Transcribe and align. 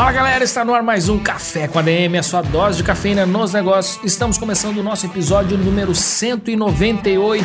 Fala 0.00 0.12
galera, 0.12 0.42
está 0.42 0.64
no 0.64 0.72
ar 0.72 0.82
mais 0.82 1.10
um 1.10 1.18
Café 1.18 1.68
com 1.68 1.78
ADM, 1.78 2.16
a 2.18 2.22
sua 2.22 2.40
dose 2.40 2.78
de 2.78 2.82
cafeína 2.82 3.26
nos 3.26 3.52
negócios. 3.52 4.02
Estamos 4.02 4.38
começando 4.38 4.78
o 4.78 4.82
nosso 4.82 5.04
episódio 5.04 5.58
número 5.58 5.94
198. 5.94 7.44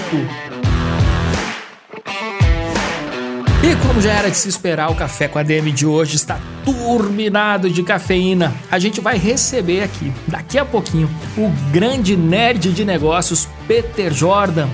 E 3.61 3.75
como 3.85 3.99
já 3.99 4.13
era 4.13 4.31
de 4.31 4.38
se 4.38 4.47
esperar, 4.47 4.89
o 4.89 4.95
Café 4.95 5.27
com 5.27 5.38
a 5.38 5.44
DM 5.44 5.70
de 5.73 5.85
hoje 5.85 6.16
está 6.16 6.39
turbinado 6.63 7.70
de 7.70 7.83
cafeína. 7.83 8.55
A 8.72 8.80
gente 8.80 9.02
vai 9.02 9.17
receber 9.17 9.83
aqui, 9.83 10.13
daqui 10.25 10.58
a 10.58 10.63
pouquinho, 10.63 11.09
o 11.38 11.52
grande 11.73 12.16
nerd 12.16 12.72
de 12.72 12.85
negócios 12.85 13.49
Peter 13.67 14.13
Jordan. 14.13 14.69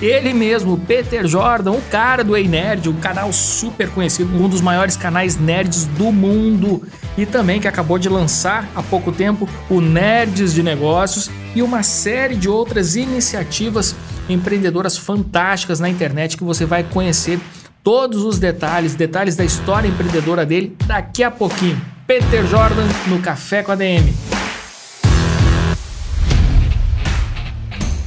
Ele 0.00 0.34
mesmo, 0.34 0.76
Peter 0.76 1.26
Jordan, 1.26 1.72
o 1.72 1.82
cara 1.82 2.22
do 2.22 2.36
Ei 2.36 2.46
Nerd, 2.46 2.88
um 2.88 3.00
canal 3.00 3.32
super 3.32 3.88
conhecido, 3.90 4.36
um 4.36 4.48
dos 4.48 4.60
maiores 4.60 4.96
canais 4.96 5.36
nerds 5.36 5.86
do 5.86 6.12
mundo. 6.12 6.82
E 7.16 7.24
também 7.24 7.60
que 7.60 7.68
acabou 7.68 7.98
de 7.98 8.08
lançar 8.08 8.68
há 8.74 8.82
pouco 8.82 9.10
tempo 9.10 9.48
o 9.70 9.80
Nerds 9.80 10.52
de 10.52 10.62
Negócios 10.62 11.30
e 11.54 11.62
uma 11.62 11.82
série 11.82 12.36
de 12.36 12.48
outras 12.48 12.94
iniciativas 12.94 13.96
empreendedoras 14.28 14.98
fantásticas 14.98 15.80
na 15.80 15.88
internet 15.88 16.36
que 16.36 16.44
você 16.44 16.66
vai 16.66 16.82
conhecer 16.82 17.40
todos 17.82 18.22
os 18.22 18.38
detalhes, 18.38 18.94
detalhes 18.94 19.34
da 19.34 19.44
história 19.44 19.88
empreendedora 19.88 20.44
dele 20.44 20.76
daqui 20.86 21.22
a 21.22 21.30
pouquinho. 21.30 21.80
Peter 22.06 22.46
Jordan 22.46 22.86
no 23.06 23.20
Café 23.20 23.62
com 23.62 23.72
a 23.72 23.74
DM. 23.74 24.35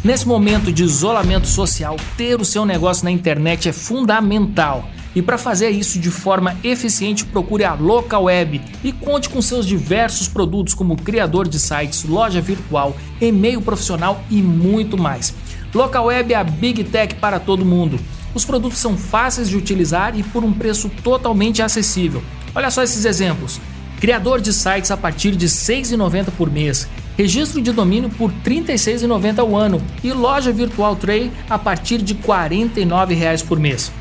Nesse 0.02 0.26
momento 0.26 0.72
de 0.72 0.82
isolamento 0.82 1.46
social, 1.46 1.98
ter 2.16 2.40
o 2.40 2.46
seu 2.46 2.66
negócio 2.66 3.04
na 3.04 3.12
internet 3.12 3.68
é 3.68 3.74
fundamental. 3.74 4.90
E 5.14 5.22
para 5.22 5.38
fazer 5.38 5.72
isso 5.72 6.00
de 6.00 6.10
forma 6.10 6.56
eficiente, 6.64 7.26
procure 7.26 7.66
a 7.66 7.74
Local 7.74 8.24
Web 8.24 8.62
e 8.82 8.94
conte 8.94 9.28
com 9.28 9.42
seus 9.42 9.66
diversos 9.66 10.30
produtos 10.30 10.74
como 10.74 10.96
criador 10.96 11.50
de 11.50 11.60
sites, 11.60 12.06
loja 12.06 12.40
virtual, 12.40 12.96
e-mail 13.20 13.62
profissional 13.62 14.24
e 14.30 14.42
muito 14.42 14.98
mais. 14.98 15.34
Local 15.74 16.06
Web 16.06 16.34
é 16.34 16.38
a 16.38 16.46
Big 16.46 16.86
Tech 16.86 17.16
para 17.16 17.38
todo 17.38 17.66
mundo. 17.66 18.00
Os 18.34 18.46
produtos 18.46 18.80
são 18.80 18.96
fáceis 18.96 19.50
de 19.50 19.58
utilizar 19.58 20.18
e 20.18 20.24
por 20.24 20.46
um 20.46 20.54
preço 20.54 20.90
totalmente 21.04 21.62
acessível. 21.62 22.24
Olha 22.56 22.72
só 22.72 22.84
esses 22.84 23.04
exemplos. 23.04 23.60
Criador 24.00 24.40
de 24.40 24.54
sites 24.54 24.92
a 24.92 24.96
partir 24.96 25.36
de 25.36 25.46
R$ 25.46 25.52
6,90 25.52 26.28
por 26.38 26.50
mês, 26.50 26.88
registro 27.20 27.62
de 27.62 27.74
domínio 27.74 28.10
por 28.10 28.32
R$ 28.32 28.38
36,90 28.46 29.40
ao 29.40 29.54
ano 29.54 29.82
e 30.02 30.14
loja 30.14 30.54
virtual 30.54 30.96
Tray 30.96 31.30
a 31.50 31.60
partir 31.60 31.98
de 31.98 32.14
R$ 32.14 32.22
49,00 32.26 33.46
por 33.46 33.60
mês. 33.60 33.92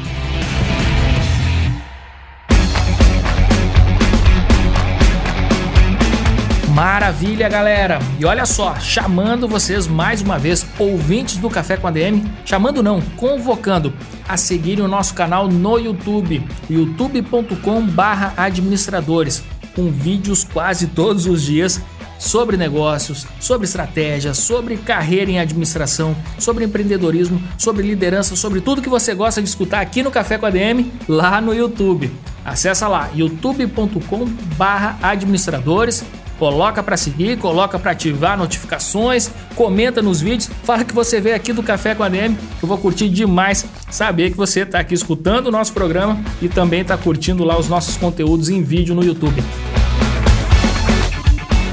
Maravilha, 6.79 7.49
galera! 7.49 7.99
E 8.21 8.25
olha 8.25 8.47
só, 8.47 8.77
chamando 8.77 9.49
vocês 9.49 9.89
mais 9.89 10.23
uma 10.23 10.39
vez, 10.39 10.65
ouvintes 10.79 11.39
do 11.39 11.51
Café 11.51 11.77
com 11.77 11.89
a 11.89 11.91
DM, 11.91 12.23
chamando 12.45 12.85
não, 12.85 13.01
convocando 13.17 13.93
a 14.29 14.37
seguirem 14.37 14.85
o 14.85 14.89
nosso 14.89 15.13
canal 15.13 15.49
no 15.49 15.77
YouTube, 15.77 16.41
youtube.com/administradores 16.71 19.43
com 19.75 19.91
vídeos 19.91 20.45
quase 20.45 20.87
todos 20.87 21.27
os 21.27 21.43
dias 21.43 21.81
sobre 22.17 22.57
negócios, 22.57 23.27
sobre 23.41 23.65
estratégia, 23.65 24.33
sobre 24.33 24.77
carreira 24.77 25.33
em 25.33 25.41
administração, 25.41 26.15
sobre 26.39 26.65
empreendedorismo, 26.65 27.43
sobre 27.57 27.89
liderança, 27.89 28.37
sobre 28.37 28.61
tudo 28.61 28.83
que 28.83 28.89
você 28.89 29.15
gosta 29.15 29.43
de 29.43 29.49
escutar 29.49 29.81
aqui 29.81 30.01
no 30.01 30.13
Café 30.13 30.39
com 30.39 30.47
a 30.47 30.51
DM, 30.51 30.93
lá 31.09 31.41
no 31.41 31.53
YouTube. 31.53 32.09
Acessa 32.45 32.87
lá 32.89 33.11
youtube.com/administradores, 33.15 36.05
coloca 36.39 36.83
para 36.83 36.97
seguir, 36.97 37.37
coloca 37.39 37.79
para 37.79 37.91
ativar 37.91 38.39
notificações, 38.39 39.31
comenta 39.55 40.01
nos 40.01 40.21
vídeos, 40.21 40.49
fala 40.63 40.85
que 40.85 40.95
você 40.95 41.21
veio 41.21 41.35
aqui 41.35 41.53
do 41.53 41.63
Café 41.63 41.95
com 41.95 42.03
a 42.03 42.09
DM, 42.09 42.35
que 42.35 42.65
eu 42.65 42.69
vou 42.69 42.79
curtir 42.79 43.09
demais 43.09 43.67
saber 43.91 44.31
que 44.31 44.37
você 44.37 44.61
está 44.61 44.79
aqui 44.79 44.95
escutando 44.95 45.49
o 45.49 45.51
nosso 45.51 45.73
programa 45.73 46.23
e 46.41 46.49
também 46.49 46.83
está 46.83 46.97
curtindo 46.97 47.45
lá 47.45 47.59
os 47.59 47.69
nossos 47.69 47.97
conteúdos 47.97 48.49
em 48.49 48.63
vídeo 48.63 48.95
no 48.95 49.03
YouTube. 49.03 49.43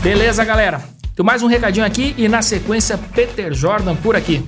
Beleza, 0.02 0.44
galera? 0.44 0.82
Tem 1.16 1.26
mais 1.26 1.42
um 1.42 1.48
recadinho 1.48 1.86
aqui 1.86 2.14
e 2.18 2.28
na 2.28 2.42
sequência 2.42 2.98
Peter 2.98 3.54
Jordan 3.54 3.96
por 3.96 4.16
aqui. 4.16 4.44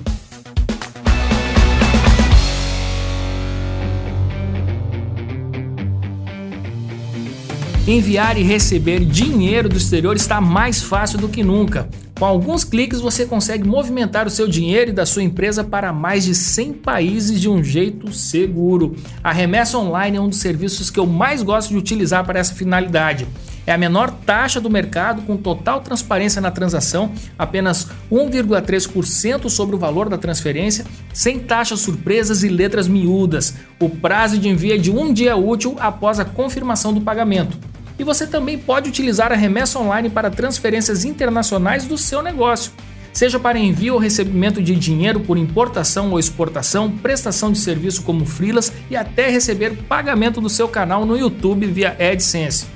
Enviar 7.88 8.36
e 8.36 8.42
receber 8.42 9.02
dinheiro 9.02 9.66
do 9.66 9.78
exterior 9.78 10.14
está 10.14 10.42
mais 10.42 10.82
fácil 10.82 11.18
do 11.18 11.26
que 11.26 11.42
nunca. 11.42 11.88
Com 12.18 12.26
alguns 12.26 12.62
cliques 12.62 13.00
você 13.00 13.24
consegue 13.24 13.66
movimentar 13.66 14.26
o 14.26 14.30
seu 14.30 14.46
dinheiro 14.46 14.90
e 14.90 14.92
da 14.92 15.06
sua 15.06 15.22
empresa 15.22 15.64
para 15.64 15.90
mais 15.90 16.24
de 16.24 16.34
100 16.34 16.74
países 16.74 17.40
de 17.40 17.48
um 17.48 17.64
jeito 17.64 18.12
seguro. 18.12 18.94
A 19.24 19.32
remessa 19.32 19.78
online 19.78 20.18
é 20.18 20.20
um 20.20 20.28
dos 20.28 20.38
serviços 20.38 20.90
que 20.90 21.00
eu 21.00 21.06
mais 21.06 21.42
gosto 21.42 21.70
de 21.70 21.78
utilizar 21.78 22.26
para 22.26 22.38
essa 22.38 22.54
finalidade. 22.54 23.26
É 23.66 23.72
a 23.72 23.78
menor 23.78 24.10
taxa 24.10 24.60
do 24.60 24.68
mercado, 24.68 25.22
com 25.22 25.38
total 25.38 25.80
transparência 25.80 26.42
na 26.42 26.50
transação, 26.50 27.10
apenas 27.38 27.88
1,3% 28.12 29.48
sobre 29.48 29.76
o 29.76 29.78
valor 29.78 30.10
da 30.10 30.18
transferência, 30.18 30.84
sem 31.14 31.38
taxas 31.38 31.80
surpresas 31.80 32.42
e 32.42 32.50
letras 32.50 32.86
miúdas. 32.86 33.54
O 33.80 33.88
prazo 33.88 34.36
de 34.36 34.46
envio 34.46 34.74
é 34.74 34.78
de 34.78 34.90
um 34.90 35.10
dia 35.10 35.36
útil 35.36 35.74
após 35.78 36.20
a 36.20 36.24
confirmação 36.26 36.92
do 36.92 37.00
pagamento. 37.00 37.56
E 37.98 38.04
você 38.04 38.26
também 38.26 38.56
pode 38.56 38.88
utilizar 38.88 39.32
a 39.32 39.36
remessa 39.36 39.78
online 39.78 40.08
para 40.08 40.30
transferências 40.30 41.04
internacionais 41.04 41.84
do 41.84 41.98
seu 41.98 42.22
negócio. 42.22 42.72
Seja 43.12 43.40
para 43.40 43.58
envio 43.58 43.94
ou 43.94 43.98
recebimento 43.98 44.62
de 44.62 44.76
dinheiro 44.76 45.18
por 45.18 45.36
importação 45.36 46.12
ou 46.12 46.18
exportação, 46.18 46.90
prestação 46.90 47.50
de 47.50 47.58
serviço 47.58 48.02
como 48.02 48.24
freelas 48.24 48.72
e 48.88 48.96
até 48.96 49.28
receber 49.28 49.76
pagamento 49.88 50.40
do 50.40 50.48
seu 50.48 50.68
canal 50.68 51.04
no 51.04 51.18
YouTube 51.18 51.66
via 51.66 51.96
AdSense. 51.98 52.66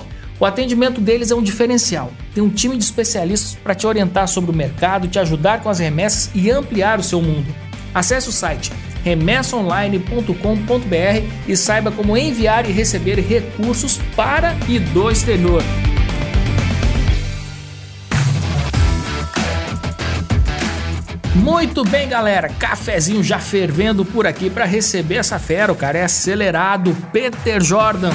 O 0.40 0.44
atendimento 0.44 1.00
deles 1.00 1.30
é 1.30 1.34
um 1.36 1.42
diferencial. 1.42 2.12
Tem 2.34 2.42
um 2.42 2.48
time 2.48 2.76
de 2.76 2.82
especialistas 2.82 3.54
para 3.54 3.76
te 3.76 3.86
orientar 3.86 4.26
sobre 4.26 4.50
o 4.50 4.54
mercado, 4.54 5.06
te 5.06 5.20
ajudar 5.20 5.60
com 5.62 5.68
as 5.68 5.78
remessas 5.78 6.30
e 6.34 6.50
ampliar 6.50 6.98
o 6.98 7.04
seu 7.04 7.22
mundo. 7.22 7.46
Acesse 7.94 8.28
o 8.28 8.32
site 8.32 8.72
remessaonline.com.br 9.04 11.42
e 11.46 11.56
saiba 11.56 11.90
como 11.90 12.16
enviar 12.16 12.68
e 12.68 12.72
receber 12.72 13.20
recursos 13.20 13.98
para 14.16 14.56
e 14.68 14.78
do 14.78 15.10
exterior. 15.10 15.62
Muito 21.34 21.84
bem, 21.84 22.08
galera. 22.08 22.48
Cafezinho 22.48 23.22
já 23.22 23.38
fervendo 23.38 24.04
por 24.04 24.26
aqui 24.26 24.48
para 24.48 24.64
receber 24.64 25.16
essa 25.16 25.38
fera. 25.38 25.72
O 25.72 25.76
cara 25.76 25.98
é 25.98 26.04
acelerado, 26.04 26.96
Peter 27.12 27.60
Jordan. 27.60 28.12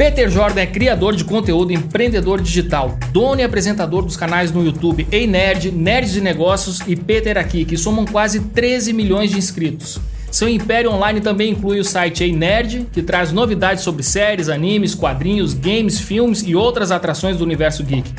Peter 0.00 0.30
Jordan 0.30 0.62
é 0.62 0.66
criador 0.66 1.14
de 1.14 1.24
conteúdo 1.24 1.74
empreendedor 1.74 2.40
digital, 2.40 2.98
dono 3.12 3.42
e 3.42 3.44
apresentador 3.44 4.02
dos 4.02 4.16
canais 4.16 4.50
no 4.50 4.64
YouTube 4.64 5.06
Ei 5.12 5.26
Nerd, 5.26 5.70
Nerds 5.70 6.12
de 6.12 6.22
Negócios 6.22 6.80
e 6.86 6.96
Peter 6.96 7.36
Aqui, 7.36 7.66
que 7.66 7.76
somam 7.76 8.06
quase 8.06 8.40
13 8.40 8.94
milhões 8.94 9.30
de 9.30 9.36
inscritos. 9.36 10.00
Seu 10.30 10.48
império 10.48 10.90
online 10.90 11.20
também 11.20 11.50
inclui 11.50 11.80
o 11.80 11.84
site 11.84 12.24
Ei 12.24 12.32
Nerd, 12.32 12.86
que 12.90 13.02
traz 13.02 13.30
novidades 13.30 13.84
sobre 13.84 14.02
séries, 14.02 14.48
animes, 14.48 14.94
quadrinhos, 14.94 15.52
games, 15.52 16.00
filmes 16.00 16.42
e 16.46 16.56
outras 16.56 16.90
atrações 16.90 17.36
do 17.36 17.44
universo 17.44 17.84
geek. 17.84 18.10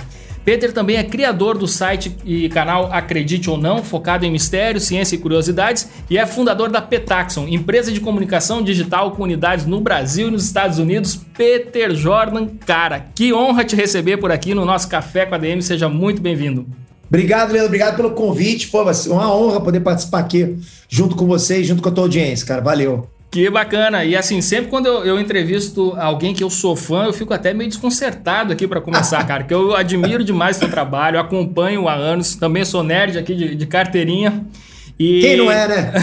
Peter 0.43 0.73
também 0.73 0.97
é 0.97 1.03
criador 1.03 1.57
do 1.57 1.67
site 1.67 2.15
e 2.25 2.49
canal 2.49 2.89
Acredite 2.91 3.49
ou 3.49 3.57
Não, 3.57 3.83
focado 3.83 4.25
em 4.25 4.31
mistério, 4.31 4.79
ciência 4.79 5.15
e 5.15 5.19
curiosidades, 5.19 5.87
e 6.09 6.17
é 6.17 6.25
fundador 6.25 6.69
da 6.69 6.81
Petaxon, 6.81 7.47
empresa 7.47 7.91
de 7.91 7.99
comunicação 7.99 8.63
digital 8.63 9.11
com 9.11 9.23
unidades 9.23 9.65
no 9.65 9.79
Brasil 9.79 10.27
e 10.27 10.31
nos 10.31 10.43
Estados 10.43 10.79
Unidos. 10.79 11.15
Peter 11.15 11.93
Jordan, 11.93 12.47
cara, 12.65 13.07
que 13.13 13.33
honra 13.33 13.63
te 13.63 13.75
receber 13.75 14.17
por 14.17 14.31
aqui 14.31 14.53
no 14.53 14.65
nosso 14.65 14.87
Café 14.87 15.25
com 15.25 15.35
a 15.35 15.37
DM, 15.37 15.61
seja 15.61 15.87
muito 15.87 16.21
bem-vindo. 16.21 16.65
Obrigado, 17.07 17.51
Leandro. 17.51 17.67
Obrigado 17.67 17.95
pelo 17.97 18.11
convite. 18.11 18.69
Pô, 18.69 18.83
uma 18.83 19.35
honra 19.35 19.59
poder 19.59 19.81
participar 19.81 20.19
aqui 20.19 20.57
junto 20.87 21.15
com 21.15 21.27
vocês, 21.27 21.67
junto 21.67 21.83
com 21.83 21.89
a 21.89 21.91
tua 21.91 22.05
audiência, 22.05 22.47
cara. 22.47 22.61
Valeu. 22.61 23.07
Que 23.31 23.49
bacana. 23.49 24.03
E 24.03 24.13
assim, 24.13 24.41
sempre 24.41 24.69
quando 24.69 24.87
eu, 24.87 25.05
eu, 25.05 25.19
entrevisto 25.19 25.95
alguém 25.97 26.33
que 26.33 26.43
eu 26.43 26.49
sou 26.49 26.75
fã, 26.75 27.05
eu 27.05 27.13
fico 27.13 27.33
até 27.33 27.53
meio 27.53 27.69
desconcertado 27.69 28.51
aqui 28.51 28.67
para 28.67 28.81
começar, 28.81 29.25
cara. 29.25 29.45
Que 29.45 29.53
eu 29.53 29.73
admiro 29.73 30.21
demais 30.21 30.57
o 30.57 30.59
seu 30.59 30.69
trabalho, 30.69 31.17
acompanho 31.17 31.87
há 31.87 31.93
anos, 31.93 32.35
também 32.35 32.65
sou 32.65 32.83
nerd 32.83 33.17
aqui 33.17 33.33
de, 33.33 33.55
de 33.55 33.65
carteirinha. 33.65 34.45
E... 34.99 35.21
Quem 35.21 35.37
não 35.37 35.49
é, 35.49 35.65
né? 35.65 35.93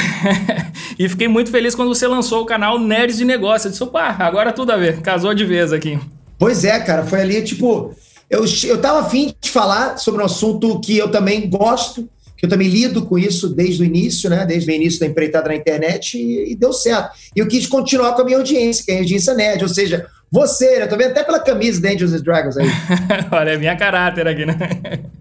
e 0.99 1.07
fiquei 1.07 1.29
muito 1.29 1.51
feliz 1.51 1.75
quando 1.75 1.95
você 1.95 2.07
lançou 2.07 2.43
o 2.43 2.47
canal 2.47 2.79
Nerds 2.79 3.19
de 3.19 3.27
Negócio. 3.27 3.69
Eu 3.69 3.73
disse, 3.73 3.83
opa, 3.83 4.17
agora 4.19 4.51
tudo 4.51 4.73
a 4.73 4.79
ver, 4.79 5.03
casou 5.03 5.35
de 5.35 5.45
vez 5.45 5.71
aqui. 5.71 5.99
Pois 6.39 6.65
é, 6.65 6.81
cara, 6.81 7.05
foi 7.05 7.21
ali, 7.21 7.43
tipo, 7.43 7.95
eu, 8.31 8.45
eu 8.65 8.81
tava 8.81 9.01
afim 9.01 9.35
de 9.39 9.51
falar 9.51 9.99
sobre 9.99 10.23
um 10.23 10.25
assunto 10.25 10.81
que 10.81 10.97
eu 10.97 11.11
também 11.11 11.49
gosto, 11.49 12.09
que 12.39 12.47
eu 12.47 12.49
também 12.49 12.69
lido 12.69 13.05
com 13.05 13.19
isso 13.19 13.49
desde 13.49 13.83
o 13.83 13.85
início, 13.85 14.31
né? 14.31 14.47
Desde 14.47 14.71
o 14.71 14.75
início 14.75 15.01
da 15.01 15.07
empreitada 15.07 15.49
na 15.49 15.57
internet 15.57 16.17
e, 16.17 16.53
e 16.53 16.55
deu 16.55 16.73
certo. 16.73 17.11
E 17.35 17.41
eu 17.41 17.49
quis 17.49 17.67
continuar 17.67 18.13
com 18.13 18.23
a 18.23 18.25
minha 18.25 18.39
audiência, 18.39 18.85
que 18.85 18.93
é 18.93 18.97
a 18.97 18.99
audiência 19.01 19.35
nerd, 19.35 19.63
ou 19.63 19.69
seja, 19.69 20.07
você, 20.31 20.79
né? 20.79 20.87
Tô 20.87 20.97
vendo 20.97 21.11
até 21.11 21.25
pela 21.25 21.41
camisa 21.41 21.81
da 21.81 21.89
Angels 21.89 22.13
and 22.13 22.21
Dragons 22.21 22.57
aí. 22.57 22.69
Olha, 23.33 23.51
é 23.51 23.59
minha 23.59 23.75
caráter 23.75 24.29
aqui, 24.29 24.47
né? 24.47 24.57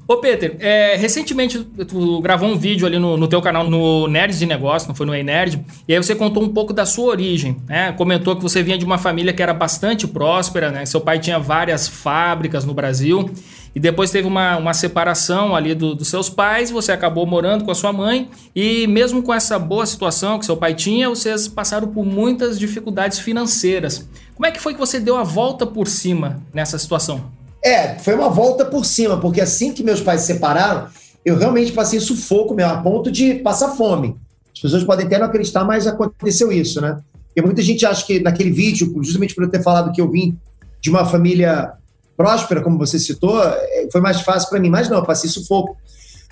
Ô, 0.07 0.17
Peter, 0.17 0.55
é, 0.59 0.95
recentemente 0.95 1.59
tu 1.87 2.21
gravou 2.21 2.49
um 2.49 2.57
vídeo 2.57 2.85
ali 2.85 2.99
no, 2.99 3.17
no 3.17 3.27
teu 3.27 3.41
canal, 3.41 3.69
no 3.69 4.07
Nerds 4.07 4.37
de 4.37 4.45
Negócio, 4.45 4.87
não 4.87 4.95
foi 4.95 5.05
no 5.05 5.15
Ei 5.15 5.23
Nerd, 5.23 5.59
e 5.87 5.93
aí 5.93 6.01
você 6.01 6.13
contou 6.13 6.43
um 6.43 6.49
pouco 6.49 6.71
da 6.71 6.85
sua 6.85 7.05
origem, 7.05 7.57
né? 7.67 7.93
Comentou 7.93 8.35
que 8.35 8.43
você 8.43 8.61
vinha 8.61 8.77
de 8.77 8.85
uma 8.85 8.97
família 8.97 9.33
que 9.33 9.41
era 9.41 9.53
bastante 9.53 10.05
próspera, 10.07 10.71
né? 10.71 10.85
Seu 10.85 11.01
pai 11.01 11.19
tinha 11.19 11.39
várias 11.39 11.87
fábricas 11.87 12.63
no 12.63 12.73
Brasil, 12.73 13.29
e 13.77 13.79
depois 13.79 14.09
teve 14.09 14.27
uma, 14.27 14.57
uma 14.57 14.73
separação 14.73 15.55
ali 15.55 15.75
do, 15.75 15.93
dos 15.93 16.07
seus 16.07 16.31
pais, 16.31 16.71
você 16.71 16.91
acabou 16.91 17.27
morando 17.27 17.63
com 17.63 17.69
a 17.69 17.75
sua 17.75 17.93
mãe, 17.93 18.27
e 18.55 18.87
mesmo 18.87 19.21
com 19.21 19.31
essa 19.31 19.59
boa 19.59 19.85
situação 19.85 20.39
que 20.39 20.47
seu 20.47 20.57
pai 20.57 20.73
tinha, 20.73 21.07
vocês 21.07 21.47
passaram 21.47 21.87
por 21.87 22.03
muitas 22.03 22.57
dificuldades 22.57 23.19
financeiras. 23.19 24.09
Como 24.33 24.47
é 24.47 24.51
que 24.51 24.59
foi 24.59 24.73
que 24.73 24.79
você 24.79 24.99
deu 24.99 25.15
a 25.15 25.21
volta 25.21 25.63
por 25.63 25.87
cima 25.87 26.41
nessa 26.51 26.79
situação? 26.79 27.25
É, 27.63 27.93
foi 27.99 28.15
uma 28.15 28.29
volta 28.29 28.65
por 28.65 28.83
cima, 28.83 29.19
porque 29.19 29.39
assim 29.39 29.71
que 29.71 29.83
meus 29.83 30.01
pais 30.01 30.21
se 30.21 30.33
separaram, 30.33 30.87
eu 31.23 31.37
realmente 31.37 31.71
passei 31.71 31.99
sufoco 31.99 32.55
mesmo, 32.55 32.71
a 32.71 32.77
ponto 32.77 33.11
de 33.11 33.35
passar 33.35 33.75
fome. 33.75 34.15
As 34.55 34.59
pessoas 34.59 34.83
podem 34.85 35.05
até 35.05 35.19
não 35.19 35.27
acreditar, 35.27 35.63
mas 35.63 35.85
aconteceu 35.85 36.51
isso, 36.51 36.81
né? 36.81 36.97
Porque 37.27 37.43
muita 37.43 37.61
gente 37.61 37.85
acha 37.85 38.03
que 38.03 38.19
naquele 38.19 38.49
vídeo, 38.49 38.91
justamente 39.03 39.35
por 39.35 39.43
eu 39.43 39.51
ter 39.51 39.61
falado 39.61 39.93
que 39.93 40.01
eu 40.01 40.09
vim 40.09 40.35
de 40.81 40.89
uma 40.89 41.05
família 41.05 41.73
próspera, 42.17 42.61
como 42.61 42.77
você 42.77 42.99
citou, 42.99 43.41
é, 43.41 43.87
foi 43.91 44.01
mais 44.01 44.21
fácil 44.21 44.49
para 44.49 44.59
mim. 44.59 44.69
Mas 44.69 44.89
não, 44.89 44.97
eu 44.97 45.05
passei 45.05 45.29
sufoco. 45.29 45.77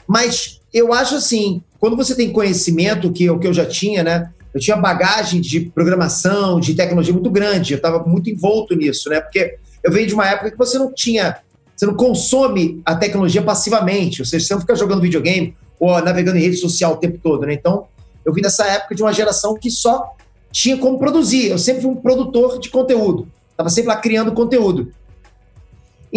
Mas 0.08 0.60
eu 0.74 0.92
acho 0.92 1.16
assim, 1.16 1.62
quando 1.80 1.96
você 1.96 2.16
tem 2.16 2.34
conhecimento, 2.34 3.12
que 3.12 3.28
é 3.28 3.32
o 3.32 3.40
que 3.40 3.48
eu 3.48 3.54
já 3.54 3.66
tinha, 3.66 4.04
né? 4.04 4.30
eu 4.56 4.62
tinha 4.62 4.78
bagagem 4.78 5.42
de 5.42 5.60
programação, 5.60 6.62
de 6.62 6.74
tecnologia 6.74 7.14
muito 7.14 7.30
grande, 7.30 7.74
eu 7.74 7.78
estava 7.78 8.02
muito 8.08 8.30
envolto 8.30 8.74
nisso, 8.74 9.10
né? 9.10 9.20
Porque 9.20 9.58
eu 9.84 9.92
venho 9.92 10.08
de 10.08 10.14
uma 10.14 10.26
época 10.26 10.50
que 10.50 10.58
você 10.58 10.80
não 10.80 10.94
tinha, 10.94 11.40
você 11.76 11.86
não 11.86 11.94
consome 11.94 12.81
a 12.86 12.96
tecnologia 12.96 13.42
passivamente, 13.42 14.22
ou 14.22 14.26
seja, 14.26 14.46
você 14.46 14.54
não 14.54 14.62
fica 14.62 14.74
jogando 14.74 15.02
videogame 15.02 15.54
ou 15.78 16.02
navegando 16.02 16.38
em 16.38 16.42
rede 16.42 16.56
social 16.56 16.94
o 16.94 16.96
tempo 16.96 17.20
todo, 17.22 17.46
né? 17.46 17.54
Então, 17.54 17.88
eu 18.24 18.31
vim 18.31 18.42
dessa 18.42 18.66
época 18.66 18.96
de 18.96 19.04
uma 19.04 19.12
geração 19.12 19.56
que 19.56 19.70
só 19.70 20.16
tinha 20.50 20.78
como 20.78 20.98
produzir. 20.98 21.52
Eu 21.52 21.58
sempre 21.58 21.81
fui 21.81 21.92
um 21.92 21.98
produtor 21.98 22.58
de 22.58 22.70
conteúdo, 22.70 23.28
estava 23.52 23.70
sempre 23.70 23.90
lá 23.90 23.98
criando 23.98 24.31
conteúdo. 24.31 24.90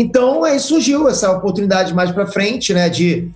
Então, 0.00 0.44
aí 0.44 0.60
surgiu 0.60 1.08
essa 1.08 1.28
oportunidade 1.32 1.92
mais 1.92 2.12
para 2.12 2.24
frente, 2.24 2.72
né, 2.72 2.88
de 2.88 3.32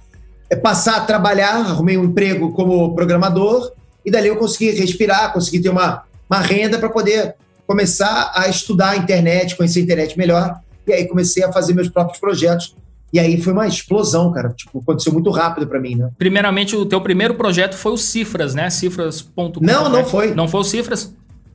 é, 0.49 0.55
passar 0.55 0.99
a 0.99 1.00
trabalhar, 1.00 1.56
arrumei 1.56 1.99
um 1.99 2.05
emprego 2.05 2.53
como 2.53 2.94
programador 2.94 3.73
e 4.06 4.12
dali 4.12 4.29
eu 4.29 4.37
consegui 4.37 4.70
respirar, 4.70 5.32
consegui 5.32 5.61
ter 5.61 5.70
uma, 5.70 6.05
uma 6.31 6.38
renda 6.38 6.79
para 6.79 6.88
poder 6.88 7.35
começar 7.67 8.31
a 8.32 8.47
estudar 8.47 8.91
a 8.91 8.97
internet, 8.97 9.56
conhecer 9.56 9.81
a 9.81 9.82
internet 9.82 10.17
melhor. 10.17 10.61
E 10.87 10.93
aí 10.93 11.09
comecei 11.09 11.43
a 11.43 11.50
fazer 11.50 11.75
meus 11.75 11.88
próprios 11.88 12.20
projetos. 12.20 12.76
E 13.12 13.19
aí 13.19 13.41
foi 13.43 13.53
uma 13.53 13.67
explosão, 13.67 14.31
cara. 14.31 14.50
Tipo, 14.50 14.79
aconteceu 14.79 15.12
muito 15.12 15.31
rápido 15.31 15.67
para 15.67 15.81
mim, 15.81 15.97
né? 15.97 16.11
Primeiramente, 16.17 16.76
o 16.76 16.87
teu 16.87 17.00
primeiro 17.00 17.35
projeto 17.35 17.75
foi 17.75 17.93
o 17.93 17.97
Cifras, 17.97 18.55
né? 18.55 18.70
Cifras.com. 18.70 19.53
Não, 19.61 19.88
não 19.88 20.05
foi. 20.05 20.32
Não 20.32 20.47
foi 20.47 20.61
o 20.61 20.64
Cifras? 20.64 21.12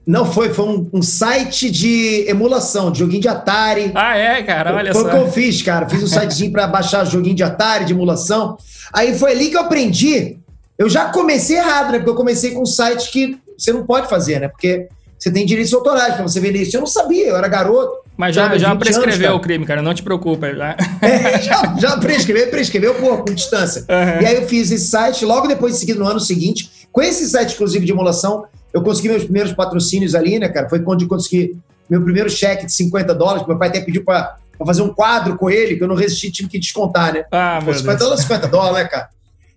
Não 0.07 0.25
foi, 0.25 0.53
foi 0.53 0.65
um, 0.65 0.89
um, 0.93 1.01
site 1.01 1.69
de 1.69 2.25
emulação, 2.29 2.89
de 2.89 2.99
joguinho 2.99 3.21
de 3.21 3.27
Atari. 3.27 3.91
Ah, 3.93 4.17
é, 4.17 4.41
cara, 4.41 4.73
olha 4.73 4.93
foi 4.93 5.03
só. 5.03 5.09
Foi 5.09 5.19
o 5.19 5.23
que 5.23 5.27
eu 5.27 5.31
fiz, 5.33 5.61
cara. 5.61 5.89
Fiz 5.89 6.01
um 6.01 6.07
sitezinho 6.07 6.51
para 6.51 6.65
baixar 6.65 7.05
joguinho 7.05 7.35
de 7.35 7.43
Atari, 7.43 7.83
de 7.83 7.91
emulação. 7.91 8.57
Aí 8.93 9.19
foi 9.19 9.31
ali 9.31 9.49
que 9.49 9.57
eu 9.57 9.61
aprendi 9.61 10.39
eu 10.77 10.87
já 10.87 11.05
comecei 11.05 11.57
errado, 11.57 11.91
né? 11.91 11.97
Porque 11.97 12.11
eu 12.11 12.15
comecei 12.15 12.51
com 12.51 12.61
um 12.61 12.65
site 12.65 13.11
que 13.11 13.37
você 13.57 13.73
não 13.73 13.85
pode 13.85 14.07
fazer, 14.07 14.39
né? 14.39 14.47
Porque 14.47 14.87
você 15.17 15.31
tem 15.31 15.45
direitos 15.45 15.73
autorais 15.73 16.13
para 16.13 16.23
você 16.23 16.39
vender 16.39 16.61
isso. 16.61 16.77
Eu 16.77 16.81
não 16.81 16.87
sabia, 16.87 17.27
eu 17.27 17.35
era 17.35 17.47
garoto. 17.47 18.05
Mas 18.15 18.35
já, 18.35 18.55
já 18.57 18.75
prescreveu 18.75 19.29
anos, 19.29 19.39
o 19.39 19.41
crime, 19.41 19.65
cara, 19.65 19.81
não 19.81 19.93
te 19.93 20.03
preocupa. 20.03 20.53
Já, 20.53 20.75
é, 21.01 21.41
já, 21.41 21.75
já 21.79 21.97
prescreveu, 21.97 22.49
prescreveu, 22.49 22.95
pô, 22.95 23.17
com 23.17 23.33
distância. 23.33 23.85
Uhum. 23.89 24.21
E 24.21 24.25
aí 24.25 24.35
eu 24.35 24.47
fiz 24.47 24.71
esse 24.71 24.87
site, 24.87 25.25
logo 25.25 25.47
depois 25.47 25.73
de 25.73 25.79
seguir 25.79 25.95
no 25.95 26.05
ano 26.05 26.19
seguinte, 26.19 26.69
com 26.91 27.01
esse 27.01 27.27
site 27.27 27.49
exclusivo 27.49 27.85
de 27.85 27.91
emulação, 27.91 28.45
eu 28.73 28.81
consegui 28.81 29.09
meus 29.09 29.23
primeiros 29.23 29.53
patrocínios 29.53 30.15
ali, 30.15 30.39
né, 30.39 30.49
cara? 30.49 30.69
Foi 30.69 30.79
quando 30.81 31.01
eu 31.01 31.07
consegui 31.07 31.57
meu 31.89 32.01
primeiro 32.01 32.29
cheque 32.29 32.65
de 32.65 32.73
50 32.73 33.13
dólares, 33.15 33.43
que 33.43 33.49
meu 33.49 33.57
pai 33.57 33.69
até 33.69 33.81
pediu 33.81 34.03
para 34.03 34.37
fazer 34.65 34.81
um 34.81 34.93
quadro 34.93 35.37
com 35.37 35.49
ele, 35.49 35.75
que 35.75 35.83
eu 35.83 35.87
não 35.87 35.95
resisti, 35.95 36.31
tive 36.31 36.49
que 36.49 36.59
descontar, 36.59 37.13
né? 37.13 37.25
Ah, 37.31 37.59
pô, 37.63 37.73
50 37.73 37.97
dólares, 37.97 38.21
50 38.21 38.47
dólares, 38.47 38.77
né, 38.77 38.85
cara? 38.85 39.09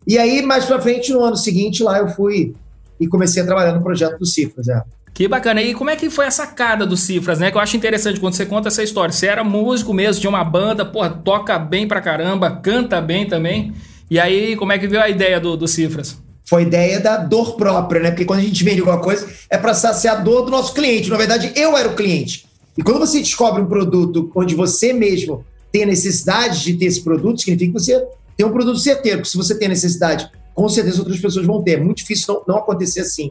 E 0.06 0.18
aí, 0.18 0.42
mais 0.42 0.64
pra 0.64 0.80
frente, 0.80 1.12
no 1.12 1.22
ano 1.22 1.36
seguinte, 1.36 1.82
lá 1.82 1.98
eu 1.98 2.08
fui 2.08 2.54
e 2.98 3.06
comecei 3.06 3.42
a 3.42 3.46
trabalhar 3.46 3.72
no 3.72 3.82
projeto 3.82 4.18
do 4.18 4.26
Cifras. 4.26 4.68
É. 4.68 4.82
Que 5.12 5.26
bacana. 5.26 5.60
E 5.60 5.74
como 5.74 5.90
é 5.90 5.96
que 5.96 6.08
foi 6.08 6.26
a 6.26 6.30
sacada 6.30 6.86
do 6.86 6.96
Cifras, 6.96 7.38
né? 7.38 7.50
Que 7.50 7.56
eu 7.56 7.60
acho 7.60 7.76
interessante 7.76 8.20
quando 8.20 8.34
você 8.34 8.46
conta 8.46 8.68
essa 8.68 8.82
história. 8.82 9.12
Você 9.12 9.26
era 9.26 9.42
músico 9.42 9.92
mesmo, 9.92 10.20
tinha 10.20 10.30
uma 10.30 10.44
banda, 10.44 10.84
porra, 10.84 11.10
toca 11.10 11.58
bem 11.58 11.86
pra 11.86 12.00
caramba, 12.00 12.50
canta 12.50 13.00
bem 13.00 13.26
também. 13.26 13.72
E 14.10 14.18
aí, 14.18 14.56
como 14.56 14.72
é 14.72 14.78
que 14.78 14.86
veio 14.86 15.02
a 15.02 15.08
ideia 15.08 15.40
do, 15.40 15.56
do 15.56 15.68
Cifras? 15.68 16.20
Foi 16.50 16.62
ideia 16.62 16.98
da 16.98 17.16
dor 17.16 17.54
própria, 17.54 18.02
né? 18.02 18.10
Porque 18.10 18.24
quando 18.24 18.40
a 18.40 18.42
gente 18.42 18.64
vende 18.64 18.80
alguma 18.80 18.98
coisa, 18.98 19.24
é 19.48 19.56
para 19.56 19.72
saciar 19.72 20.16
a 20.16 20.20
dor 20.20 20.42
do 20.42 20.50
nosso 20.50 20.74
cliente. 20.74 21.08
Na 21.08 21.16
verdade, 21.16 21.52
eu 21.54 21.76
era 21.76 21.88
o 21.88 21.94
cliente. 21.94 22.44
E 22.76 22.82
quando 22.82 22.98
você 22.98 23.20
descobre 23.20 23.62
um 23.62 23.66
produto 23.66 24.28
onde 24.34 24.56
você 24.56 24.92
mesmo 24.92 25.44
tem 25.70 25.84
a 25.84 25.86
necessidade 25.86 26.64
de 26.64 26.74
ter 26.74 26.86
esse 26.86 27.04
produto, 27.04 27.40
significa 27.40 27.72
que 27.72 27.78
você 27.78 28.04
ter 28.36 28.42
um 28.42 28.50
produto 28.50 28.80
certeiro, 28.80 29.18
porque 29.18 29.30
se 29.30 29.36
você 29.36 29.56
tem 29.56 29.68
necessidade, 29.68 30.28
com 30.52 30.68
certeza 30.68 30.98
outras 30.98 31.20
pessoas 31.20 31.46
vão 31.46 31.62
ter. 31.62 31.74
É 31.74 31.76
muito 31.76 31.98
difícil 31.98 32.34
não, 32.34 32.54
não 32.54 32.56
acontecer 32.56 33.02
assim. 33.02 33.30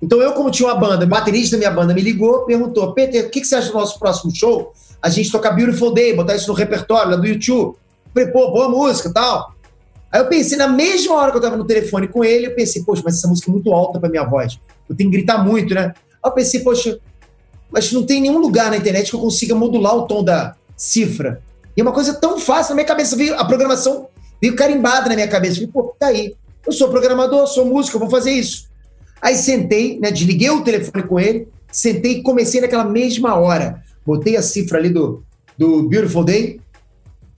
Então, 0.00 0.22
eu, 0.22 0.32
como 0.32 0.48
tinha 0.48 0.68
uma 0.68 0.76
banda, 0.76 1.04
baterista 1.04 1.56
da 1.56 1.58
minha 1.58 1.72
banda 1.72 1.92
me 1.92 2.02
ligou, 2.02 2.44
perguntou: 2.44 2.92
Peter, 2.92 3.26
o 3.26 3.30
que, 3.30 3.40
que 3.40 3.48
você 3.48 3.56
acha 3.56 3.72
do 3.72 3.74
nosso 3.74 3.98
próximo 3.98 4.32
show? 4.32 4.72
A 5.02 5.10
gente 5.10 5.32
tocar 5.32 5.50
Beautiful 5.50 5.92
Day, 5.92 6.14
botar 6.14 6.36
isso 6.36 6.46
no 6.46 6.54
repertório 6.54 7.10
lá 7.10 7.16
do 7.16 7.26
YouTube. 7.26 7.76
Falei, 8.14 8.30
pô, 8.30 8.52
boa 8.52 8.68
música 8.68 9.12
tal. 9.12 9.53
Aí 10.14 10.20
eu 10.20 10.26
pensei, 10.26 10.56
na 10.56 10.68
mesma 10.68 11.16
hora 11.16 11.32
que 11.32 11.38
eu 11.38 11.42
tava 11.42 11.56
no 11.56 11.64
telefone 11.64 12.06
com 12.06 12.22
ele, 12.22 12.46
eu 12.46 12.54
pensei, 12.54 12.84
poxa, 12.84 13.02
mas 13.04 13.16
essa 13.16 13.26
música 13.26 13.50
é 13.50 13.52
muito 13.52 13.72
alta 13.72 13.98
pra 13.98 14.08
minha 14.08 14.22
voz. 14.22 14.60
Eu 14.88 14.94
tenho 14.94 15.10
que 15.10 15.16
gritar 15.16 15.44
muito, 15.44 15.74
né? 15.74 15.92
Aí 16.22 16.30
eu 16.30 16.32
pensei, 16.32 16.60
poxa, 16.60 17.00
mas 17.68 17.90
não 17.90 18.06
tem 18.06 18.20
nenhum 18.20 18.38
lugar 18.38 18.70
na 18.70 18.76
internet 18.76 19.10
que 19.10 19.16
eu 19.16 19.20
consiga 19.20 19.56
modular 19.56 19.96
o 19.96 20.06
tom 20.06 20.22
da 20.22 20.54
cifra. 20.76 21.42
E 21.76 21.80
é 21.80 21.82
uma 21.82 21.90
coisa 21.90 22.14
tão 22.14 22.38
fácil, 22.38 22.70
na 22.70 22.76
minha 22.76 22.86
cabeça 22.86 23.16
veio 23.16 23.34
a 23.34 23.44
programação 23.44 24.06
Veio 24.40 24.56
carimbado 24.56 25.08
na 25.08 25.14
minha 25.14 25.26
cabeça. 25.26 25.54
Falei, 25.54 25.70
pô, 25.72 25.96
tá 25.98 26.08
aí. 26.08 26.36
Eu 26.66 26.72
sou 26.72 26.90
programador, 26.90 27.46
sou 27.46 27.64
músico, 27.64 27.96
eu 27.96 28.00
vou 28.00 28.10
fazer 28.10 28.30
isso. 28.30 28.68
Aí 29.20 29.34
sentei, 29.36 29.98
né, 29.98 30.10
desliguei 30.10 30.50
o 30.50 30.62
telefone 30.62 31.02
com 31.02 31.18
ele, 31.18 31.48
sentei 31.72 32.18
e 32.18 32.22
comecei 32.22 32.60
naquela 32.60 32.84
mesma 32.84 33.34
hora. 33.36 33.82
Botei 34.04 34.36
a 34.36 34.42
cifra 34.42 34.78
ali 34.78 34.90
do, 34.90 35.24
do 35.56 35.88
Beautiful 35.88 36.24
Day 36.24 36.60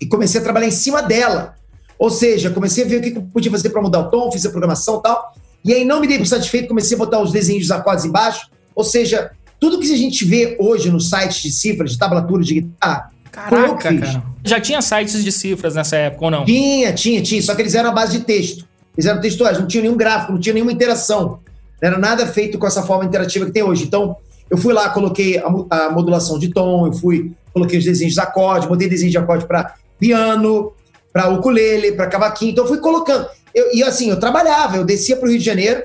e 0.00 0.06
comecei 0.06 0.40
a 0.40 0.42
trabalhar 0.42 0.66
em 0.66 0.72
cima 0.72 1.00
dela. 1.00 1.54
Ou 1.98 2.10
seja, 2.10 2.50
comecei 2.50 2.84
a 2.84 2.86
ver 2.86 2.98
o 2.98 3.02
que 3.02 3.16
eu 3.16 3.22
podia 3.22 3.50
fazer 3.50 3.70
para 3.70 3.80
mudar 3.80 4.00
o 4.00 4.10
tom, 4.10 4.30
fiz 4.30 4.44
a 4.44 4.50
programação 4.50 4.98
e 4.98 5.02
tal. 5.02 5.34
E 5.64 5.72
aí 5.72 5.84
não 5.84 6.00
me 6.00 6.06
dei 6.06 6.18
por 6.18 6.26
satisfeito, 6.26 6.68
comecei 6.68 6.96
a 6.96 6.98
botar 6.98 7.20
os 7.20 7.32
desenhos 7.32 7.62
dos 7.62 7.70
acordes 7.70 8.04
embaixo. 8.04 8.48
Ou 8.74 8.84
seja, 8.84 9.30
tudo 9.58 9.78
que 9.78 9.92
a 9.92 9.96
gente 9.96 10.24
vê 10.24 10.56
hoje 10.60 10.90
no 10.90 11.00
site 11.00 11.42
de 11.42 11.50
cifras, 11.50 11.92
de 11.92 11.98
tablatura 11.98 12.42
de 12.42 12.54
guitarra, 12.54 13.10
Caraca, 13.36 13.94
cara. 13.94 14.22
Já 14.42 14.58
tinha 14.58 14.80
sites 14.80 15.22
de 15.22 15.30
cifras 15.30 15.74
nessa 15.74 15.94
época 15.96 16.24
ou 16.24 16.30
não? 16.30 16.44
Tinha, 16.46 16.90
tinha, 16.94 17.20
tinha. 17.20 17.42
Só 17.42 17.54
que 17.54 17.60
eles 17.60 17.74
eram 17.74 17.90
a 17.90 17.92
base 17.92 18.18
de 18.18 18.24
texto. 18.24 18.66
Eles 18.96 19.04
eram 19.04 19.20
textuais, 19.20 19.58
não 19.58 19.66
tinha 19.66 19.82
nenhum 19.82 19.96
gráfico, 19.96 20.32
não 20.32 20.40
tinha 20.40 20.54
nenhuma 20.54 20.72
interação. 20.72 21.40
Não 21.82 21.88
era 21.88 21.98
nada 21.98 22.26
feito 22.26 22.58
com 22.58 22.66
essa 22.66 22.82
forma 22.82 23.04
interativa 23.04 23.44
que 23.44 23.52
tem 23.52 23.62
hoje. 23.62 23.84
Então, 23.84 24.16
eu 24.48 24.56
fui 24.56 24.72
lá, 24.72 24.88
coloquei 24.88 25.38
a, 25.38 25.44
a 25.68 25.90
modulação 25.90 26.38
de 26.38 26.48
tom, 26.48 26.86
eu 26.86 26.94
fui, 26.94 27.32
coloquei 27.52 27.78
os 27.78 27.84
desenhos 27.84 28.14
de 28.14 28.20
acorde, 28.20 28.66
botei 28.66 28.88
desenho 28.88 29.10
de 29.10 29.18
acorde 29.18 29.44
para 29.44 29.74
piano, 29.98 30.72
para 31.16 31.30
ukulele, 31.30 31.92
para 31.92 32.08
cavaquinho. 32.08 32.50
Então 32.50 32.64
eu 32.64 32.68
fui 32.68 32.76
colocando. 32.76 33.26
Eu, 33.54 33.74
e 33.74 33.82
assim, 33.82 34.10
eu 34.10 34.20
trabalhava, 34.20 34.76
eu 34.76 34.84
descia 34.84 35.16
para 35.16 35.26
o 35.26 35.30
Rio 35.30 35.38
de 35.38 35.44
Janeiro 35.44 35.84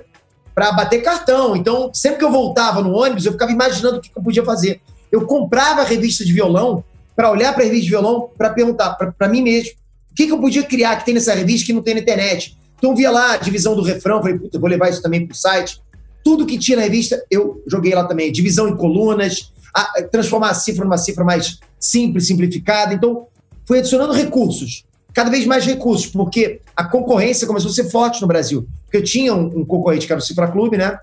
para 0.53 0.73
bater 0.73 1.01
cartão. 1.01 1.55
Então, 1.55 1.89
sempre 1.93 2.19
que 2.19 2.25
eu 2.25 2.31
voltava 2.31 2.81
no 2.81 2.93
ônibus, 2.93 3.25
eu 3.25 3.31
ficava 3.31 3.49
imaginando 3.49 3.99
o 3.99 4.01
que 4.01 4.11
eu 4.13 4.21
podia 4.21 4.43
fazer. 4.43 4.81
Eu 5.09 5.25
comprava 5.25 5.83
revista 5.83 6.25
de 6.25 6.33
violão 6.33 6.83
para 7.15 7.31
olhar 7.31 7.53
para 7.53 7.63
a 7.63 7.65
revista 7.65 7.85
de 7.85 7.91
violão 7.91 8.29
para 8.37 8.49
perguntar 8.49 8.89
para 8.95 9.29
mim 9.29 9.41
mesmo 9.41 9.71
o 10.11 10.15
que, 10.15 10.27
que 10.27 10.33
eu 10.33 10.37
podia 10.37 10.63
criar 10.63 10.97
que 10.97 11.05
tem 11.05 11.13
nessa 11.13 11.33
revista 11.33 11.67
que 11.67 11.71
não 11.71 11.81
tem 11.81 11.93
na 11.93 12.01
internet. 12.01 12.57
Então, 12.77 12.89
eu 12.89 12.95
via 12.97 13.09
lá 13.09 13.35
a 13.35 13.37
divisão 13.37 13.73
do 13.73 13.83
refrão, 13.83 14.21
falei, 14.21 14.37
puta, 14.37 14.59
vou 14.59 14.69
levar 14.69 14.89
isso 14.89 15.01
também 15.01 15.25
para 15.25 15.33
o 15.33 15.37
site. 15.37 15.81
Tudo 16.25 16.45
que 16.45 16.57
tinha 16.57 16.75
na 16.75 16.83
revista, 16.83 17.23
eu 17.31 17.63
joguei 17.65 17.95
lá 17.95 18.03
também. 18.03 18.33
Divisão 18.33 18.67
em 18.67 18.75
colunas, 18.75 19.53
a, 19.73 20.03
transformar 20.11 20.49
a 20.49 20.53
cifra 20.53 20.83
numa 20.83 20.97
cifra 20.97 21.23
mais 21.23 21.57
simples, 21.79 22.27
simplificada. 22.27 22.93
Então, 22.93 23.27
fui 23.65 23.79
adicionando 23.79 24.11
recursos 24.11 24.90
cada 25.13 25.29
vez 25.29 25.45
mais 25.45 25.65
recursos, 25.65 26.07
porque 26.07 26.61
a 26.75 26.83
concorrência 26.83 27.47
começou 27.47 27.69
a 27.69 27.73
ser 27.73 27.89
forte 27.89 28.21
no 28.21 28.27
Brasil. 28.27 28.67
Porque 28.85 28.97
eu 28.97 29.03
tinha 29.03 29.33
um, 29.33 29.59
um 29.59 29.65
concorrente 29.65 30.05
que 30.05 30.13
era 30.13 30.19
o 30.19 30.23
Cifra 30.23 30.47
Clube, 30.47 30.77
né? 30.77 30.97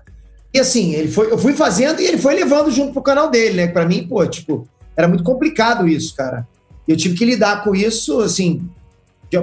E 0.53 0.59
assim, 0.59 0.93
ele 0.93 1.09
foi, 1.09 1.31
eu 1.31 1.37
fui 1.37 1.53
fazendo 1.53 2.01
e 2.01 2.05
ele 2.05 2.17
foi 2.17 2.33
levando 2.35 2.71
junto 2.71 2.93
pro 2.93 3.01
canal 3.01 3.29
dele, 3.29 3.55
né? 3.55 3.67
Para 3.67 3.85
mim, 3.85 4.07
pô, 4.07 4.25
tipo, 4.25 4.67
era 4.95 5.07
muito 5.07 5.23
complicado 5.23 5.87
isso, 5.87 6.15
cara. 6.15 6.47
Eu 6.87 6.97
tive 6.97 7.15
que 7.15 7.23
lidar 7.23 7.63
com 7.63 7.75
isso, 7.75 8.19
assim, 8.19 8.67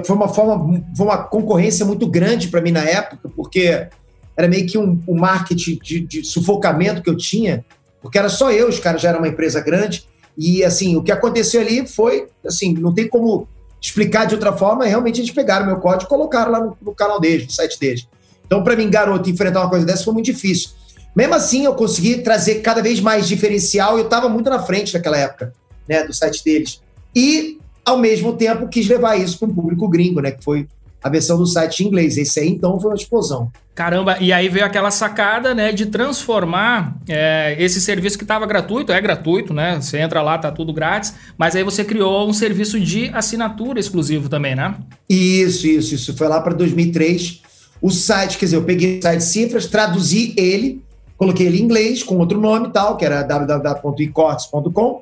foi 0.05 0.15
uma 0.15 0.27
forma, 0.27 0.83
foi 0.95 1.05
uma 1.05 1.17
concorrência 1.17 1.85
muito 1.85 2.05
grande 2.05 2.49
para 2.49 2.59
mim 2.59 2.71
na 2.71 2.83
época, 2.83 3.29
porque 3.35 3.87
era 4.35 4.47
meio 4.47 4.67
que 4.67 4.77
um, 4.77 5.01
um 5.07 5.15
marketing 5.17 5.79
de, 5.81 5.99
de, 6.01 6.23
sufocamento 6.23 7.01
que 7.01 7.09
eu 7.09 7.15
tinha, 7.15 7.65
porque 8.01 8.17
era 8.17 8.27
só 8.27 8.51
eu, 8.51 8.67
os 8.67 8.79
caras 8.79 9.01
já 9.01 9.09
eram 9.09 9.19
uma 9.19 9.29
empresa 9.29 9.61
grande, 9.61 10.05
e 10.37 10.63
assim, 10.63 10.95
o 10.97 11.01
que 11.01 11.11
aconteceu 11.11 11.61
ali 11.61 11.87
foi, 11.87 12.27
assim, 12.45 12.73
não 12.73 12.93
tem 12.93 13.07
como 13.07 13.47
explicar 13.81 14.25
de 14.25 14.35
outra 14.35 14.53
forma, 14.53 14.85
realmente 14.85 15.21
eles 15.21 15.31
pegaram 15.31 15.65
meu 15.65 15.77
código 15.77 16.03
e 16.03 16.07
colocaram 16.07 16.51
lá 16.51 16.59
no, 16.59 16.77
no 16.81 16.95
canal 16.95 17.19
deles, 17.19 17.45
no 17.45 17.51
site 17.51 17.79
deles. 17.79 18.07
Então, 18.45 18.63
para 18.63 18.75
mim, 18.75 18.89
garoto, 18.89 19.29
enfrentar 19.29 19.61
uma 19.61 19.69
coisa 19.69 19.85
dessa 19.85 20.03
foi 20.03 20.13
muito 20.13 20.25
difícil. 20.25 20.69
Mesmo 21.15 21.33
assim, 21.33 21.65
eu 21.65 21.73
consegui 21.73 22.19
trazer 22.19 22.61
cada 22.61 22.81
vez 22.81 22.99
mais 22.99 23.27
diferencial 23.27 23.97
e 23.97 24.01
eu 24.01 24.05
estava 24.05 24.29
muito 24.29 24.49
na 24.49 24.59
frente 24.59 24.93
naquela 24.93 25.17
época, 25.17 25.53
né, 25.87 26.03
do 26.03 26.13
site 26.13 26.43
deles. 26.43 26.81
E, 27.15 27.59
ao 27.83 27.97
mesmo 27.97 28.33
tempo, 28.33 28.67
quis 28.67 28.87
levar 28.87 29.17
isso 29.17 29.39
para 29.39 29.47
um 29.47 29.53
público 29.53 29.87
gringo, 29.87 30.21
né, 30.21 30.31
que 30.31 30.43
foi 30.43 30.67
a 31.07 31.11
versão 31.11 31.37
do 31.37 31.45
site 31.45 31.83
em 31.83 31.87
inglês. 31.87 32.17
Esse 32.17 32.39
aí, 32.39 32.49
então, 32.49 32.79
foi 32.79 32.91
uma 32.91 32.95
explosão. 32.95 33.51
Caramba, 33.77 34.17
e 34.19 34.33
aí 34.33 34.49
veio 34.49 34.65
aquela 34.65 34.89
sacada, 34.89 35.53
né, 35.53 35.71
de 35.71 35.85
transformar 35.85 36.97
é, 37.07 37.55
esse 37.59 37.79
serviço 37.79 38.17
que 38.17 38.23
estava 38.23 38.43
gratuito, 38.47 38.91
é 38.91 38.99
gratuito, 38.99 39.53
né? 39.53 39.79
Você 39.79 39.99
entra 39.99 40.23
lá, 40.23 40.35
tá 40.35 40.51
tudo 40.51 40.73
grátis, 40.73 41.13
mas 41.37 41.55
aí 41.55 41.63
você 41.63 41.85
criou 41.85 42.27
um 42.27 42.33
serviço 42.33 42.79
de 42.79 43.11
assinatura 43.13 43.79
exclusivo 43.79 44.29
também, 44.29 44.55
né? 44.55 44.73
Isso, 45.07 45.67
isso, 45.67 45.93
isso. 45.93 46.17
Foi 46.17 46.27
lá 46.27 46.41
para 46.41 46.55
2003. 46.55 47.43
O 47.79 47.91
site, 47.91 48.39
quer 48.39 48.45
dizer, 48.45 48.57
eu 48.57 48.63
peguei 48.63 48.97
o 48.97 49.01
site 49.03 49.23
Cifras, 49.23 49.67
traduzi 49.67 50.33
ele, 50.35 50.81
coloquei 51.15 51.45
ele 51.45 51.59
em 51.59 51.63
inglês, 51.63 52.01
com 52.01 52.17
outro 52.17 52.41
nome 52.41 52.69
e 52.69 52.71
tal, 52.71 52.97
que 52.97 53.05
era 53.05 53.21
www.icortes.com. 53.21 55.01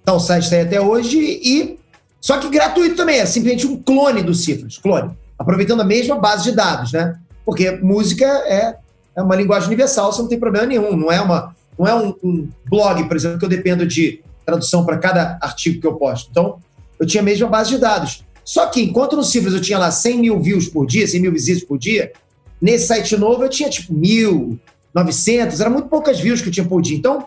Então 0.00 0.16
o 0.16 0.20
site 0.20 0.44
está 0.44 0.56
aí 0.56 0.62
até 0.62 0.80
hoje 0.80 1.18
e. 1.18 1.78
Só 2.18 2.38
que 2.38 2.48
gratuito 2.48 2.96
também, 2.96 3.18
é 3.18 3.26
simplesmente 3.26 3.66
um 3.66 3.76
clone 3.76 4.22
do 4.22 4.32
Cifras, 4.32 4.78
clone 4.78 5.10
aproveitando 5.38 5.80
a 5.80 5.84
mesma 5.84 6.16
base 6.16 6.44
de 6.44 6.52
dados, 6.52 6.92
né? 6.92 7.18
Porque 7.44 7.70
música 7.70 8.24
é, 8.24 8.76
é 9.14 9.22
uma 9.22 9.36
linguagem 9.36 9.68
universal, 9.68 10.12
você 10.12 10.20
não 10.20 10.28
tem 10.28 10.38
problema 10.38 10.66
nenhum. 10.66 10.96
Não 10.96 11.10
é, 11.10 11.20
uma, 11.20 11.54
não 11.78 11.86
é 11.86 11.94
um, 11.94 12.14
um 12.22 12.48
blog, 12.68 13.04
por 13.06 13.16
exemplo, 13.16 13.38
que 13.38 13.44
eu 13.44 13.48
dependo 13.48 13.86
de 13.86 14.22
tradução 14.44 14.84
para 14.84 14.98
cada 14.98 15.38
artigo 15.40 15.80
que 15.80 15.86
eu 15.86 15.94
posto. 15.94 16.28
Então, 16.30 16.58
eu 16.98 17.06
tinha 17.06 17.22
a 17.22 17.24
mesma 17.24 17.48
base 17.48 17.70
de 17.70 17.78
dados. 17.78 18.24
Só 18.44 18.66
que 18.66 18.80
enquanto 18.80 19.16
no 19.16 19.24
Cifras 19.24 19.54
eu 19.54 19.60
tinha 19.60 19.78
lá 19.78 19.90
100 19.90 20.18
mil 20.20 20.40
views 20.40 20.68
por 20.68 20.86
dia, 20.86 21.06
100 21.06 21.20
mil 21.20 21.32
visitas 21.32 21.64
por 21.64 21.78
dia, 21.78 22.12
nesse 22.60 22.86
site 22.86 23.16
novo 23.16 23.42
eu 23.42 23.48
tinha 23.48 23.68
tipo 23.68 23.92
mil, 23.92 24.58
900, 24.94 25.60
era 25.60 25.68
muito 25.68 25.88
poucas 25.88 26.18
views 26.18 26.40
que 26.40 26.48
eu 26.48 26.52
tinha 26.52 26.66
por 26.66 26.80
dia. 26.80 26.96
Então, 26.96 27.26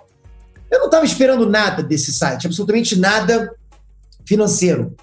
eu 0.71 0.79
não 0.79 0.85
estava 0.85 1.05
esperando 1.05 1.49
nada 1.49 1.83
desse 1.83 2.13
site, 2.13 2.47
absolutamente 2.47 2.97
nada 2.97 3.53
financeiro. 4.25 4.95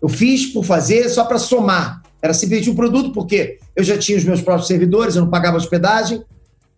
Eu 0.00 0.08
fiz 0.08 0.46
por 0.46 0.64
fazer 0.64 1.08
só 1.08 1.24
para 1.24 1.38
somar. 1.38 2.01
Era 2.22 2.32
simplesmente 2.32 2.70
um 2.70 2.74
produto, 2.76 3.12
porque 3.12 3.58
eu 3.74 3.82
já 3.82 3.98
tinha 3.98 4.16
os 4.16 4.24
meus 4.24 4.40
próprios 4.40 4.68
servidores, 4.68 5.16
eu 5.16 5.22
não 5.22 5.30
pagava 5.30 5.56
hospedagem. 5.56 6.22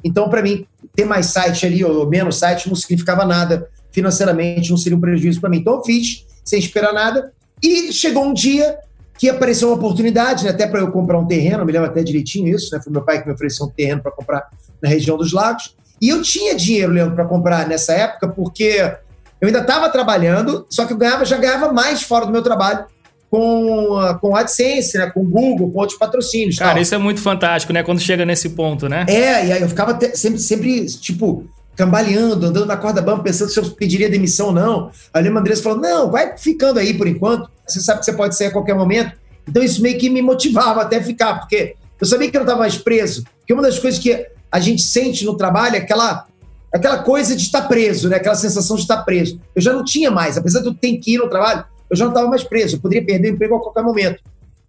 Então, 0.02 0.28
para 0.30 0.42
mim, 0.42 0.66
ter 0.96 1.04
mais 1.04 1.26
site 1.26 1.66
ali 1.66 1.84
ou 1.84 2.08
menos 2.08 2.38
site 2.38 2.68
não 2.68 2.74
significava 2.74 3.24
nada 3.26 3.68
financeiramente, 3.92 4.70
não 4.70 4.76
seria 4.76 4.96
um 4.96 5.00
prejuízo 5.00 5.40
para 5.40 5.50
mim. 5.50 5.58
Então, 5.58 5.74
eu 5.74 5.84
fiz 5.84 6.26
sem 6.42 6.58
esperar 6.58 6.92
nada. 6.92 7.32
E 7.62 7.92
chegou 7.92 8.24
um 8.24 8.32
dia 8.32 8.78
que 9.18 9.28
apareceu 9.28 9.68
uma 9.68 9.76
oportunidade, 9.76 10.44
né, 10.44 10.50
até 10.50 10.66
para 10.66 10.80
eu 10.80 10.90
comprar 10.90 11.18
um 11.18 11.26
terreno, 11.26 11.60
eu 11.60 11.66
me 11.66 11.72
lembro 11.72 11.88
até 11.88 12.02
direitinho 12.02 12.54
isso, 12.54 12.74
né, 12.74 12.82
foi 12.82 12.92
meu 12.92 13.02
pai 13.02 13.20
que 13.20 13.28
me 13.28 13.34
ofereceu 13.34 13.66
um 13.66 13.70
terreno 13.70 14.02
para 14.02 14.10
comprar 14.10 14.48
na 14.82 14.88
região 14.88 15.16
dos 15.16 15.32
lagos. 15.32 15.76
E 16.00 16.08
eu 16.08 16.20
tinha 16.20 16.54
dinheiro, 16.56 16.92
Leandro, 16.92 17.14
para 17.14 17.24
comprar 17.24 17.68
nessa 17.68 17.92
época, 17.92 18.28
porque 18.28 18.96
eu 19.40 19.46
ainda 19.46 19.60
estava 19.60 19.88
trabalhando, 19.88 20.66
só 20.68 20.84
que 20.84 20.92
eu 20.92 20.96
ganhava, 20.96 21.24
já 21.24 21.36
ganhava 21.36 21.72
mais 21.72 22.02
fora 22.02 22.26
do 22.26 22.32
meu 22.32 22.42
trabalho 22.42 22.86
com, 23.34 24.16
com 24.20 24.36
AdSense, 24.36 24.96
né? 24.96 25.10
Com 25.10 25.24
Google, 25.24 25.68
com 25.72 25.80
outros 25.80 25.98
patrocínios. 25.98 26.56
Cara, 26.56 26.74
tal. 26.74 26.82
isso 26.82 26.94
é 26.94 26.98
muito 26.98 27.20
fantástico, 27.20 27.72
né? 27.72 27.82
Quando 27.82 27.98
chega 27.98 28.24
nesse 28.24 28.50
ponto, 28.50 28.88
né? 28.88 29.04
É, 29.08 29.46
e 29.46 29.52
aí 29.52 29.60
eu 29.60 29.68
ficava 29.68 29.98
sempre, 30.14 30.38
sempre, 30.38 30.86
tipo, 30.86 31.44
cambaleando, 31.74 32.46
andando 32.46 32.66
na 32.66 32.76
corda 32.76 33.02
bamba, 33.02 33.24
pensando 33.24 33.50
se 33.50 33.58
eu 33.58 33.68
pediria 33.70 34.08
demissão 34.08 34.46
ou 34.46 34.52
não. 34.52 34.90
Aí 35.12 35.28
o 35.28 35.36
Andrés 35.36 35.60
falou: 35.60 35.80
não, 35.80 36.12
vai 36.12 36.38
ficando 36.38 36.78
aí 36.78 36.94
por 36.94 37.08
enquanto. 37.08 37.50
Você 37.66 37.80
sabe 37.80 37.98
que 37.98 38.04
você 38.04 38.12
pode 38.12 38.36
sair 38.36 38.46
a 38.46 38.52
qualquer 38.52 38.76
momento. 38.76 39.16
Então 39.48 39.64
isso 39.64 39.82
meio 39.82 39.98
que 39.98 40.08
me 40.08 40.22
motivava 40.22 40.82
até 40.82 41.02
ficar, 41.02 41.40
porque 41.40 41.74
eu 42.00 42.06
sabia 42.06 42.30
que 42.30 42.36
eu 42.36 42.40
não 42.40 42.46
estava 42.46 42.60
mais 42.60 42.78
preso. 42.78 43.24
Porque 43.40 43.52
uma 43.52 43.62
das 43.62 43.80
coisas 43.80 43.98
que 43.98 44.26
a 44.50 44.60
gente 44.60 44.82
sente 44.82 45.24
no 45.24 45.36
trabalho 45.36 45.74
é 45.74 45.78
aquela, 45.80 46.24
aquela 46.72 46.98
coisa 46.98 47.34
de 47.34 47.42
estar 47.42 47.62
preso, 47.62 48.08
né? 48.08 48.16
Aquela 48.16 48.36
sensação 48.36 48.76
de 48.76 48.82
estar 48.82 48.98
preso. 48.98 49.40
Eu 49.56 49.60
já 49.60 49.72
não 49.72 49.84
tinha 49.84 50.08
mais, 50.08 50.38
apesar 50.38 50.60
de 50.60 50.68
eu 50.68 50.74
ter 50.74 50.96
que 50.98 51.14
ir 51.14 51.18
no 51.18 51.28
trabalho, 51.28 51.64
eu 51.94 51.98
já 51.98 52.04
não 52.04 52.12
estava 52.12 52.28
mais 52.28 52.42
preso, 52.42 52.76
eu 52.76 52.80
poderia 52.80 53.04
perder 53.04 53.30
o 53.30 53.34
emprego 53.34 53.56
a 53.56 53.60
qualquer 53.60 53.82
momento. 53.82 54.20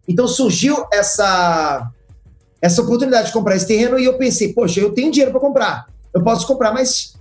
Então 0.07 0.27
surgiu 0.27 0.85
essa, 0.93 1.91
essa 2.61 2.81
oportunidade 2.81 3.27
de 3.27 3.33
comprar 3.33 3.55
esse 3.55 3.67
terreno 3.67 3.99
e 3.99 4.05
eu 4.05 4.17
pensei, 4.17 4.53
poxa, 4.53 4.79
eu 4.79 4.93
tenho 4.93 5.11
dinheiro 5.11 5.31
para 5.31 5.41
comprar, 5.41 5.87
eu 6.13 6.23
posso 6.23 6.45
comprar, 6.45 6.71
mas 6.71 7.15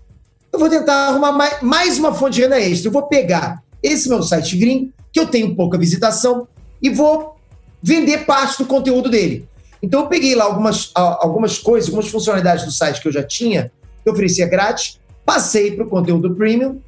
eu 0.53 0.59
vou 0.59 0.69
tentar 0.69 1.09
arrumar 1.09 1.33
mais, 1.33 1.63
mais 1.63 1.99
uma 1.99 2.15
fonte 2.15 2.35
de 2.35 2.43
renda 2.43 2.61
extra. 2.61 2.89
Eu 2.89 2.93
vou 2.93 3.05
pegar 3.05 3.63
esse 3.83 4.09
meu 4.09 4.23
site 4.23 4.57
gringo, 4.57 4.93
que 5.13 5.19
eu 5.19 5.27
tenho 5.27 5.55
pouca 5.57 5.77
visitação, 5.77 6.47
e 6.81 6.91
vou 6.91 7.37
vender 7.83 8.25
parte 8.25 8.59
do 8.59 8.67
conteúdo 8.67 9.11
dele. 9.11 9.49
Então 9.83 10.01
eu 10.03 10.07
peguei 10.07 10.35
lá 10.35 10.45
algumas, 10.45 10.91
algumas 10.95 11.59
coisas, 11.59 11.89
algumas 11.89 12.11
funcionalidades 12.11 12.65
do 12.65 12.71
site 12.71 13.01
que 13.01 13.09
eu 13.09 13.13
já 13.13 13.23
tinha, 13.23 13.73
que 14.03 14.09
eu 14.09 14.13
oferecia 14.13 14.47
grátis, 14.47 15.01
passei 15.25 15.73
para 15.73 15.85
o 15.85 15.89
conteúdo 15.89 16.35
premium 16.35 16.81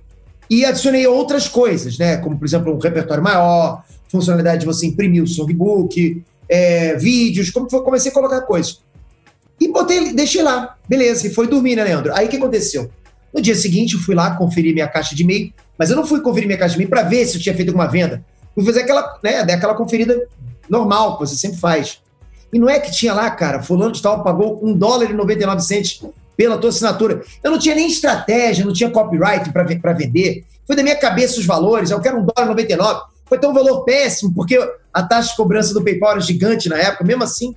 e 0.48 0.64
adicionei 0.64 1.06
outras 1.06 1.48
coisas, 1.48 1.98
né? 1.98 2.16
Como, 2.18 2.38
por 2.38 2.46
exemplo, 2.46 2.74
um 2.74 2.78
repertório 2.78 3.22
maior, 3.22 3.82
funcionalidade 4.08 4.60
de 4.60 4.66
você 4.66 4.86
imprimir 4.86 5.22
o 5.22 5.26
songbook, 5.26 6.22
é, 6.48 6.94
vídeos, 6.96 7.50
como 7.50 7.68
foi, 7.68 7.82
comecei 7.82 8.10
a 8.10 8.14
colocar 8.14 8.42
coisas. 8.42 8.80
E 9.60 9.68
botei, 9.68 10.12
deixei 10.12 10.42
lá. 10.42 10.76
Beleza, 10.88 11.26
e 11.26 11.30
foi 11.30 11.46
dormir, 11.46 11.76
né, 11.76 11.84
Leandro? 11.84 12.14
Aí 12.14 12.26
o 12.26 12.28
que 12.28 12.36
aconteceu? 12.36 12.90
No 13.34 13.40
dia 13.40 13.54
seguinte, 13.54 13.94
eu 13.94 14.00
fui 14.00 14.14
lá 14.14 14.36
conferir 14.36 14.72
minha 14.72 14.88
caixa 14.88 15.14
de 15.14 15.22
e-mail, 15.22 15.52
mas 15.78 15.90
eu 15.90 15.96
não 15.96 16.06
fui 16.06 16.20
conferir 16.20 16.46
minha 16.46 16.58
caixa 16.58 16.74
de 16.74 16.78
e-mail 16.78 16.90
para 16.90 17.02
ver 17.02 17.26
se 17.26 17.36
eu 17.36 17.42
tinha 17.42 17.54
feito 17.54 17.68
alguma 17.68 17.86
venda. 17.86 18.24
Fui 18.54 18.64
fazer 18.64 18.80
aquela, 18.80 19.18
né, 19.22 19.40
aquela 19.40 19.74
conferida 19.74 20.26
normal 20.68 21.14
que 21.14 21.26
você 21.26 21.36
sempre 21.36 21.58
faz. 21.58 22.00
E 22.52 22.58
não 22.58 22.68
é 22.68 22.78
que 22.78 22.90
tinha 22.90 23.12
lá, 23.12 23.30
cara, 23.30 23.62
fulano 23.62 23.92
de 23.92 24.00
tal 24.00 24.22
pagou 24.22 24.60
um 24.64 24.72
dólar 24.76 25.10
e 25.10 25.12
99 25.12 25.60
centos 25.62 26.02
pela 26.36 26.58
tua 26.58 26.70
assinatura. 26.70 27.22
Eu 27.42 27.50
não 27.50 27.58
tinha 27.58 27.74
nem 27.74 27.86
estratégia, 27.86 28.64
não 28.64 28.72
tinha 28.72 28.90
copyright 28.90 29.50
para 29.52 29.92
vender. 29.92 30.44
Foi 30.66 30.76
da 30.76 30.82
minha 30.82 30.96
cabeça 30.96 31.38
os 31.38 31.46
valores, 31.46 31.90
eu 31.90 32.00
quero 32.00 32.18
um 32.18 32.26
dólar 32.26 32.48
99. 32.48 33.00
Foi 33.24 33.38
até 33.38 33.48
um 33.48 33.54
valor 33.54 33.84
péssimo, 33.84 34.32
porque 34.34 34.58
a 34.92 35.02
taxa 35.02 35.30
de 35.30 35.36
cobrança 35.36 35.74
do 35.74 35.82
PayPal 35.82 36.12
era 36.12 36.20
gigante 36.20 36.68
na 36.68 36.76
época. 36.76 37.04
Mesmo 37.04 37.24
assim, 37.24 37.54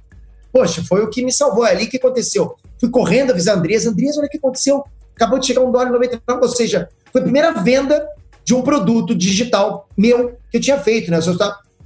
poxa, 0.51 0.83
foi 0.83 1.03
o 1.03 1.09
que 1.09 1.23
me 1.23 1.31
salvou. 1.31 1.65
É 1.65 1.71
ali 1.71 1.87
que 1.87 1.97
aconteceu. 1.97 2.55
Fui 2.79 2.89
correndo 2.89 3.31
avisar 3.31 3.55
a 3.55 3.59
Andresa. 3.59 3.89
Andresa, 3.89 4.19
olha 4.19 4.27
o 4.27 4.29
que 4.29 4.37
aconteceu. 4.37 4.83
Acabou 5.15 5.37
de 5.37 5.45
chegar 5.45 5.61
um 5.61 5.71
dólar 5.71 5.91
99. 5.91 6.41
Ou 6.41 6.49
seja, 6.49 6.89
foi 7.11 7.21
a 7.21 7.23
primeira 7.23 7.51
venda 7.51 8.07
de 8.43 8.55
um 8.55 8.61
produto 8.61 9.13
digital 9.13 9.87
meu 9.95 10.37
que 10.49 10.57
eu 10.57 10.61
tinha 10.61 10.79
feito. 10.79 11.11
Né? 11.11 11.19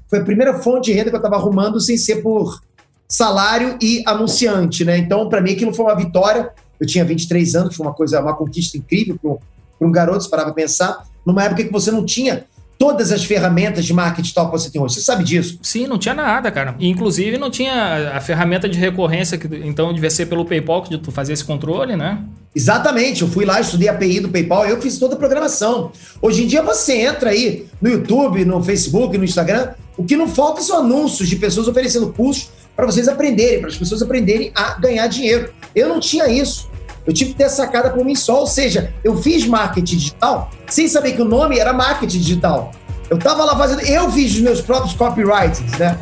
Foi 0.08 0.20
a 0.20 0.24
primeira 0.24 0.60
fonte 0.60 0.92
de 0.92 0.94
renda 0.94 1.10
que 1.10 1.16
eu 1.16 1.20
estava 1.20 1.36
arrumando 1.36 1.80
sem 1.80 1.98
ser 1.98 2.22
por 2.22 2.62
salário 3.08 3.78
e 3.82 4.02
anunciante. 4.06 4.86
Né? 4.86 4.98
Então, 4.98 5.28
para 5.28 5.42
mim, 5.42 5.52
aquilo 5.52 5.74
foi 5.74 5.86
uma 5.86 5.96
vitória. 5.96 6.52
Eu 6.84 6.88
tinha 6.88 7.06
23 7.06 7.56
anos, 7.56 7.78
foi 7.78 7.86
uma 7.86 7.94
coisa, 7.94 8.20
uma 8.20 8.36
conquista 8.36 8.78
incrível 8.78 9.18
para 9.18 9.88
um, 9.88 9.90
garoto, 9.90 10.22
se 10.22 10.30
parar 10.30 10.44
para 10.44 10.54
pensar, 10.54 11.08
numa 11.26 11.42
época 11.42 11.64
que 11.64 11.72
você 11.72 11.90
não 11.90 12.06
tinha 12.06 12.44
todas 12.78 13.10
as 13.14 13.24
ferramentas 13.24 13.86
de 13.86 13.94
marketing 13.94 14.34
tal 14.34 14.48
que 14.48 14.52
você 14.52 14.70
tem 14.70 14.82
hoje. 14.82 14.96
Você 14.96 15.02
sabe 15.02 15.24
disso? 15.24 15.58
Sim, 15.62 15.88
não 15.88 15.98
tinha 15.98 16.14
nada, 16.14 16.52
cara. 16.52 16.76
Inclusive 16.82 17.38
não 17.38 17.50
tinha 17.50 18.12
a 18.14 18.20
ferramenta 18.20 18.68
de 18.68 18.78
recorrência, 18.78 19.38
que 19.38 19.48
então 19.66 19.94
devia 19.94 20.10
ser 20.10 20.26
pelo 20.26 20.44
PayPal 20.44 20.84
que 20.84 20.98
tu 20.98 21.10
fazia 21.10 21.32
esse 21.32 21.46
controle, 21.46 21.96
né? 21.96 22.22
Exatamente, 22.54 23.22
eu 23.22 23.30
fui 23.30 23.46
lá, 23.46 23.62
estudei 23.62 23.88
a 23.88 23.94
API 23.94 24.20
do 24.20 24.28
PayPal, 24.28 24.66
eu 24.66 24.82
fiz 24.82 24.98
toda 24.98 25.16
a 25.16 25.18
programação. 25.18 25.94
Hoje 26.22 26.44
em 26.44 26.48
dia 26.48 26.62
você 26.62 26.98
entra 26.98 27.30
aí 27.30 27.66
no 27.82 27.90
YouTube, 27.90 28.44
no 28.44 28.62
Facebook, 28.62 29.18
no 29.18 29.24
Instagram, 29.24 29.70
O 29.96 30.04
que 30.04 30.18
não 30.18 30.28
falta 30.28 30.62
são 30.62 30.80
anúncios 30.80 31.30
de 31.30 31.38
pessoas 31.38 31.70
oferecendo 31.70 32.12
cursos 32.12 32.50
para 32.76 32.86
vocês 32.86 33.08
aprenderem, 33.08 33.60
para 33.60 33.70
as 33.70 33.78
pessoas 33.78 34.02
aprenderem 34.02 34.52
a 34.54 34.78
ganhar 34.80 35.08
dinheiro. 35.08 35.54
Eu 35.74 35.88
não 35.88 36.00
tinha 36.00 36.28
isso. 36.28 36.70
Eu 37.06 37.14
tive 37.14 37.32
que 37.32 37.38
ter 37.38 37.50
sacada 37.50 37.90
por 37.90 38.04
mim 38.06 38.16
só, 38.16 38.40
ou 38.40 38.48
seja, 38.48 38.94
eu 39.04 39.18
fiz 39.18 39.46
marketing 39.46 39.96
digital 39.96 40.50
sem 40.68 40.88
saber 40.88 41.14
que 41.14 41.22
o 41.22 41.26
nome 41.26 41.60
era 41.60 41.74
marketing 41.74 42.20
digital. 42.20 42.72
Eu 43.10 43.18
estava 43.18 43.44
lá 43.44 43.58
fazendo, 43.58 43.82
eu 43.82 44.10
fiz 44.10 44.34
os 44.34 44.42
meus 44.42 44.62
próprios 44.62 44.94
copyrights, 44.96 45.62
né? 45.78 45.98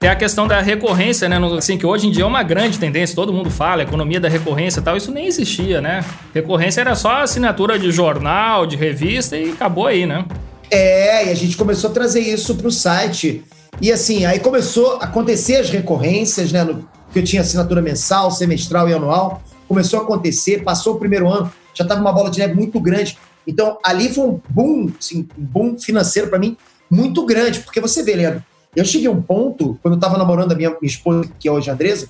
Tem 0.00 0.10
a 0.10 0.16
questão 0.16 0.46
da 0.46 0.60
recorrência, 0.60 1.28
né? 1.28 1.38
Assim, 1.56 1.78
que 1.78 1.86
hoje 1.86 2.08
em 2.08 2.10
dia 2.10 2.24
é 2.24 2.26
uma 2.26 2.42
grande 2.42 2.78
tendência, 2.78 3.14
todo 3.14 3.32
mundo 3.32 3.50
fala, 3.50 3.82
economia 3.82 4.20
da 4.20 4.28
recorrência 4.28 4.80
e 4.80 4.82
tal, 4.82 4.96
isso 4.96 5.12
nem 5.12 5.26
existia, 5.26 5.80
né? 5.80 6.04
Recorrência 6.34 6.80
era 6.80 6.94
só 6.94 7.22
assinatura 7.22 7.78
de 7.78 7.90
jornal, 7.92 8.66
de 8.66 8.76
revista 8.76 9.36
e 9.36 9.52
acabou 9.52 9.86
aí, 9.86 10.06
né? 10.06 10.24
É, 10.70 11.26
e 11.26 11.30
a 11.30 11.34
gente 11.34 11.56
começou 11.56 11.90
a 11.90 11.92
trazer 11.92 12.20
isso 12.20 12.54
para 12.54 12.68
o 12.68 12.72
site. 12.72 13.44
E 13.80 13.92
assim, 13.92 14.24
aí 14.24 14.40
começou 14.40 14.96
a 14.96 15.04
acontecer 15.04 15.56
as 15.56 15.70
recorrências, 15.70 16.52
né? 16.52 16.64
No, 16.64 16.88
porque 17.04 17.20
eu 17.20 17.24
tinha 17.24 17.42
assinatura 17.42 17.80
mensal, 17.80 18.30
semestral 18.30 18.88
e 18.88 18.92
anual. 18.92 19.42
Começou 19.66 20.00
a 20.00 20.02
acontecer, 20.02 20.62
passou 20.62 20.94
o 20.94 20.98
primeiro 20.98 21.28
ano, 21.28 21.50
já 21.74 21.84
estava 21.84 22.00
uma 22.00 22.12
bola 22.12 22.30
de 22.30 22.38
neve 22.38 22.54
muito 22.54 22.80
grande. 22.80 23.18
Então, 23.46 23.78
ali 23.82 24.12
foi 24.12 24.24
um 24.24 24.40
boom, 24.48 24.92
assim, 24.98 25.26
um 25.38 25.44
boom 25.44 25.78
financeiro 25.78 26.28
para 26.28 26.38
mim 26.38 26.56
muito 26.90 27.24
grande, 27.24 27.60
porque 27.60 27.80
você 27.80 28.02
vê, 28.02 28.14
Leandro, 28.14 28.42
eu 28.74 28.84
cheguei 28.84 29.08
a 29.08 29.10
um 29.10 29.22
ponto, 29.22 29.78
quando 29.82 29.94
eu 29.94 29.98
estava 29.98 30.18
namorando 30.18 30.52
a 30.52 30.54
minha, 30.54 30.70
minha, 30.70 30.78
esposa, 30.82 31.28
que 31.38 31.48
é 31.48 31.52
hoje 31.52 31.70
a 31.70 31.72
Andresa, 31.72 32.08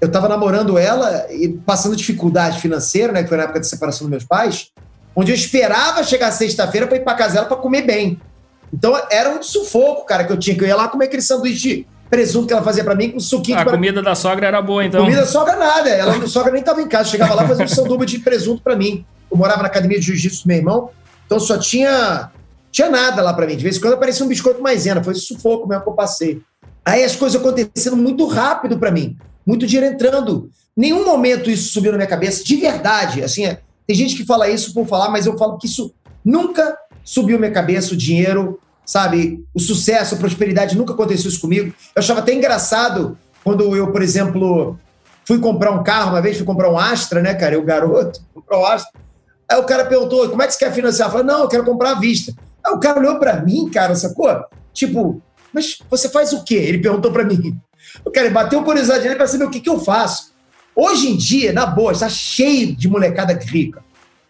eu 0.00 0.08
estava 0.08 0.28
namorando 0.28 0.76
ela 0.76 1.26
e 1.32 1.48
passando 1.48 1.96
dificuldade 1.96 2.60
financeira, 2.60 3.12
né? 3.12 3.22
Que 3.22 3.28
foi 3.28 3.38
na 3.38 3.44
época 3.44 3.60
da 3.60 3.64
separação 3.64 4.06
dos 4.06 4.10
meus 4.10 4.24
pais, 4.24 4.70
onde 5.14 5.32
eu 5.32 5.34
esperava 5.34 6.02
chegar 6.02 6.30
sexta-feira 6.30 6.86
para 6.86 6.96
ir 6.96 7.00
para 7.00 7.14
casa 7.14 7.34
dela 7.34 7.46
para 7.46 7.56
comer 7.56 7.82
bem. 7.82 8.20
Então 8.72 8.98
era 9.10 9.30
um 9.30 9.42
sufoco, 9.42 10.06
cara, 10.06 10.24
que 10.24 10.32
eu 10.32 10.38
tinha 10.38 10.56
que 10.56 10.64
eu 10.64 10.68
ia 10.68 10.76
lá 10.76 10.88
comer 10.88 11.06
aquele 11.06 11.22
sanduíche 11.22 11.60
de 11.60 11.86
presunto 12.08 12.46
que 12.46 12.52
ela 12.52 12.62
fazia 12.62 12.82
para 12.82 12.94
mim 12.94 13.10
com 13.10 13.20
suquinho. 13.20 13.58
A 13.58 13.64
comida 13.64 14.02
da 14.02 14.14
sogra 14.14 14.46
era 14.46 14.62
boa, 14.62 14.84
então. 14.84 15.02
Comida 15.02 15.22
da 15.22 15.26
sogra 15.26 15.56
nada, 15.56 15.90
ela 15.90 16.16
a 16.16 16.26
sogra 16.26 16.52
nem 16.52 16.60
estava 16.60 16.80
em 16.80 16.88
casa, 16.88 17.10
chegava 17.10 17.34
lá 17.34 17.46
fazia 17.46 17.64
um 17.64 17.68
sanduíche 17.68 18.18
de 18.18 18.24
presunto 18.24 18.62
para 18.62 18.76
mim. 18.76 19.04
Eu 19.30 19.36
morava 19.36 19.62
na 19.62 19.68
academia 19.68 19.98
de 19.98 20.06
jiu-jitsu 20.06 20.44
do 20.44 20.48
meu 20.48 20.56
irmão, 20.56 20.90
então 21.26 21.38
só 21.38 21.58
tinha 21.58 22.30
tinha 22.70 22.88
nada 22.88 23.22
lá 23.22 23.34
para 23.34 23.46
mim. 23.46 23.56
De 23.56 23.62
vez 23.62 23.76
em 23.76 23.80
quando 23.80 23.94
aparecia 23.94 24.24
um 24.24 24.28
biscoito 24.28 24.62
maisena, 24.62 25.04
foi 25.04 25.14
sufoco 25.14 25.68
mesmo 25.68 25.84
que 25.84 25.90
eu 25.90 25.94
passei. 25.94 26.40
Aí 26.84 27.04
as 27.04 27.14
coisas 27.14 27.40
acontecendo 27.40 27.96
muito 27.96 28.26
rápido 28.26 28.78
para 28.78 28.90
mim, 28.90 29.16
muito 29.46 29.66
dinheiro 29.66 29.94
entrando. 29.94 30.50
Nenhum 30.74 31.04
momento 31.04 31.50
isso 31.50 31.72
subiu 31.72 31.92
na 31.92 31.98
minha 31.98 32.08
cabeça, 32.08 32.42
de 32.42 32.56
verdade. 32.56 33.22
Assim, 33.22 33.44
é, 33.44 33.60
tem 33.86 33.96
gente 33.96 34.16
que 34.16 34.24
fala 34.24 34.48
isso 34.48 34.72
por 34.72 34.86
falar, 34.86 35.10
mas 35.10 35.26
eu 35.26 35.36
falo 35.36 35.58
que 35.58 35.66
isso 35.66 35.92
nunca 36.24 36.76
subiu 37.04 37.38
minha 37.38 37.50
cabeça, 37.50 37.94
o 37.94 37.96
dinheiro, 37.96 38.60
sabe? 38.84 39.44
O 39.54 39.60
sucesso, 39.60 40.14
a 40.14 40.18
prosperidade, 40.18 40.76
nunca 40.76 40.92
aconteceu 40.92 41.28
isso 41.28 41.40
comigo. 41.40 41.74
Eu 41.94 42.00
achava 42.00 42.20
até 42.20 42.32
engraçado 42.32 43.18
quando 43.42 43.74
eu, 43.74 43.90
por 43.90 44.02
exemplo, 44.02 44.78
fui 45.24 45.38
comprar 45.38 45.72
um 45.72 45.82
carro, 45.82 46.10
uma 46.10 46.22
vez 46.22 46.36
fui 46.36 46.46
comprar 46.46 46.70
um 46.70 46.78
Astra, 46.78 47.20
né, 47.20 47.34
cara? 47.34 47.54
Eu, 47.54 47.64
garoto, 47.64 48.20
comprou 48.34 48.62
um 48.62 48.66
Astra. 48.66 49.00
Aí 49.48 49.58
o 49.58 49.64
cara 49.64 49.84
perguntou, 49.84 50.28
como 50.30 50.42
é 50.42 50.46
que 50.46 50.52
você 50.52 50.58
quer 50.60 50.72
financiar? 50.72 51.08
Eu 51.08 51.12
falei, 51.12 51.26
não, 51.26 51.40
eu 51.40 51.48
quero 51.48 51.64
comprar 51.64 51.92
à 51.92 51.94
vista. 52.00 52.32
Aí 52.64 52.72
o 52.72 52.78
cara 52.78 52.98
olhou 52.98 53.18
para 53.18 53.42
mim, 53.42 53.68
cara, 53.68 53.94
sacou? 53.94 54.28
Tipo, 54.72 55.20
mas 55.52 55.78
você 55.90 56.08
faz 56.08 56.32
o 56.32 56.44
quê? 56.44 56.54
Ele 56.54 56.78
perguntou 56.78 57.12
para 57.12 57.24
mim. 57.24 57.58
O 58.04 58.10
cara 58.10 58.30
bateu 58.30 58.62
curiosidade 58.62 59.04
nele 59.04 59.16
para 59.16 59.26
saber 59.26 59.44
o 59.44 59.50
que, 59.50 59.60
que 59.60 59.68
eu 59.68 59.78
faço. 59.78 60.31
Hoje 60.74 61.08
em 61.08 61.16
dia, 61.16 61.52
na 61.52 61.66
boa, 61.66 61.92
está 61.92 62.08
cheio 62.08 62.74
de 62.74 62.88
molecada 62.88 63.32
rica. 63.34 63.82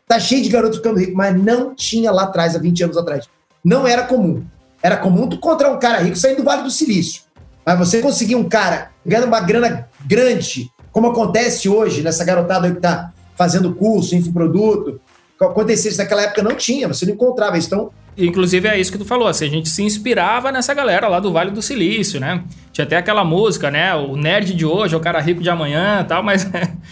Está 0.02 0.18
cheio 0.18 0.42
de 0.42 0.48
garoto 0.48 0.76
ficando 0.76 0.98
rico, 0.98 1.16
mas 1.16 1.36
não 1.36 1.74
tinha 1.74 2.10
lá 2.10 2.24
atrás, 2.24 2.56
há 2.56 2.58
20 2.58 2.84
anos 2.84 2.96
atrás. 2.96 3.28
Não 3.64 3.86
era 3.86 4.02
comum. 4.02 4.44
Era 4.82 4.96
comum 4.96 5.28
tu 5.28 5.36
encontrar 5.36 5.70
um 5.70 5.78
cara 5.78 5.98
rico 5.98 6.16
saindo 6.16 6.38
do 6.38 6.44
Vale 6.44 6.64
do 6.64 6.70
Silício. 6.70 7.22
Mas 7.64 7.78
você 7.78 8.00
conseguir 8.00 8.34
um 8.34 8.48
cara 8.48 8.90
ganhando 9.06 9.28
uma 9.28 9.40
grana 9.40 9.88
grande, 10.04 10.68
como 10.90 11.06
acontece 11.06 11.68
hoje 11.68 12.02
nessa 12.02 12.24
garotada 12.24 12.68
que 12.70 12.76
está 12.76 13.12
fazendo 13.36 13.74
curso, 13.74 14.16
infoproduto, 14.16 15.00
acontecesse 15.40 15.98
naquela 15.98 16.22
época 16.22 16.42
não 16.42 16.54
tinha, 16.54 16.88
você 16.88 17.06
não 17.06 17.14
encontrava. 17.14 17.56
Então, 17.56 17.90
Inclusive 18.16 18.68
é 18.68 18.78
isso 18.78 18.92
que 18.92 18.98
tu 18.98 19.04
falou, 19.04 19.26
assim, 19.26 19.46
a 19.46 19.50
gente 19.50 19.68
se 19.68 19.82
inspirava 19.82 20.52
nessa 20.52 20.74
galera 20.74 21.08
lá 21.08 21.18
do 21.18 21.32
Vale 21.32 21.50
do 21.50 21.62
Silício, 21.62 22.20
né? 22.20 22.44
Tinha 22.72 22.84
até 22.84 22.96
aquela 22.96 23.24
música, 23.24 23.70
né? 23.70 23.94
O 23.94 24.16
nerd 24.16 24.54
de 24.54 24.66
hoje 24.66 24.94
o 24.94 25.00
cara 25.00 25.20
rico 25.20 25.42
de 25.42 25.48
amanhã 25.48 26.04
tal, 26.06 26.22
mas, 26.22 26.46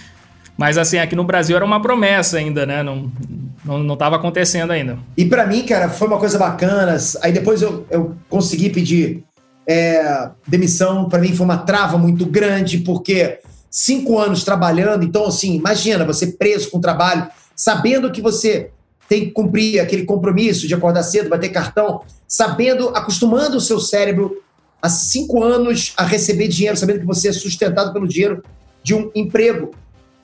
mas 0.56 0.78
assim, 0.78 0.98
aqui 0.98 1.14
no 1.14 1.24
Brasil 1.24 1.56
era 1.56 1.64
uma 1.64 1.80
promessa 1.80 2.38
ainda, 2.38 2.64
né? 2.64 2.82
Não, 2.82 3.12
não, 3.64 3.78
não 3.82 3.96
tava 3.96 4.16
acontecendo 4.16 4.70
ainda. 4.70 4.98
E 5.16 5.26
para 5.26 5.46
mim, 5.46 5.62
cara, 5.62 5.90
foi 5.90 6.08
uma 6.08 6.18
coisa 6.18 6.38
bacana. 6.38 6.96
Aí 7.22 7.32
depois 7.32 7.60
eu, 7.60 7.86
eu 7.90 8.16
consegui 8.28 8.70
pedir 8.70 9.22
é, 9.66 10.30
demissão, 10.46 11.08
para 11.08 11.20
mim 11.20 11.34
foi 11.34 11.44
uma 11.44 11.58
trava 11.58 11.98
muito 11.98 12.24
grande, 12.24 12.78
porque 12.78 13.40
cinco 13.70 14.18
anos 14.18 14.42
trabalhando, 14.42 15.04
então 15.04 15.26
assim, 15.26 15.54
imagina, 15.54 16.04
você 16.04 16.28
preso 16.28 16.70
com 16.70 16.80
trabalho, 16.80 17.28
sabendo 17.54 18.10
que 18.10 18.20
você 18.20 18.70
tem 19.10 19.24
que 19.24 19.32
cumprir 19.32 19.80
aquele 19.80 20.04
compromisso 20.04 20.68
de 20.68 20.72
acordar 20.74 21.02
cedo, 21.02 21.28
bater 21.28 21.48
cartão, 21.48 22.02
sabendo, 22.28 22.90
acostumando 22.90 23.56
o 23.56 23.60
seu 23.60 23.80
cérebro 23.80 24.40
há 24.80 24.88
cinco 24.88 25.42
anos 25.42 25.92
a 25.96 26.04
receber 26.04 26.46
dinheiro, 26.46 26.76
sabendo 26.76 27.00
que 27.00 27.06
você 27.06 27.26
é 27.26 27.32
sustentado 27.32 27.92
pelo 27.92 28.06
dinheiro 28.06 28.40
de 28.84 28.94
um 28.94 29.10
emprego. 29.12 29.72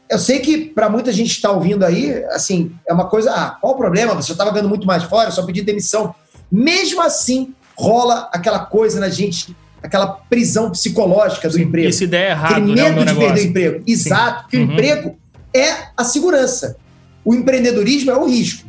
Eu 0.09 0.21
sei 0.21 0.39
que 0.39 0.67
para 0.67 0.89
muita 0.89 1.11
gente 1.13 1.31
que 1.31 1.35
está 1.35 1.51
ouvindo 1.51 1.85
aí, 1.85 2.25
assim, 2.27 2.71
é 2.87 2.93
uma 2.95 3.07
coisa, 3.09 3.33
ah, 3.33 3.51
qual 3.61 3.73
o 3.75 3.77
problema? 3.77 4.15
Você 4.15 4.31
estava 4.31 4.53
ganhando 4.53 4.69
muito 4.69 4.87
mais 4.87 5.03
fora, 5.03 5.33
só 5.33 5.43
pedir 5.45 5.63
demissão. 5.63 6.15
Mesmo 6.51 7.03
assim, 7.03 7.53
rola 7.77 8.31
aquela 8.33 8.61
coisa 8.61 9.01
na 9.01 9.09
gente, 9.09 9.55
aquela 9.83 10.07
prisão 10.07 10.71
psicológica 10.71 11.49
do 11.49 11.55
Sim, 11.57 11.63
emprego. 11.63 11.89
E 11.89 11.93
se 11.93 12.07
der 12.07 12.31
errado, 12.31 12.53
Aquele 12.53 12.75
né, 12.77 12.85
medo 12.91 12.99
de 13.01 13.05
negócio. 13.05 13.35
perder 13.35 13.41
o 13.41 13.49
emprego. 13.51 13.85
Exato, 13.85 14.43
porque 14.43 14.59
Uhum. 14.59 14.69
o 14.69 14.73
emprego 14.75 15.19
é 15.53 15.89
a 15.97 16.05
segurança. 16.05 16.77
O 17.25 17.35
empreendedorismo 17.35 18.13
é 18.13 18.17
o 18.17 18.27
risco. 18.27 18.66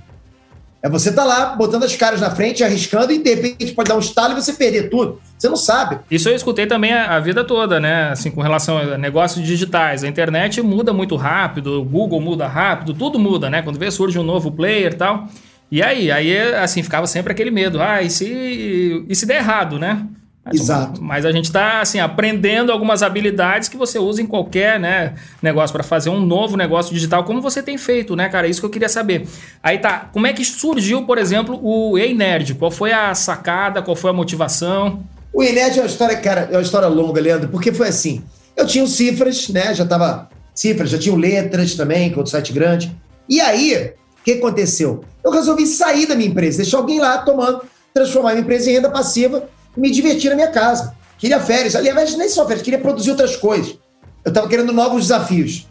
É 0.81 0.89
você 0.89 1.09
estar 1.09 1.25
lá 1.25 1.55
botando 1.55 1.83
as 1.83 1.95
caras 1.95 2.21
na 2.21 2.29
frente, 2.29 2.63
arriscando 2.63 3.11
e 3.11 3.17
de 3.17 3.33
repente 3.33 3.73
pode 3.73 3.89
dar 3.89 3.95
um 3.95 3.99
estalo 3.99 4.33
e 4.33 4.41
você 4.41 4.53
perder 4.53 4.89
tudo. 4.89 5.19
Você 5.37 5.49
não 5.49 5.55
sabe. 5.55 5.99
Isso 6.09 6.29
eu 6.29 6.35
escutei 6.35 6.65
também 6.65 6.93
a, 6.93 7.15
a 7.15 7.19
vida 7.19 7.43
toda, 7.43 7.79
né? 7.79 8.09
Assim, 8.11 8.29
com 8.29 8.41
relação 8.41 8.77
a 8.77 8.97
negócios 8.97 9.45
digitais. 9.45 10.03
A 10.03 10.07
internet 10.07 10.61
muda 10.61 10.93
muito 10.93 11.15
rápido, 11.15 11.81
o 11.81 11.83
Google 11.83 12.21
muda 12.21 12.47
rápido, 12.47 12.93
tudo 12.93 13.17
muda, 13.19 13.49
né? 13.49 13.61
Quando 13.61 13.79
vê 13.79 13.89
surge 13.89 14.17
um 14.19 14.23
novo 14.23 14.51
player 14.51 14.93
e 14.93 14.95
tal. 14.95 15.27
E 15.71 15.81
aí, 15.81 16.11
aí 16.11 16.53
assim, 16.55 16.81
ficava 16.81 17.07
sempre 17.07 17.33
aquele 17.33 17.51
medo. 17.51 17.81
Ah, 17.81 18.01
e 18.01 18.09
se, 18.09 19.05
e 19.07 19.15
se 19.15 19.25
der 19.25 19.37
errado, 19.37 19.77
né? 19.77 20.05
Mas, 20.47 20.61
Exato. 20.61 21.03
Mas 21.03 21.25
a 21.25 21.31
gente 21.31 21.45
está 21.45 21.81
assim, 21.81 21.99
aprendendo 21.99 22.71
algumas 22.71 23.03
habilidades 23.03 23.67
que 23.67 23.75
você 23.75 23.99
usa 23.99 24.21
em 24.21 24.25
qualquer 24.25 24.79
né, 24.79 25.13
negócio 25.41 25.73
para 25.73 25.83
fazer 25.83 26.09
um 26.09 26.19
novo 26.19 26.55
negócio 26.55 26.93
digital, 26.93 27.23
como 27.25 27.41
você 27.41 27.61
tem 27.61 27.77
feito, 27.77 28.15
né, 28.15 28.29
cara? 28.29 28.47
Isso 28.47 28.61
que 28.61 28.65
eu 28.65 28.69
queria 28.69 28.89
saber. 28.89 29.27
Aí 29.61 29.77
tá, 29.77 30.09
como 30.13 30.25
é 30.25 30.33
que 30.33 30.45
surgiu, 30.45 31.05
por 31.05 31.17
exemplo, 31.17 31.59
o 31.61 31.97
Ei 31.97 32.13
Nerd? 32.13 32.55
Qual 32.55 32.71
foi 32.71 32.93
a 32.93 33.13
sacada? 33.13 33.81
Qual 33.81 33.95
foi 33.95 34.09
a 34.09 34.13
motivação? 34.13 35.03
O 35.33 35.43
Ened 35.43 35.77
é 35.77 35.81
uma 35.81 35.87
história, 35.87 36.17
cara, 36.17 36.47
é 36.51 36.55
uma 36.55 36.63
história 36.63 36.87
longa, 36.87 37.21
Leandro, 37.21 37.49
porque 37.49 37.71
foi 37.71 37.89
assim. 37.89 38.23
Eu 38.55 38.65
tinha 38.65 38.87
cifras, 38.87 39.49
né? 39.49 39.73
Já 39.73 39.85
tava 39.85 40.29
cifras, 40.55 40.89
já 40.89 40.97
tinha 40.97 41.15
letras 41.15 41.75
também, 41.75 42.09
que 42.09 42.15
é 42.15 42.17
outro 42.17 42.31
site 42.31 42.51
grande. 42.51 42.95
E 43.29 43.39
aí, 43.39 43.93
o 44.19 44.23
que 44.23 44.31
aconteceu? 44.31 45.03
Eu 45.23 45.29
resolvi 45.29 45.67
sair 45.67 46.07
da 46.07 46.15
minha 46.15 46.29
empresa, 46.29 46.57
deixar 46.57 46.77
alguém 46.77 46.99
lá 46.99 47.19
tomando, 47.19 47.61
transformar 47.93 48.29
a 48.29 48.33
minha 48.33 48.43
empresa 48.43 48.69
em 48.69 48.73
renda 48.73 48.89
passiva 48.89 49.47
me 49.77 49.91
divertir 49.91 50.29
na 50.29 50.35
minha 50.35 50.51
casa. 50.51 50.95
Queria 51.17 51.39
férias, 51.39 51.75
aliás, 51.75 52.15
nem 52.15 52.29
só 52.29 52.45
férias, 52.45 52.63
queria 52.63 52.79
produzir 52.79 53.11
outras 53.11 53.35
coisas. 53.35 53.77
Eu 54.23 54.29
estava 54.29 54.47
querendo 54.47 54.73
novos 54.73 55.03
desafios. 55.03 55.67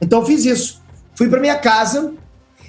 Então 0.00 0.24
fiz 0.24 0.44
isso. 0.44 0.82
Fui 1.14 1.28
para 1.28 1.40
minha 1.40 1.56
casa 1.56 2.14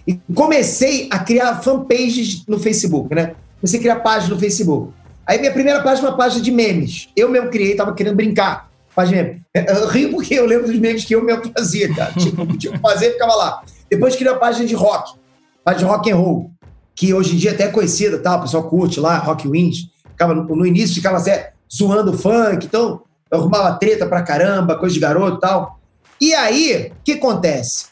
e 0.05 0.19
comecei 0.33 1.07
a 1.11 1.19
criar 1.19 1.61
fanpages 1.61 2.45
no 2.47 2.59
Facebook, 2.59 3.13
né? 3.13 3.33
Comecei 3.59 3.79
a 3.79 3.81
criar 3.81 3.95
páginas 3.97 4.29
no 4.29 4.39
Facebook. 4.39 4.93
Aí 5.25 5.39
minha 5.39 5.51
primeira 5.51 5.81
página 5.81 6.07
é 6.07 6.11
uma 6.11 6.17
página 6.17 6.41
de 6.41 6.51
memes. 6.51 7.09
Eu 7.15 7.29
mesmo 7.29 7.49
criei, 7.49 7.75
tava 7.75 7.93
querendo 7.93 8.15
brincar. 8.15 8.69
Página 8.95 9.23
de 9.23 9.29
meme. 9.29 9.41
Eu 9.53 9.87
rio 9.87 10.11
porque 10.11 10.33
eu 10.33 10.45
lembro 10.45 10.67
dos 10.67 10.77
memes 10.77 11.05
que 11.05 11.15
eu 11.15 11.23
mesmo 11.23 11.51
fazia, 11.55 11.93
cara. 11.93 12.13
Tipo, 12.19 12.57
tipo 12.57 12.79
fazer, 12.79 13.11
ficava 13.13 13.35
lá. 13.35 13.63
Depois 13.89 14.15
criei 14.15 14.31
uma 14.31 14.39
página 14.39 14.65
de 14.65 14.75
rock. 14.75 15.13
Página 15.63 15.87
de 15.87 15.93
rock 15.93 16.11
and 16.11 16.15
roll. 16.15 16.51
Que 16.95 17.13
hoje 17.13 17.35
em 17.35 17.37
dia 17.37 17.51
até 17.51 17.65
é 17.65 17.67
conhecida, 17.67 18.19
tá? 18.19 18.35
o 18.35 18.41
pessoal 18.41 18.63
curte 18.63 18.99
lá, 18.99 19.17
Rock 19.17 19.47
Wins. 19.47 19.90
Ficava 20.21 20.35
no, 20.35 20.55
no 20.55 20.65
início 20.67 20.93
ficava 20.93 21.17
até 21.17 21.53
zoando 21.73 22.15
funk, 22.15 22.67
então 22.67 23.01
eu 23.31 23.39
arrumava 23.39 23.79
treta 23.79 24.05
pra 24.05 24.21
caramba, 24.21 24.77
coisa 24.77 24.93
de 24.93 24.99
garoto 24.99 25.37
e 25.37 25.39
tal. 25.39 25.79
E 26.19 26.35
aí, 26.35 26.91
o 26.91 27.03
que 27.03 27.13
acontece? 27.13 27.87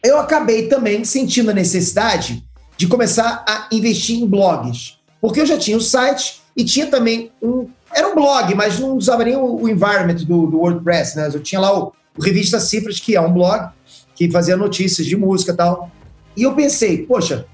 Eu 0.00 0.20
acabei 0.20 0.68
também 0.68 1.04
sentindo 1.04 1.50
a 1.50 1.54
necessidade 1.54 2.44
de 2.76 2.86
começar 2.86 3.44
a 3.48 3.66
investir 3.72 4.20
em 4.20 4.26
blogs. 4.26 4.98
Porque 5.20 5.40
eu 5.40 5.46
já 5.46 5.58
tinha 5.58 5.76
o 5.76 5.80
site 5.80 6.42
e 6.56 6.62
tinha 6.64 6.86
também 6.86 7.32
um. 7.42 7.68
Era 7.92 8.06
um 8.06 8.14
blog, 8.14 8.54
mas 8.54 8.78
não 8.78 8.96
usava 8.96 9.24
nem 9.24 9.34
o, 9.34 9.62
o 9.62 9.68
environment 9.68 10.24
do, 10.24 10.46
do 10.46 10.58
WordPress, 10.58 11.16
né? 11.16 11.28
Eu 11.32 11.42
tinha 11.42 11.60
lá 11.60 11.76
o, 11.76 11.92
o 12.16 12.22
Revista 12.22 12.60
Cifras, 12.60 13.00
que 13.00 13.16
é 13.16 13.20
um 13.20 13.32
blog 13.32 13.70
que 14.14 14.30
fazia 14.30 14.56
notícias 14.56 15.08
de 15.08 15.16
música 15.16 15.50
e 15.50 15.56
tal. 15.56 15.90
E 16.36 16.44
eu 16.44 16.54
pensei, 16.54 17.04
poxa, 17.04 17.46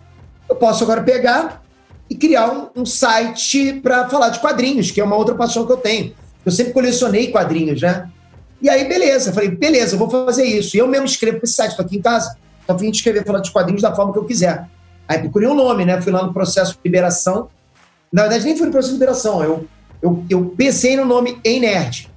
eu 0.46 0.56
posso 0.56 0.84
agora 0.84 1.02
pegar 1.02 1.62
e 2.10 2.14
criar 2.16 2.50
um, 2.50 2.82
um 2.82 2.84
site 2.84 3.74
para 3.74 4.08
falar 4.08 4.30
de 4.30 4.40
quadrinhos, 4.40 4.90
que 4.90 5.00
é 5.00 5.04
uma 5.04 5.16
outra 5.16 5.34
paixão 5.34 5.64
que 5.64 5.72
eu 5.72 5.76
tenho. 5.76 6.12
Eu 6.44 6.50
sempre 6.50 6.72
colecionei 6.72 7.30
quadrinhos, 7.30 7.80
né? 7.80 8.10
E 8.60 8.68
aí, 8.68 8.86
beleza, 8.86 9.32
falei, 9.32 9.50
beleza, 9.50 9.96
vou 9.96 10.10
fazer 10.10 10.44
isso. 10.44 10.76
E 10.76 10.80
eu 10.80 10.88
mesmo 10.88 11.06
escrevo 11.06 11.38
para 11.38 11.44
esse 11.44 11.54
site, 11.54 11.70
estou 11.70 11.86
aqui 11.86 11.96
em 11.96 12.02
casa, 12.02 12.36
estou 12.60 12.76
a 12.76 12.78
de 12.78 12.90
escrever, 12.90 13.24
falar 13.24 13.40
de 13.40 13.50
quadrinhos 13.50 13.80
da 13.80 13.94
forma 13.94 14.12
que 14.12 14.18
eu 14.18 14.24
quiser. 14.24 14.66
Aí 15.08 15.18
procurei 15.20 15.48
um 15.48 15.54
nome, 15.54 15.84
né? 15.84 16.00
Fui 16.02 16.12
lá 16.12 16.24
no 16.24 16.32
processo 16.32 16.72
de 16.72 16.80
liberação. 16.84 17.48
Na 18.12 18.22
verdade, 18.22 18.44
nem 18.44 18.56
foi 18.56 18.66
no 18.66 18.72
processo 18.72 18.92
de 18.92 18.98
liberação, 18.98 19.42
eu, 19.42 19.66
eu, 20.02 20.24
eu 20.28 20.54
pensei 20.56 20.96
no 20.96 21.04
nome 21.04 21.38
Ei 21.44 21.60
Nerd. 21.60 22.10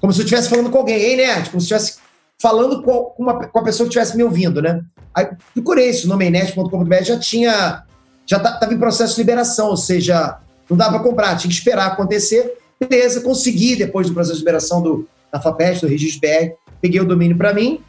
Como 0.00 0.12
se 0.12 0.20
eu 0.20 0.24
estivesse 0.24 0.48
falando 0.48 0.70
com 0.70 0.78
alguém, 0.78 0.96
Ei 0.96 1.16
Nerd, 1.16 1.50
como 1.50 1.60
se 1.60 1.72
eu 1.72 1.76
estivesse 1.76 2.06
falando 2.38 2.82
com, 2.82 3.14
uma, 3.18 3.46
com 3.46 3.58
a 3.58 3.62
pessoa 3.62 3.88
que 3.88 3.96
estivesse 3.96 4.16
me 4.16 4.22
ouvindo, 4.22 4.60
né? 4.60 4.82
Aí 5.14 5.28
procurei 5.54 5.88
esse 5.88 6.06
nome 6.06 6.26
einet.com.br, 6.26 7.02
já 7.02 7.18
tinha, 7.18 7.84
já 8.26 8.38
estava 8.38 8.58
tá, 8.58 8.72
em 8.72 8.78
processo 8.78 9.14
de 9.14 9.20
liberação, 9.20 9.68
ou 9.68 9.76
seja, 9.76 10.38
não 10.68 10.76
dava 10.76 10.98
para 10.98 11.08
comprar, 11.08 11.36
tinha 11.36 11.48
que 11.48 11.56
esperar 11.56 11.86
acontecer. 11.86 12.58
Beleza, 12.78 13.20
consegui, 13.20 13.76
depois 13.76 14.08
do 14.08 14.14
processo 14.14 14.34
de 14.34 14.40
liberação 14.40 14.82
do, 14.82 15.08
da 15.32 15.40
FAPEST, 15.40 15.82
do 15.82 15.88
Registro 15.88 16.20
BR, 16.20 16.54
peguei 16.80 17.00
o 17.00 17.04
domínio 17.04 17.36
para 17.36 17.54
mim, 17.54 17.80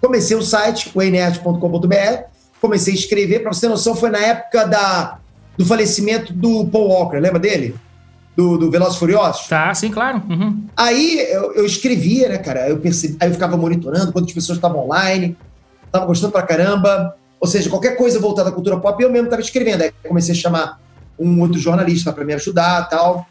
comecei 0.00 0.36
o 0.36 0.42
site, 0.42 0.90
o 0.94 1.02
einet.com.br, 1.02 2.22
comecei 2.60 2.94
a 2.94 2.96
escrever, 2.96 3.40
para 3.40 3.52
você 3.52 3.62
ter 3.62 3.68
noção, 3.68 3.94
foi 3.94 4.10
na 4.10 4.18
época 4.18 4.64
da, 4.64 5.18
do 5.56 5.64
falecimento 5.64 6.32
do 6.32 6.66
Paul 6.66 6.88
Walker, 6.88 7.18
lembra 7.18 7.38
dele? 7.38 7.74
do, 8.36 8.58
do 8.58 8.70
Velozes 8.70 8.98
Furiosos? 8.98 9.46
Tá, 9.46 9.72
sim, 9.74 9.90
claro. 9.90 10.22
Uhum. 10.28 10.64
Aí 10.76 11.20
eu, 11.30 11.52
eu, 11.52 11.64
escrevia, 11.64 12.28
né, 12.28 12.38
cara? 12.38 12.68
Eu 12.68 12.78
percebi, 12.78 13.16
aí 13.20 13.28
eu 13.28 13.32
ficava 13.32 13.56
monitorando 13.56 14.12
quantas 14.12 14.32
pessoas 14.32 14.58
estavam 14.58 14.84
online, 14.84 15.36
estavam 15.86 16.08
gostando 16.08 16.32
pra 16.32 16.42
caramba. 16.42 17.16
Ou 17.44 17.48
seja, 17.48 17.68
qualquer 17.68 17.94
coisa 17.94 18.18
voltada 18.18 18.48
à 18.48 18.52
cultura 18.52 18.80
pop, 18.80 19.02
eu 19.02 19.12
mesmo 19.12 19.26
estava 19.26 19.42
escrevendo. 19.42 19.82
Aí 19.82 19.92
comecei 20.08 20.34
a 20.34 20.38
chamar 20.38 20.80
um 21.18 21.42
outro 21.42 21.58
jornalista 21.58 22.10
para 22.10 22.24
me 22.24 22.32
ajudar 22.32 22.88
tal. 22.88 23.26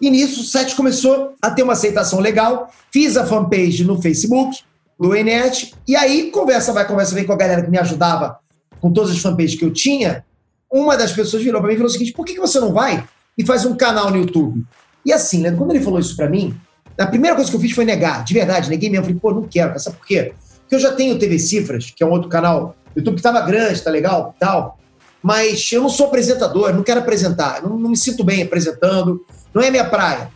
E 0.00 0.10
nisso 0.10 0.40
o 0.40 0.44
site 0.44 0.74
começou 0.74 1.34
a 1.40 1.48
ter 1.48 1.62
uma 1.62 1.74
aceitação 1.74 2.18
legal. 2.18 2.72
Fiz 2.90 3.16
a 3.16 3.24
fanpage 3.24 3.84
no 3.84 4.02
Facebook, 4.02 4.58
do 4.98 5.14
Enet, 5.14 5.72
e 5.86 5.94
aí 5.94 6.32
conversa 6.32 6.72
vai, 6.72 6.84
conversa 6.84 7.14
vem 7.14 7.24
com 7.24 7.32
a 7.32 7.36
galera 7.36 7.62
que 7.62 7.70
me 7.70 7.78
ajudava 7.78 8.40
com 8.80 8.92
todas 8.92 9.12
as 9.12 9.18
fanpages 9.18 9.56
que 9.56 9.64
eu 9.64 9.72
tinha. 9.72 10.24
Uma 10.68 10.96
das 10.96 11.12
pessoas 11.12 11.44
virou 11.44 11.60
para 11.60 11.68
mim 11.68 11.74
e 11.74 11.76
falou 11.76 11.88
o 11.88 11.92
seguinte: 11.92 12.12
por 12.12 12.26
que, 12.26 12.34
que 12.34 12.40
você 12.40 12.58
não 12.58 12.72
vai 12.72 13.04
e 13.38 13.46
faz 13.46 13.64
um 13.64 13.76
canal 13.76 14.10
no 14.10 14.16
YouTube. 14.16 14.64
E 15.06 15.12
assim, 15.12 15.40
né, 15.40 15.52
quando 15.52 15.70
ele 15.70 15.84
falou 15.84 16.00
isso 16.00 16.16
para 16.16 16.28
mim, 16.28 16.52
a 16.98 17.06
primeira 17.06 17.36
coisa 17.36 17.48
que 17.48 17.56
eu 17.56 17.60
fiz 17.60 17.70
foi 17.70 17.84
negar, 17.84 18.24
de 18.24 18.34
verdade, 18.34 18.68
neguei 18.68 18.90
mesmo. 18.90 19.04
Falei, 19.04 19.20
pô, 19.20 19.32
não 19.32 19.44
quero, 19.44 19.78
sabe 19.78 19.98
por 19.98 20.06
quê? 20.06 20.34
Porque 20.62 20.74
eu 20.74 20.80
já 20.80 20.90
tenho 20.90 21.16
TV 21.16 21.38
Cifras, 21.38 21.92
que 21.94 22.02
é 22.02 22.06
um 22.06 22.10
outro 22.10 22.28
canal, 22.28 22.74
YouTube 22.96 23.16
que 23.16 23.22
tava 23.22 23.40
grande, 23.40 23.80
tá 23.80 23.90
legal, 23.90 24.34
tal, 24.38 24.78
mas 25.22 25.70
eu 25.72 25.82
não 25.82 25.88
sou 25.88 26.06
apresentador, 26.06 26.74
não 26.74 26.82
quero 26.82 27.00
apresentar, 27.00 27.62
não, 27.62 27.78
não 27.78 27.90
me 27.90 27.96
sinto 27.96 28.24
bem 28.24 28.42
apresentando, 28.42 29.24
não 29.54 29.62
é 29.62 29.70
minha 29.70 29.84
praia. 29.84 30.30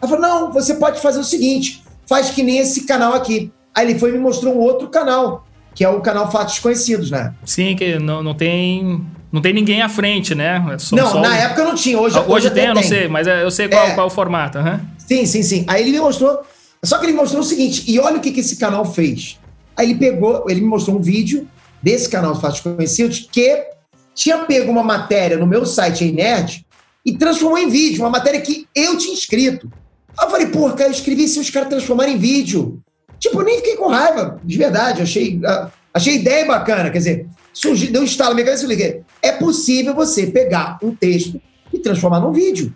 Ela 0.00 0.10
falou, 0.10 0.20
não, 0.20 0.52
você 0.52 0.74
pode 0.74 1.00
fazer 1.00 1.18
o 1.18 1.24
seguinte, 1.24 1.82
faz 2.06 2.30
que 2.30 2.42
nem 2.42 2.58
esse 2.58 2.84
canal 2.84 3.14
aqui. 3.14 3.50
Aí 3.74 3.90
ele 3.90 3.98
foi 3.98 4.10
e 4.10 4.12
me 4.12 4.18
mostrou 4.18 4.54
um 4.54 4.58
outro 4.58 4.88
canal, 4.88 5.46
que 5.74 5.84
é 5.84 5.88
o 5.88 6.00
canal 6.00 6.30
Fatos 6.30 6.54
Desconhecidos, 6.54 7.10
né? 7.10 7.34
Sim, 7.44 7.74
que 7.74 7.98
não, 7.98 8.22
não 8.22 8.34
tem 8.34 9.04
não 9.32 9.42
tem 9.42 9.52
ninguém 9.52 9.82
à 9.82 9.88
frente, 9.88 10.34
né? 10.34 10.64
É 10.72 10.78
só, 10.78 10.96
não, 10.96 11.10
só 11.10 11.20
na 11.20 11.36
época 11.36 11.64
não 11.64 11.74
tinha. 11.74 11.98
Hoje, 11.98 12.18
hoje, 12.18 12.30
hoje 12.30 12.50
tem, 12.50 12.66
eu 12.66 12.74
não 12.74 12.82
sei, 12.82 13.08
mas 13.08 13.26
é, 13.26 13.42
eu 13.42 13.50
sei 13.50 13.68
qual, 13.68 13.86
é. 13.86 13.94
qual 13.94 14.06
é 14.06 14.10
o 14.10 14.12
formato. 14.12 14.58
Uhum. 14.58 14.80
Sim, 14.98 15.26
sim, 15.26 15.42
sim. 15.42 15.64
Aí 15.66 15.82
ele 15.82 15.92
me 15.92 16.00
mostrou. 16.00 16.40
Só 16.82 16.98
que 16.98 17.06
ele 17.06 17.12
mostrou 17.14 17.40
o 17.40 17.44
seguinte, 17.44 17.84
e 17.86 17.98
olha 17.98 18.16
o 18.16 18.20
que, 18.20 18.30
que 18.30 18.40
esse 18.40 18.56
canal 18.56 18.84
fez. 18.84 19.38
Aí 19.76 19.90
ele 19.90 19.98
pegou, 19.98 20.44
ele 20.48 20.60
me 20.60 20.66
mostrou 20.66 20.96
um 20.96 21.02
vídeo 21.02 21.46
desse 21.86 22.08
canal 22.08 22.32
dos 22.32 22.40
Fatos 22.40 22.58
Conhecidos 22.58 23.28
que 23.30 23.64
tinha 24.12 24.38
pego 24.38 24.72
uma 24.72 24.82
matéria 24.82 25.36
no 25.36 25.46
meu 25.46 25.64
site 25.64 26.02
aí 26.02 26.10
Nerd 26.10 26.66
e 27.04 27.16
transformou 27.16 27.56
em 27.56 27.68
vídeo, 27.68 28.02
uma 28.02 28.10
matéria 28.10 28.40
que 28.40 28.66
eu 28.74 28.98
tinha 28.98 29.14
escrito. 29.14 29.70
Aí 30.18 30.26
eu 30.26 30.30
falei, 30.32 30.46
porra, 30.48 30.72
cara, 30.72 30.88
eu 30.88 30.92
escrevi 30.92 31.28
se 31.28 31.38
os 31.38 31.48
caras 31.48 31.68
transformarem 31.68 32.16
em 32.16 32.18
vídeo. 32.18 32.82
Tipo, 33.20 33.40
eu 33.40 33.44
nem 33.44 33.58
fiquei 33.58 33.76
com 33.76 33.86
raiva, 33.86 34.40
de 34.42 34.58
verdade. 34.58 35.00
Achei, 35.00 35.40
ah, 35.44 35.70
achei 35.94 36.16
ideia 36.16 36.44
bacana. 36.44 36.90
Quer 36.90 36.98
dizer, 36.98 37.26
surgiu, 37.52 37.92
deu 37.92 38.02
um 38.02 38.04
estalo 38.04 38.30
na 38.30 38.34
minha 38.34 38.46
cabeça 38.46 38.64
e 38.64 38.68
liguei. 38.68 39.02
É 39.22 39.30
possível 39.30 39.94
você 39.94 40.26
pegar 40.26 40.80
um 40.82 40.92
texto 40.92 41.40
e 41.72 41.78
transformar 41.78 42.18
num 42.18 42.32
vídeo. 42.32 42.74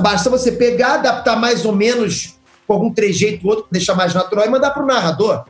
Basta 0.00 0.30
você 0.30 0.52
pegar, 0.52 0.94
adaptar 0.94 1.34
mais 1.34 1.64
ou 1.64 1.74
menos 1.74 2.36
com 2.68 2.74
algum 2.74 2.94
trejeito 2.94 3.44
ou 3.48 3.54
outro, 3.54 3.66
deixar 3.68 3.96
mais 3.96 4.14
natural 4.14 4.46
e 4.46 4.48
mandar 4.48 4.70
para 4.70 4.84
o 4.84 4.86
narrador. 4.86 5.44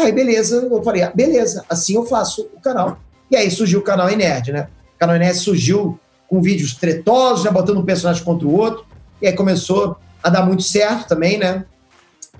Aí, 0.00 0.12
beleza, 0.12 0.56
eu 0.56 0.82
falei, 0.82 1.02
ah, 1.02 1.12
beleza, 1.14 1.64
assim 1.68 1.94
eu 1.94 2.06
faço 2.06 2.48
o 2.54 2.60
canal. 2.60 2.98
E 3.30 3.36
aí 3.36 3.50
surgiu 3.50 3.80
o 3.80 3.82
canal 3.82 4.08
Enerd, 4.08 4.50
né? 4.50 4.68
O 4.96 4.98
canal 4.98 5.16
Enerd 5.16 5.36
surgiu 5.36 5.98
com 6.28 6.40
vídeos 6.40 6.74
tretosos, 6.74 7.44
já 7.44 7.50
botando 7.50 7.78
um 7.78 7.84
personagem 7.84 8.24
contra 8.24 8.46
o 8.46 8.52
outro, 8.52 8.84
e 9.20 9.26
aí 9.26 9.32
começou 9.34 9.96
a 10.22 10.30
dar 10.30 10.44
muito 10.44 10.62
certo 10.62 11.08
também, 11.08 11.38
né? 11.38 11.64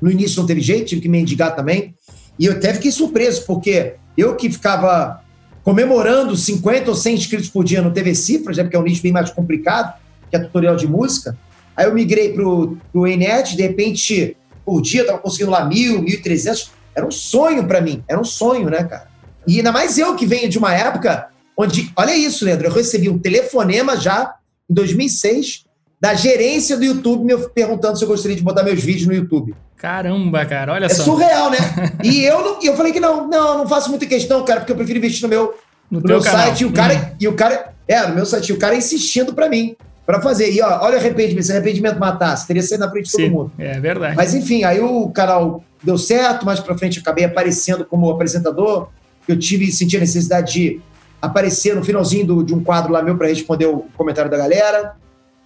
No 0.01 0.11
início 0.11 0.41
não 0.41 0.47
teve 0.47 0.61
jeito, 0.61 0.89
tive 0.89 1.03
que 1.03 1.09
mendigar 1.09 1.55
também. 1.55 1.95
E 2.39 2.47
eu 2.47 2.53
até 2.53 2.73
fiquei 2.73 2.91
surpreso, 2.91 3.45
porque 3.45 3.95
eu 4.17 4.35
que 4.37 4.51
ficava 4.51 5.23
comemorando 5.63 6.35
50 6.37 6.91
ou 6.91 6.97
100 6.97 7.15
inscritos 7.15 7.49
por 7.51 7.65
dia 7.65 7.83
no 7.83 7.93
TV 7.93 8.15
Cifras, 8.15 8.57
né, 8.57 8.63
porque 8.63 8.77
é 8.77 8.81
um 8.81 8.85
nicho 8.85 9.03
bem 9.03 9.13
mais 9.13 9.31
complicado, 9.31 9.95
que 10.31 10.37
é 10.37 10.39
tutorial 10.39 10.77
de 10.77 10.87
música. 10.87 11.37
Aí 11.77 11.87
eu 11.87 11.95
migrei 11.95 12.33
pro, 12.33 12.79
pro 12.93 13.07
Enet, 13.07 13.57
de 13.57 13.63
repente, 13.63 14.37
por 14.65 14.81
dia, 14.81 15.03
eu 15.03 15.07
tava 15.07 15.19
conseguindo 15.19 15.51
lá 15.51 15.65
mil, 15.65 16.01
mil 16.01 16.15
e 16.15 16.23
trezentos. 16.23 16.71
Era 17.01 17.09
um 17.09 17.11
sonho 17.11 17.67
para 17.67 17.81
mim, 17.81 18.05
era 18.07 18.21
um 18.21 18.25
sonho, 18.25 18.69
né, 18.69 18.85
cara? 18.85 19.09
E 19.47 19.57
ainda 19.57 19.73
mais 19.73 19.99
eu 19.99 20.15
que 20.15 20.27
venho 20.27 20.49
de 20.49 20.59
uma 20.59 20.75
época 20.75 21.29
onde, 21.57 21.91
olha 21.97 22.17
isso, 22.17 22.45
Leandro, 22.45 22.67
eu 22.67 22.73
recebi 22.73 23.09
um 23.09 23.19
telefonema 23.19 23.97
já 23.97 24.35
em 24.69 24.75
2006 24.75 25.65
da 26.01 26.15
gerência 26.15 26.77
do 26.77 26.85
YouTube 26.85 27.25
me 27.25 27.37
perguntando 27.49 27.99
se 27.99 28.05
eu 28.05 28.09
gostaria 28.09 28.37
de 28.37 28.43
botar 28.43 28.63
meus 28.63 28.83
vídeos 28.83 29.07
no 29.07 29.15
YouTube. 29.15 29.55
Caramba, 29.77 30.45
cara, 30.47 30.73
olha 30.73 30.87
é 30.87 30.89
só. 30.89 31.03
É 31.03 31.05
surreal, 31.05 31.51
né? 31.51 31.59
e 32.05 32.23
eu, 32.23 32.43
não, 32.43 32.63
eu 32.63 32.77
falei 32.77 32.93
que 32.93 33.01
não, 33.01 33.29
não, 33.29 33.59
não 33.59 33.69
faço 33.69 33.91
muita 33.91 34.07
questão, 34.07 34.45
cara, 34.45 34.61
porque 34.61 34.73
eu 34.73 34.77
prefiro 34.77 34.99
investir 34.99 35.23
no 35.23 35.29
meu, 35.29 35.55
no, 35.91 36.01
no 36.01 36.07
meu 36.07 36.21
canal. 36.21 36.47
site. 36.47 36.63
E 36.63 36.65
o 36.67 36.73
cara, 36.73 36.95
hum. 36.95 37.17
e 37.21 37.29
o 37.29 37.35
cara, 37.35 37.73
é, 37.89 38.07
no 38.07 38.15
meu 38.15 38.27
site, 38.27 38.51
e 38.51 38.53
o 38.53 38.59
cara 38.59 38.75
insistindo 38.75 39.35
para 39.35 39.49
mim, 39.49 39.77
para 40.07 40.21
fazer. 40.21 40.51
E 40.53 40.61
ó, 40.63 40.81
olha 40.83 40.97
o 40.97 40.99
arrependimento, 40.99 41.45
se 41.45 41.53
arrependimento 41.53 41.99
matasse, 41.99 42.47
teria 42.47 42.63
saído 42.63 42.85
na 42.85 42.91
frente 42.91 43.07
de 43.07 43.13
todo 43.13 43.21
Sim, 43.23 43.31
mundo. 43.31 43.53
É 43.59 43.79
verdade. 43.79 44.17
Mas 44.17 44.35
enfim, 44.35 44.65
aí 44.65 44.81
o 44.81 45.09
canal 45.11 45.63
deu 45.83 45.99
certo, 45.99 46.45
mais 46.47 46.61
para 46.61 46.77
frente 46.77 46.99
acabei 46.99 47.25
aparecendo 47.25 47.85
como 47.85 48.11
apresentador. 48.11 48.89
Eu 49.27 49.39
tive, 49.39 49.71
senti 49.71 49.97
a 49.97 50.01
necessidade 50.01 50.53
de 50.53 50.81
aparecer 51.21 51.75
no 51.75 51.85
finalzinho 51.85 52.27
do, 52.27 52.43
de 52.43 52.55
um 52.55 52.63
quadro 52.63 52.93
lá 52.93 53.03
meu 53.03 53.17
para 53.17 53.29
responder 53.29 53.67
o 53.67 53.87
comentário 53.97 54.31
da 54.31 54.37
galera. 54.37 54.95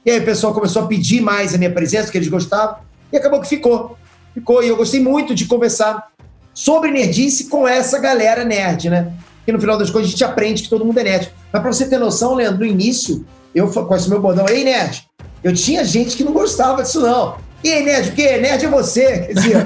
E 0.05 0.11
aí 0.11 0.20
o 0.20 0.25
pessoal 0.25 0.55
começou 0.55 0.83
a 0.83 0.87
pedir 0.87 1.20
mais 1.20 1.55
a 1.55 1.59
minha 1.59 1.70
presença, 1.70 2.11
que 2.11 2.18
eles 2.18 2.29
gostavam, 2.29 2.77
e 3.12 3.16
acabou 3.16 3.40
que 3.40 3.49
ficou 3.49 3.97
ficou. 4.35 4.62
E 4.62 4.68
eu 4.68 4.77
gostei 4.77 5.01
muito 5.01 5.35
de 5.35 5.47
conversar 5.47 6.11
sobre 6.53 6.90
nerdice 6.90 7.44
com 7.44 7.66
essa 7.66 7.99
galera 7.99 8.44
nerd, 8.44 8.90
né? 8.90 9.12
Que 9.47 9.53
no 9.53 9.61
final 9.61 9.79
das 9.79 9.90
contas 9.90 10.09
a 10.09 10.11
gente 10.11 10.25
aprende 10.25 10.62
que 10.64 10.68
todo 10.68 10.85
mundo 10.85 10.99
é 10.99 11.05
nerd. 11.05 11.33
Mas 11.53 11.62
pra 11.62 11.73
você 11.73 11.87
ter 11.87 11.99
noção, 11.99 12.35
Leandro, 12.35 12.61
no 12.61 12.66
início, 12.66 13.25
eu 13.55 13.68
com 13.68 13.94
esse 13.94 14.09
meu 14.09 14.20
bordão, 14.20 14.47
ei, 14.49 14.64
nerd, 14.64 15.07
eu 15.42 15.55
tinha 15.55 15.85
gente 15.85 16.16
que 16.16 16.25
não 16.25 16.33
gostava 16.33 16.83
disso, 16.83 17.01
não. 17.01 17.37
E 17.64 17.72
aí, 17.72 17.83
nerd, 17.83 18.11
o 18.11 18.12
quê? 18.12 18.37
Nerd 18.37 18.62
é 18.62 18.68
você. 18.68 19.20
Quer 19.20 19.33
dizer, 19.33 19.57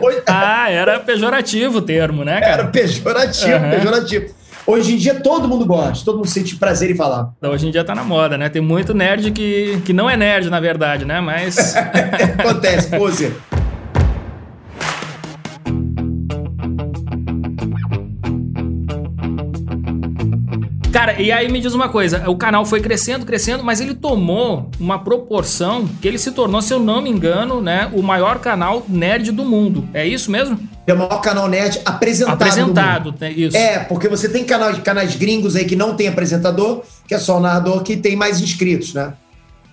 hoje... 0.00 0.22
ah, 0.26 0.68
era 0.68 0.98
pejorativo 0.98 1.78
o 1.78 1.82
termo, 1.82 2.24
né, 2.24 2.40
cara? 2.40 2.52
Era 2.62 2.64
pejorativo, 2.66 3.64
uhum. 3.64 3.70
pejorativo. 3.70 4.34
Hoje 4.66 4.94
em 4.94 4.96
dia 4.96 5.14
todo 5.20 5.46
mundo 5.46 5.64
gosta, 5.66 6.04
todo 6.04 6.16
mundo 6.16 6.28
sente 6.28 6.56
prazer 6.56 6.90
em 6.90 6.96
falar. 6.96 7.30
Então, 7.38 7.52
hoje 7.52 7.68
em 7.68 7.70
dia 7.70 7.84
tá 7.84 7.94
na 7.94 8.02
moda, 8.02 8.36
né? 8.36 8.48
Tem 8.48 8.62
muito 8.62 8.92
nerd 8.92 9.30
que, 9.30 9.80
que 9.84 9.92
não 9.92 10.08
é 10.10 10.16
nerd, 10.16 10.50
na 10.50 10.58
verdade, 10.58 11.04
né? 11.04 11.20
Mas. 11.20 11.76
Acontece, 12.38 12.88
pose. 12.96 13.32
Cara, 20.94 21.20
e 21.20 21.32
aí 21.32 21.50
me 21.50 21.60
diz 21.60 21.74
uma 21.74 21.88
coisa: 21.88 22.30
o 22.30 22.36
canal 22.36 22.64
foi 22.64 22.80
crescendo, 22.80 23.26
crescendo, 23.26 23.64
mas 23.64 23.80
ele 23.80 23.96
tomou 23.96 24.70
uma 24.78 24.96
proporção 25.02 25.88
que 26.00 26.06
ele 26.06 26.18
se 26.18 26.30
tornou, 26.30 26.62
se 26.62 26.72
eu 26.72 26.78
não 26.78 27.02
me 27.02 27.10
engano, 27.10 27.60
né, 27.60 27.90
o 27.92 28.00
maior 28.00 28.38
canal 28.38 28.84
nerd 28.88 29.32
do 29.32 29.44
mundo. 29.44 29.88
É 29.92 30.06
isso 30.06 30.30
mesmo? 30.30 30.56
É 30.86 30.94
o 30.94 30.96
maior 30.96 31.20
canal 31.20 31.48
nerd 31.48 31.80
apresentado. 31.84 32.34
Apresentado, 32.34 33.14
né, 33.18 33.32
isso. 33.32 33.56
É, 33.56 33.80
porque 33.80 34.06
você 34.06 34.28
tem 34.28 34.44
canais, 34.44 34.78
canais 34.78 35.16
gringos 35.16 35.56
aí 35.56 35.64
que 35.64 35.74
não 35.74 35.96
tem 35.96 36.06
apresentador, 36.06 36.84
que 37.08 37.14
é 37.14 37.18
só 37.18 37.38
o 37.38 37.40
narrador 37.40 37.82
que 37.82 37.96
tem 37.96 38.14
mais 38.14 38.40
inscritos, 38.40 38.94
né? 38.94 39.14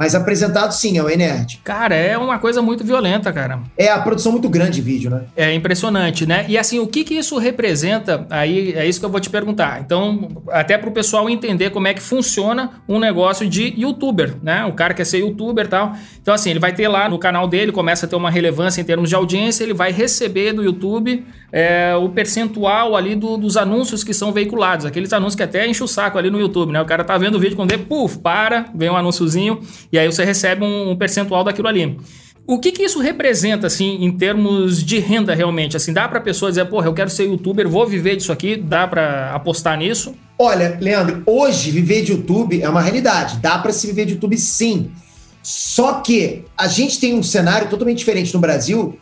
Mas 0.02 0.16
apresentado 0.16 0.72
sim, 0.72 0.98
é 0.98 1.04
o 1.04 1.08
Enerd. 1.08 1.62
Cara, 1.64 1.94
é 1.94 2.18
uma 2.18 2.40
coisa 2.40 2.60
muito 2.60 2.84
violenta, 2.84 3.32
cara. 3.32 3.60
É 3.78 3.88
a 3.88 4.00
produção 4.00 4.32
muito 4.32 4.50
grande 4.50 4.72
de 4.72 4.82
vídeo, 4.82 5.12
né? 5.12 5.26
É 5.38 5.54
impressionante, 5.54 6.26
né? 6.26 6.44
E 6.48 6.58
assim, 6.58 6.80
o 6.80 6.88
que 6.88 7.04
que 7.04 7.14
isso 7.14 7.38
representa? 7.38 8.26
Aí 8.28 8.74
é 8.74 8.84
isso 8.88 9.00
que 9.00 9.06
eu 9.06 9.12
vou 9.12 9.20
te 9.20 9.30
perguntar. 9.30 9.80
Então, 9.80 10.42
até 10.50 10.76
para 10.76 10.90
o 10.90 10.92
pessoal 10.92 11.30
entender 11.30 11.70
como 11.70 11.88
é 11.88 11.94
que 11.94 12.02
funciona 12.02 12.82
um 12.90 12.98
negócio 12.98 13.48
de 13.48 13.76
youtuber, 13.80 14.38
né? 14.42 14.66
O 14.66 14.74
cara 14.74 14.96
quer 14.96 15.06
ser 15.06 15.20
youtuber 15.20 15.66
e 15.66 15.70
tal. 15.70 15.96
Então, 16.20 16.34
assim, 16.34 16.50
ele 16.50 16.60
vai 16.60 16.74
ter 16.74 16.88
lá 16.88 17.08
no 17.08 17.20
canal 17.20 17.48
dele, 17.48 17.72
começa 17.72 18.08
a 18.08 18.10
ter 18.10 18.16
uma 18.16 18.32
relevância 18.32 18.82
em 18.82 18.84
termos 18.84 19.08
de 19.08 19.14
audiência, 19.14 19.64
ele 19.64 19.76
vai 19.76 19.92
receber 19.92 20.52
do 20.52 20.64
YouTube 20.64 21.24
é, 21.52 21.96
o 21.96 22.10
percentual 22.10 22.96
ali 22.96 23.16
do, 23.16 23.38
dos 23.38 23.58
anúncios 23.58 24.04
que 24.04 24.14
são 24.14 24.32
veiculados. 24.32 24.86
Aqueles 24.86 25.12
anúncios 25.12 25.36
que 25.36 25.44
até 25.44 25.68
enche 25.68 25.84
o 25.84 25.88
saco 25.88 26.18
ali 26.18 26.30
no 26.30 26.40
YouTube, 26.40 26.72
né? 26.72 26.82
O 26.82 26.86
cara 26.86 27.04
tá 27.04 27.18
vendo 27.18 27.36
o 27.36 27.40
vídeo, 27.40 27.56
quando 27.56 27.72
ele, 27.72 27.84
puf, 27.84 28.18
para, 28.20 28.66
vem 28.74 28.90
um 28.90 28.96
anúnciozinho 28.96 29.60
e 29.92 30.00
aí 30.00 30.06
você 30.06 30.24
recebe 30.24 30.64
um, 30.64 30.92
um 30.92 30.96
percentual 30.96 31.44
daquilo 31.44 31.68
ali. 31.68 31.98
O 32.48 32.60
que, 32.60 32.72
que 32.72 32.84
isso 32.84 33.00
representa, 33.00 33.68
assim, 33.68 34.04
em 34.04 34.12
termos 34.12 34.84
de 34.84 35.00
renda 35.00 35.34
realmente? 35.34 35.78
Assim, 35.78 35.94
dá 35.94 36.08
para 36.08 36.20
pessoa 36.20 36.50
dizer, 36.50 36.66
porra, 36.66 36.88
eu 36.88 36.94
quero 36.94 37.10
ser 37.10 37.26
youtuber, 37.26 37.70
vou 37.70 37.86
viver 37.86 38.16
disso 38.16 38.32
aqui, 38.32 38.56
dá 38.56 38.88
para 38.88 39.32
apostar 39.34 39.78
nisso? 39.78 40.16
Olha, 40.38 40.78
Leandro, 40.82 41.22
hoje 41.26 41.70
viver 41.70 42.02
de 42.02 42.12
YouTube 42.12 42.62
é 42.62 42.68
uma 42.68 42.82
realidade. 42.82 43.38
Dá 43.38 43.60
para 43.60 43.72
se 43.72 43.86
viver 43.88 44.06
de 44.06 44.14
YouTube 44.14 44.38
sim. 44.38 44.92
Só 45.44 46.02
que 46.02 46.44
a 46.58 46.68
gente 46.68 47.00
tem 47.00 47.14
um 47.14 47.24
cenário 47.24 47.70
totalmente 47.70 48.00
diferente 48.00 48.34
no 48.34 48.40
Brasil 48.40 48.98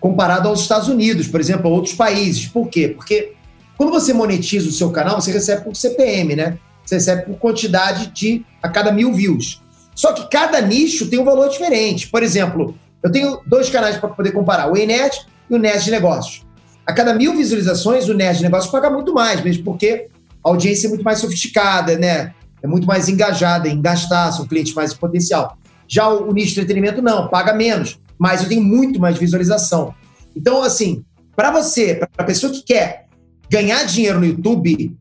comparado 0.00 0.48
aos 0.48 0.60
Estados 0.60 0.88
Unidos, 0.88 1.28
por 1.28 1.40
exemplo, 1.40 1.68
a 1.68 1.70
outros 1.70 1.94
países. 1.94 2.46
Por 2.46 2.68
quê? 2.68 2.88
Porque 2.88 3.34
quando 3.76 3.92
você 3.92 4.12
monetiza 4.12 4.68
o 4.68 4.72
seu 4.72 4.90
canal, 4.90 5.20
você 5.20 5.30
recebe 5.30 5.62
por 5.62 5.76
CPM, 5.76 6.34
né? 6.34 6.58
Você 6.84 6.96
recebe 6.96 7.22
por 7.26 7.36
quantidade 7.38 8.08
de 8.08 8.44
a 8.62 8.68
cada 8.68 8.90
mil 8.90 9.12
views. 9.12 9.62
Só 9.94 10.12
que 10.12 10.28
cada 10.28 10.60
nicho 10.60 11.08
tem 11.08 11.18
um 11.18 11.24
valor 11.24 11.48
diferente. 11.48 12.08
Por 12.08 12.22
exemplo, 12.22 12.74
eu 13.02 13.12
tenho 13.12 13.40
dois 13.46 13.68
canais 13.68 13.96
para 13.96 14.08
poder 14.08 14.32
comparar, 14.32 14.72
o 14.72 14.76
Enet 14.76 15.26
e 15.48 15.54
o 15.54 15.58
Nerd 15.58 15.84
de 15.84 15.90
Negócios. 15.90 16.46
A 16.86 16.92
cada 16.92 17.14
mil 17.14 17.36
visualizações, 17.36 18.08
o 18.08 18.14
Nerd 18.14 18.38
de 18.38 18.42
Negócios 18.44 18.72
paga 18.72 18.90
muito 18.90 19.12
mais, 19.12 19.42
mesmo 19.42 19.62
porque 19.62 20.08
a 20.42 20.48
audiência 20.48 20.86
é 20.86 20.88
muito 20.88 21.04
mais 21.04 21.18
sofisticada, 21.18 21.98
né? 21.98 22.34
É 22.62 22.66
muito 22.66 22.86
mais 22.86 23.08
engajada 23.08 23.68
em 23.68 23.80
gastar, 23.80 24.32
são 24.32 24.46
clientes 24.46 24.74
mais 24.74 24.92
potencial. 24.94 25.56
Já 25.86 26.08
o, 26.08 26.30
o 26.30 26.32
nicho 26.32 26.54
de 26.54 26.60
entretenimento, 26.60 27.02
não, 27.02 27.28
paga 27.28 27.52
menos, 27.52 27.99
mas 28.20 28.42
eu 28.42 28.48
tenho 28.48 28.62
muito 28.62 29.00
mais 29.00 29.16
visualização. 29.16 29.94
Então, 30.36 30.62
assim, 30.62 31.02
para 31.34 31.50
você, 31.50 31.94
para 31.94 32.08
a 32.18 32.24
pessoa 32.24 32.52
que 32.52 32.62
quer 32.62 33.06
ganhar 33.48 33.82
dinheiro 33.84 34.20
no 34.20 34.26
YouTube, 34.26 34.94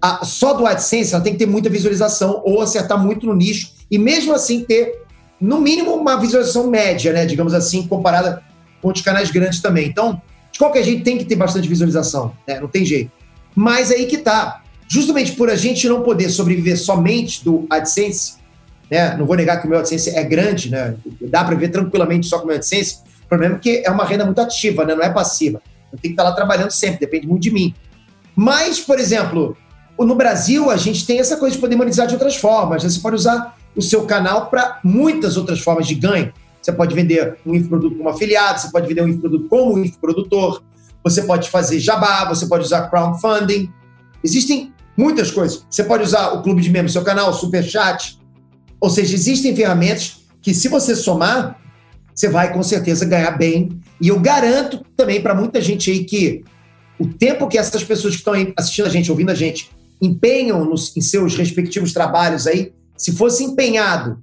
a, 0.00 0.24
só 0.24 0.54
do 0.54 0.66
AdSense 0.66 1.12
ela 1.12 1.22
tem 1.22 1.34
que 1.34 1.38
ter 1.38 1.46
muita 1.46 1.68
visualização 1.68 2.40
ou 2.46 2.62
acertar 2.62 2.98
muito 2.98 3.26
no 3.26 3.34
nicho 3.34 3.72
e 3.90 3.98
mesmo 3.98 4.32
assim 4.32 4.64
ter, 4.64 5.02
no 5.38 5.60
mínimo, 5.60 5.92
uma 5.94 6.16
visualização 6.16 6.70
média, 6.70 7.12
né? 7.12 7.26
Digamos 7.26 7.52
assim, 7.52 7.86
comparada 7.86 8.42
com 8.80 8.88
outros 8.88 9.04
canais 9.04 9.30
grandes 9.30 9.60
também. 9.60 9.86
Então, 9.86 10.22
de 10.50 10.58
qualquer 10.58 10.82
jeito, 10.82 11.04
tem 11.04 11.18
que 11.18 11.26
ter 11.26 11.36
bastante 11.36 11.68
visualização, 11.68 12.32
né? 12.48 12.58
Não 12.58 12.68
tem 12.68 12.86
jeito. 12.86 13.10
Mas 13.54 13.90
aí 13.90 14.06
que 14.06 14.16
tá. 14.16 14.62
Justamente 14.88 15.32
por 15.32 15.50
a 15.50 15.56
gente 15.56 15.86
não 15.88 16.02
poder 16.02 16.30
sobreviver 16.30 16.78
somente 16.78 17.44
do 17.44 17.66
AdSense, 17.68 18.34
né? 18.92 19.16
Não 19.16 19.24
vou 19.24 19.34
negar 19.34 19.58
que 19.58 19.66
o 19.66 19.70
meu 19.70 19.78
AdSense 19.78 20.10
é 20.10 20.22
grande, 20.22 20.70
né? 20.70 20.94
Dá 21.22 21.42
para 21.42 21.54
viver 21.54 21.70
tranquilamente 21.70 22.26
só 22.26 22.36
com 22.36 22.44
o 22.44 22.46
meu 22.48 22.56
AdSense. 22.56 22.98
O 23.24 23.26
problema 23.26 23.54
é 23.54 23.58
que 23.58 23.82
é 23.82 23.90
uma 23.90 24.04
renda 24.04 24.22
muito 24.22 24.38
ativa, 24.38 24.84
né? 24.84 24.94
Não 24.94 25.02
é 25.02 25.08
passiva. 25.08 25.62
Eu 25.90 25.98
tenho 25.98 26.14
que 26.14 26.20
estar 26.20 26.24
lá 26.24 26.32
trabalhando 26.32 26.70
sempre, 26.70 27.00
depende 27.00 27.26
muito 27.26 27.42
de 27.42 27.50
mim. 27.50 27.74
Mas, 28.36 28.80
por 28.80 28.98
exemplo, 28.98 29.56
no 29.98 30.14
Brasil, 30.14 30.70
a 30.70 30.76
gente 30.76 31.06
tem 31.06 31.18
essa 31.18 31.38
coisa 31.38 31.54
de 31.54 31.60
poder 31.60 31.74
monetizar 31.74 32.06
de 32.06 32.12
outras 32.12 32.36
formas. 32.36 32.84
Né? 32.84 32.90
Você 32.90 33.00
pode 33.00 33.16
usar 33.16 33.56
o 33.74 33.80
seu 33.80 34.04
canal 34.04 34.50
para 34.50 34.78
muitas 34.84 35.38
outras 35.38 35.60
formas 35.60 35.88
de 35.88 35.94
ganho. 35.94 36.30
Você 36.60 36.70
pode 36.70 36.94
vender 36.94 37.38
um 37.46 37.54
infoproduto 37.54 37.96
como 37.96 38.10
afiliado, 38.10 38.60
você 38.60 38.70
pode 38.70 38.86
vender 38.86 39.02
um 39.02 39.08
infoproduto 39.08 39.48
como 39.48 39.74
um 39.74 39.82
infoprodutor, 39.82 40.62
você 41.02 41.22
pode 41.22 41.48
fazer 41.48 41.80
jabá, 41.80 42.26
você 42.28 42.46
pode 42.46 42.64
usar 42.64 42.90
crowdfunding. 42.90 43.72
Existem 44.22 44.70
muitas 44.98 45.30
coisas. 45.30 45.64
Você 45.70 45.82
pode 45.82 46.02
usar 46.04 46.32
o 46.34 46.42
clube 46.42 46.60
de 46.60 46.68
membros 46.68 46.92
do 46.92 46.96
seu 46.96 47.02
canal, 47.02 47.30
o 47.30 47.32
superchat. 47.32 48.20
Ou 48.82 48.90
seja, 48.90 49.14
existem 49.14 49.54
ferramentas 49.54 50.24
que, 50.42 50.52
se 50.52 50.66
você 50.66 50.96
somar, 50.96 51.56
você 52.12 52.28
vai 52.28 52.52
com 52.52 52.64
certeza 52.64 53.04
ganhar 53.04 53.30
bem. 53.30 53.80
E 54.00 54.08
eu 54.08 54.18
garanto 54.18 54.84
também 54.96 55.22
para 55.22 55.36
muita 55.36 55.60
gente 55.60 55.88
aí 55.88 56.02
que 56.02 56.42
o 56.98 57.06
tempo 57.06 57.46
que 57.46 57.56
essas 57.56 57.84
pessoas 57.84 58.14
que 58.14 58.20
estão 58.20 58.34
assistindo 58.56 58.86
a 58.86 58.88
gente, 58.88 59.08
ouvindo 59.08 59.30
a 59.30 59.36
gente, 59.36 59.70
empenham 60.00 60.64
nos, 60.64 60.96
em 60.96 61.00
seus 61.00 61.36
respectivos 61.36 61.92
trabalhos 61.92 62.48
aí, 62.48 62.72
se 62.96 63.12
fosse 63.12 63.44
empenhado 63.44 64.20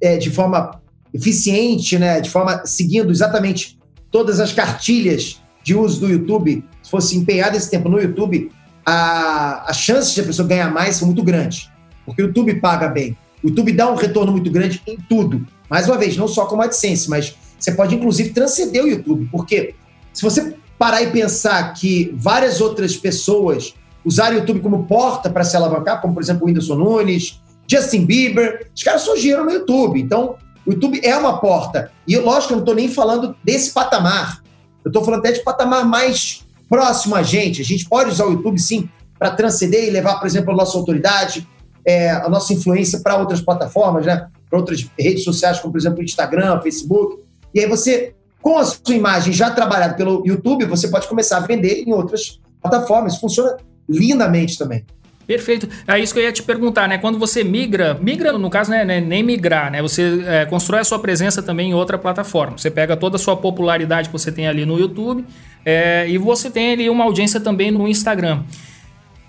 é, 0.00 0.16
de 0.16 0.30
forma 0.30 0.80
eficiente, 1.12 1.98
né, 1.98 2.22
de 2.22 2.30
forma 2.30 2.64
seguindo 2.64 3.10
exatamente 3.10 3.78
todas 4.10 4.40
as 4.40 4.50
cartilhas 4.50 5.42
de 5.62 5.74
uso 5.74 6.00
do 6.00 6.08
YouTube, 6.08 6.64
se 6.82 6.90
fosse 6.90 7.18
empenhado 7.18 7.54
esse 7.54 7.70
tempo 7.70 7.90
no 7.90 8.00
YouTube, 8.00 8.50
a, 8.86 9.70
a 9.70 9.74
chance 9.74 10.14
de 10.14 10.22
a 10.22 10.24
pessoa 10.24 10.48
ganhar 10.48 10.72
mais 10.72 10.96
são 10.96 11.06
muito 11.06 11.22
grandes, 11.22 11.68
porque 12.06 12.22
o 12.22 12.28
YouTube 12.28 12.54
paga 12.60 12.88
bem. 12.88 13.14
O 13.42 13.48
YouTube 13.48 13.72
dá 13.72 13.90
um 13.90 13.94
retorno 13.94 14.32
muito 14.32 14.50
grande 14.50 14.82
em 14.86 14.96
tudo. 14.96 15.46
Mais 15.68 15.86
uma 15.86 15.96
vez, 15.96 16.16
não 16.16 16.28
só 16.28 16.46
como 16.46 16.62
AdSense, 16.62 17.08
mas 17.08 17.34
você 17.58 17.72
pode 17.72 17.94
inclusive 17.94 18.30
transcender 18.30 18.84
o 18.84 18.88
YouTube, 18.88 19.28
porque 19.30 19.74
se 20.12 20.22
você 20.22 20.54
parar 20.78 21.02
e 21.02 21.10
pensar 21.10 21.74
que 21.74 22.14
várias 22.16 22.60
outras 22.60 22.96
pessoas 22.96 23.74
usaram 24.04 24.36
o 24.36 24.38
YouTube 24.40 24.60
como 24.60 24.84
porta 24.84 25.28
para 25.28 25.44
se 25.44 25.56
alavancar, 25.56 26.00
como 26.00 26.14
por 26.14 26.22
exemplo 26.22 26.44
o 26.44 26.46
Whindersson 26.46 26.74
Nunes, 26.74 27.40
Justin 27.70 28.04
Bieber, 28.04 28.66
os 28.74 28.82
caras 28.82 29.02
surgiram 29.02 29.44
no 29.44 29.52
YouTube. 29.52 30.00
Então, 30.00 30.36
o 30.66 30.72
YouTube 30.72 31.00
é 31.04 31.16
uma 31.16 31.38
porta. 31.38 31.92
E 32.06 32.16
lógico, 32.16 32.52
eu 32.52 32.56
não 32.56 32.62
estou 32.62 32.74
nem 32.74 32.88
falando 32.88 33.36
desse 33.44 33.72
patamar. 33.72 34.42
Eu 34.84 34.88
estou 34.88 35.04
falando 35.04 35.20
até 35.20 35.32
de 35.32 35.44
patamar 35.44 35.84
mais 35.84 36.44
próximo 36.68 37.14
a 37.14 37.22
gente. 37.22 37.60
A 37.60 37.64
gente 37.64 37.88
pode 37.88 38.10
usar 38.10 38.26
o 38.26 38.32
YouTube, 38.32 38.58
sim, 38.58 38.88
para 39.18 39.30
transcender 39.30 39.86
e 39.86 39.90
levar, 39.90 40.18
por 40.18 40.26
exemplo, 40.26 40.52
a 40.52 40.56
nossa 40.56 40.76
autoridade, 40.76 41.46
é, 41.84 42.10
a 42.10 42.28
nossa 42.28 42.52
influência 42.52 43.00
para 43.00 43.16
outras 43.16 43.40
plataformas, 43.40 44.06
né? 44.06 44.28
para 44.50 44.58
outras 44.58 44.84
redes 44.98 45.22
sociais, 45.22 45.60
como, 45.60 45.72
por 45.72 45.78
exemplo, 45.78 46.00
o 46.00 46.02
Instagram, 46.02 46.60
Facebook. 46.60 47.22
E 47.54 47.60
aí 47.60 47.68
você, 47.68 48.14
com 48.42 48.58
a 48.58 48.64
sua 48.64 48.94
imagem 48.94 49.32
já 49.32 49.50
trabalhada 49.50 49.94
pelo 49.94 50.26
YouTube, 50.26 50.64
você 50.64 50.88
pode 50.88 51.06
começar 51.06 51.36
a 51.36 51.40
vender 51.40 51.84
em 51.86 51.92
outras 51.92 52.40
plataformas. 52.60 53.18
Funciona 53.18 53.56
lindamente 53.88 54.58
também. 54.58 54.84
Perfeito. 55.30 55.68
É 55.86 55.96
isso 55.96 56.12
que 56.12 56.18
eu 56.18 56.24
ia 56.24 56.32
te 56.32 56.42
perguntar, 56.42 56.88
né? 56.88 56.98
Quando 56.98 57.16
você 57.16 57.44
migra, 57.44 57.94
migra 57.94 58.32
no 58.32 58.50
caso, 58.50 58.68
né, 58.68 58.84
né 58.84 59.00
nem 59.00 59.22
migrar, 59.22 59.70
né? 59.70 59.80
Você 59.80 60.24
é, 60.26 60.44
constrói 60.44 60.80
a 60.80 60.84
sua 60.84 60.98
presença 60.98 61.40
também 61.40 61.70
em 61.70 61.74
outra 61.74 61.96
plataforma. 61.96 62.58
Você 62.58 62.68
pega 62.68 62.96
toda 62.96 63.14
a 63.14 63.18
sua 63.18 63.36
popularidade 63.36 64.08
que 64.08 64.12
você 64.12 64.32
tem 64.32 64.48
ali 64.48 64.66
no 64.66 64.76
YouTube 64.76 65.24
é, 65.64 66.08
e 66.08 66.18
você 66.18 66.50
tem 66.50 66.72
ali 66.72 66.90
uma 66.90 67.04
audiência 67.04 67.38
também 67.38 67.70
no 67.70 67.86
Instagram. 67.86 68.42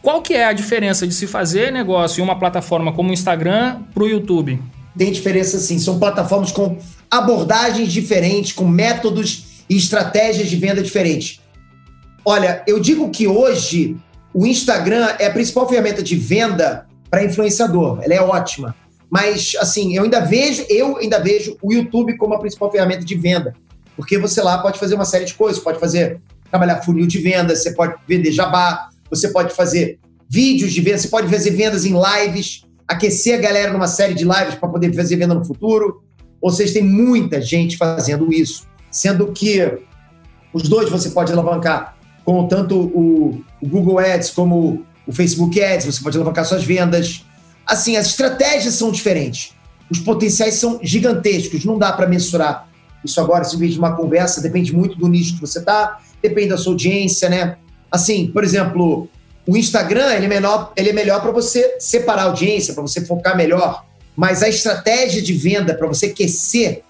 Qual 0.01 0.21
que 0.21 0.33
é 0.33 0.45
a 0.45 0.53
diferença 0.53 1.05
de 1.05 1.13
se 1.13 1.27
fazer 1.27 1.71
negócio 1.71 2.21
em 2.21 2.23
uma 2.23 2.37
plataforma 2.37 2.91
como 2.91 3.11
o 3.11 3.13
Instagram 3.13 3.83
para 3.93 4.03
o 4.03 4.07
YouTube? 4.07 4.59
Tem 4.97 5.11
diferença 5.11 5.59
sim. 5.59 5.77
São 5.77 5.99
plataformas 5.99 6.51
com 6.51 6.77
abordagens 7.09 7.93
diferentes, 7.93 8.51
com 8.51 8.67
métodos 8.67 9.63
e 9.69 9.77
estratégias 9.77 10.49
de 10.49 10.55
venda 10.55 10.81
diferentes. 10.81 11.39
Olha, 12.25 12.63
eu 12.67 12.79
digo 12.79 13.09
que 13.11 13.27
hoje 13.27 13.95
o 14.33 14.45
Instagram 14.45 15.07
é 15.19 15.27
a 15.27 15.31
principal 15.31 15.67
ferramenta 15.69 16.01
de 16.01 16.15
venda 16.15 16.87
para 17.09 17.23
influenciador. 17.23 17.99
Ela 18.01 18.13
é 18.15 18.21
ótima. 18.21 18.75
Mas, 19.09 19.53
assim, 19.59 19.95
eu 19.95 20.03
ainda 20.03 20.21
vejo, 20.21 20.65
eu 20.69 20.97
ainda 20.97 21.19
vejo 21.19 21.57
o 21.61 21.71
YouTube 21.71 22.17
como 22.17 22.33
a 22.33 22.39
principal 22.39 22.71
ferramenta 22.71 23.05
de 23.05 23.15
venda. 23.15 23.53
Porque 23.95 24.17
você 24.17 24.41
lá 24.41 24.57
pode 24.59 24.79
fazer 24.79 24.95
uma 24.95 25.05
série 25.05 25.25
de 25.25 25.33
coisas, 25.33 25.61
pode 25.61 25.79
fazer, 25.79 26.19
trabalhar 26.49 26.81
funil 26.81 27.05
de 27.05 27.19
venda, 27.19 27.55
você 27.55 27.71
pode 27.73 27.95
vender 28.07 28.31
jabá, 28.31 28.89
você 29.12 29.30
pode 29.30 29.54
fazer 29.54 30.00
vídeos 30.30 30.71
de 30.74 30.82
venda, 30.82 30.97
você 30.97 31.10
pode 31.10 31.30
fazer 31.30 31.52
vendas 31.52 31.86
em 31.86 31.93
lives, 31.93 32.63
aquecer 32.88 33.38
a 33.38 33.41
galera 33.41 33.71
numa 33.71 33.88
série 33.88 34.13
de 34.13 34.24
lives 34.24 34.56
para 34.56 34.69
poder 34.69 34.93
fazer 34.95 35.17
venda 35.17 35.34
no 35.34 35.45
futuro. 35.45 36.02
Ou 36.41 36.50
seja, 36.50 36.74
tem 36.74 36.84
muita 36.84 37.39
gente 37.41 37.78
fazendo 37.78 38.34
isso. 38.34 38.65
Sendo 38.89 39.32
que 39.32 39.80
os 40.54 40.63
dois 40.63 40.89
você 40.89 41.10
pode 41.12 41.32
alavancar 41.32 41.95
com 42.26 42.47
tanto 42.47 42.80
o, 42.80 43.43
Google 43.62 44.00
Ads 44.00 44.32
como 44.32 44.86
o 45.06 45.12
Facebook 45.12 45.62
Ads, 45.62 45.86
você 45.86 46.02
pode 46.02 46.17
alavancar 46.17 46.45
suas 46.45 46.63
vendas. 46.63 47.26
Assim, 47.65 47.95
as 47.95 48.08
estratégias 48.08 48.74
são 48.74 48.91
diferentes. 48.91 49.54
Os 49.89 50.00
potenciais 50.00 50.56
são 50.56 50.80
gigantescos, 50.82 51.65
não 51.65 51.78
dá 51.78 51.91
para 51.91 52.08
mensurar 52.08 52.71
isso 53.04 53.19
agora, 53.19 53.43
simplesmente 53.43 53.80
uma 53.80 53.95
conversa, 53.95 54.41
depende 54.41 54.74
muito 54.74 54.95
do 54.95 55.08
nicho 55.08 55.36
que 55.36 55.41
você 55.41 55.60
está, 55.60 56.00
depende 56.21 56.50
da 56.50 56.58
sua 56.58 56.74
audiência, 56.74 57.30
né? 57.30 57.58
Assim, 57.91 58.27
por 58.27 58.43
exemplo, 58.43 59.10
o 59.47 59.58
Instagram 59.58 60.13
ele 60.13 60.25
é 60.25 60.30
melhor, 60.30 60.71
ele 60.75 60.89
é 60.89 60.93
melhor 60.93 61.21
para 61.21 61.32
você 61.32 61.75
separar 61.80 62.23
a 62.23 62.25
audiência, 62.25 62.73
para 62.73 62.82
você 62.82 63.06
focar 63.06 63.36
melhor. 63.36 63.86
Mas 64.15 64.41
a 64.43 64.49
estratégia 64.49 65.21
de 65.21 65.34
venda 65.34 65.73
para 65.73 65.88
você 65.88 66.08
aquecer 66.08 66.84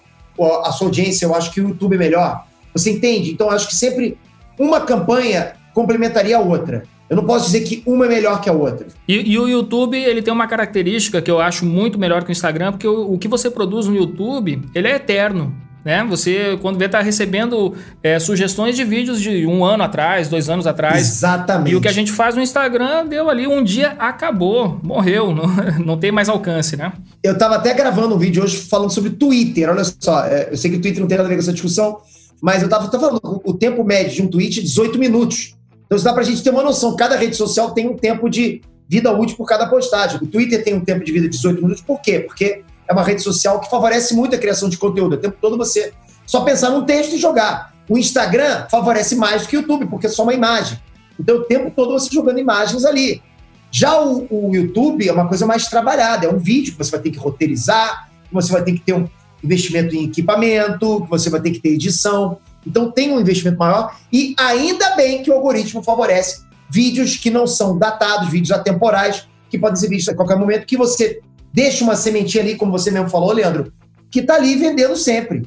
a 0.64 0.72
sua 0.72 0.86
audiência, 0.86 1.26
eu 1.26 1.34
acho 1.34 1.50
que 1.50 1.60
o 1.60 1.68
YouTube 1.68 1.94
é 1.94 1.98
melhor. 1.98 2.46
Você 2.72 2.90
entende? 2.90 3.30
Então, 3.30 3.48
eu 3.48 3.54
acho 3.54 3.68
que 3.68 3.74
sempre 3.74 4.16
uma 4.58 4.80
campanha 4.80 5.54
complementaria 5.74 6.36
a 6.36 6.40
outra. 6.40 6.84
Eu 7.08 7.16
não 7.16 7.24
posso 7.24 7.46
dizer 7.46 7.60
que 7.60 7.82
uma 7.84 8.06
é 8.06 8.08
melhor 8.08 8.40
que 8.40 8.48
a 8.48 8.52
outra. 8.52 8.86
E, 9.06 9.32
e, 9.32 9.38
o 9.38 9.46
YouTube, 9.46 10.02
ele 10.02 10.22
tem 10.22 10.32
uma 10.32 10.46
característica 10.46 11.20
que 11.20 11.30
eu 11.30 11.40
acho 11.40 11.66
muito 11.66 11.98
melhor 11.98 12.24
que 12.24 12.30
o 12.30 12.32
Instagram, 12.32 12.72
porque 12.72 12.88
o, 12.88 13.12
o 13.12 13.18
que 13.18 13.28
você 13.28 13.50
produz 13.50 13.86
no 13.86 13.94
YouTube, 13.94 14.62
ele 14.74 14.88
é 14.88 14.96
eterno. 14.96 15.54
Né? 15.84 16.04
Você, 16.08 16.58
quando 16.62 16.78
vê, 16.78 16.86
está 16.86 17.00
recebendo 17.00 17.74
é, 18.02 18.18
sugestões 18.18 18.76
de 18.76 18.84
vídeos 18.84 19.20
de 19.20 19.46
um 19.46 19.64
ano 19.64 19.82
atrás, 19.82 20.28
dois 20.28 20.48
anos 20.48 20.66
atrás. 20.66 21.00
Exatamente. 21.00 21.72
E 21.72 21.76
o 21.76 21.80
que 21.80 21.88
a 21.88 21.92
gente 21.92 22.12
faz 22.12 22.34
no 22.34 22.42
Instagram 22.42 23.06
deu 23.06 23.28
ali, 23.28 23.46
um 23.46 23.64
dia 23.64 23.96
acabou, 23.98 24.78
morreu, 24.82 25.32
não, 25.34 25.46
não 25.84 25.98
tem 25.98 26.12
mais 26.12 26.28
alcance, 26.28 26.76
né? 26.76 26.92
Eu 27.22 27.32
estava 27.32 27.56
até 27.56 27.74
gravando 27.74 28.14
um 28.14 28.18
vídeo 28.18 28.42
hoje 28.42 28.56
falando 28.58 28.90
sobre 28.90 29.10
Twitter. 29.10 29.68
Olha 29.68 29.82
só, 29.98 30.24
é, 30.24 30.48
eu 30.52 30.56
sei 30.56 30.70
que 30.70 30.76
o 30.76 30.80
Twitter 30.80 31.00
não 31.00 31.08
tem 31.08 31.16
nada 31.16 31.26
a 31.26 31.30
ver 31.30 31.36
com 31.36 31.42
essa 31.42 31.52
discussão, 31.52 31.98
mas 32.40 32.62
eu 32.62 32.66
estava 32.66 32.90
falando, 32.90 33.20
o 33.44 33.54
tempo 33.54 33.82
médio 33.84 34.14
de 34.14 34.22
um 34.22 34.28
tweet 34.28 34.60
é 34.60 34.62
18 34.62 34.98
minutos. 34.98 35.54
Então 35.86 35.96
isso 35.96 36.04
dá 36.04 36.12
para 36.12 36.22
a 36.22 36.24
gente 36.24 36.42
ter 36.42 36.50
uma 36.50 36.62
noção. 36.62 36.96
Cada 36.96 37.16
rede 37.16 37.36
social 37.36 37.72
tem 37.72 37.88
um 37.88 37.96
tempo 37.96 38.28
de 38.28 38.62
vida 38.88 39.12
útil 39.12 39.36
por 39.36 39.46
cada 39.46 39.66
postagem. 39.66 40.18
O 40.22 40.26
Twitter 40.26 40.62
tem 40.62 40.74
um 40.74 40.80
tempo 40.80 41.04
de 41.04 41.12
vida 41.12 41.28
de 41.28 41.36
18 41.36 41.62
minutos, 41.62 41.82
por 41.82 42.00
quê? 42.00 42.20
Porque 42.20 42.62
é 42.88 42.92
uma 42.92 43.02
rede 43.02 43.22
social 43.22 43.60
que 43.60 43.70
favorece 43.70 44.14
muito 44.14 44.34
a 44.34 44.38
criação 44.38 44.68
de 44.68 44.76
conteúdo. 44.76 45.14
O 45.14 45.18
tempo 45.18 45.36
todo 45.40 45.56
você 45.56 45.92
só 46.26 46.42
pensar 46.42 46.70
num 46.70 46.84
texto 46.84 47.14
e 47.14 47.18
jogar. 47.18 47.72
O 47.88 47.98
Instagram 47.98 48.66
favorece 48.70 49.16
mais 49.16 49.42
do 49.42 49.48
que 49.48 49.56
o 49.56 49.60
YouTube, 49.60 49.86
porque 49.86 50.06
é 50.06 50.10
só 50.10 50.22
uma 50.22 50.34
imagem. 50.34 50.78
Então, 51.18 51.36
o 51.36 51.44
tempo 51.44 51.70
todo 51.74 51.92
você 51.92 52.08
jogando 52.12 52.38
imagens 52.38 52.84
ali. 52.84 53.22
Já 53.70 54.00
o, 54.00 54.26
o 54.30 54.54
YouTube 54.54 55.08
é 55.08 55.12
uma 55.12 55.26
coisa 55.26 55.46
mais 55.46 55.66
trabalhada, 55.66 56.26
é 56.26 56.30
um 56.30 56.38
vídeo 56.38 56.72
que 56.72 56.78
você 56.78 56.90
vai 56.90 57.00
ter 57.00 57.10
que 57.10 57.18
roteirizar, 57.18 58.10
que 58.28 58.34
você 58.34 58.52
vai 58.52 58.62
ter 58.62 58.72
que 58.72 58.80
ter 58.80 58.92
um 58.92 59.08
investimento 59.42 59.94
em 59.96 60.04
equipamento, 60.04 61.02
que 61.02 61.10
você 61.10 61.28
vai 61.28 61.40
ter 61.40 61.50
que 61.50 61.60
ter 61.60 61.70
edição. 61.70 62.38
Então, 62.66 62.90
tem 62.90 63.12
um 63.12 63.20
investimento 63.20 63.58
maior 63.58 63.96
e 64.12 64.34
ainda 64.38 64.94
bem 64.94 65.22
que 65.22 65.30
o 65.30 65.34
algoritmo 65.34 65.82
favorece 65.82 66.42
vídeos 66.70 67.16
que 67.16 67.30
não 67.30 67.46
são 67.46 67.78
datados, 67.78 68.30
vídeos 68.30 68.52
atemporais, 68.52 69.28
que 69.50 69.58
podem 69.58 69.76
ser 69.76 69.88
vistos 69.88 70.14
a 70.14 70.16
qualquer 70.16 70.38
momento, 70.38 70.64
que 70.64 70.76
você 70.76 71.20
deixa 71.52 71.84
uma 71.84 71.96
sementinha 71.96 72.42
ali, 72.42 72.56
como 72.56 72.72
você 72.72 72.90
mesmo 72.90 73.08
falou, 73.08 73.32
Leandro, 73.32 73.72
que 74.10 74.20
está 74.20 74.34
ali 74.36 74.56
vendendo 74.56 74.96
sempre. 74.96 75.46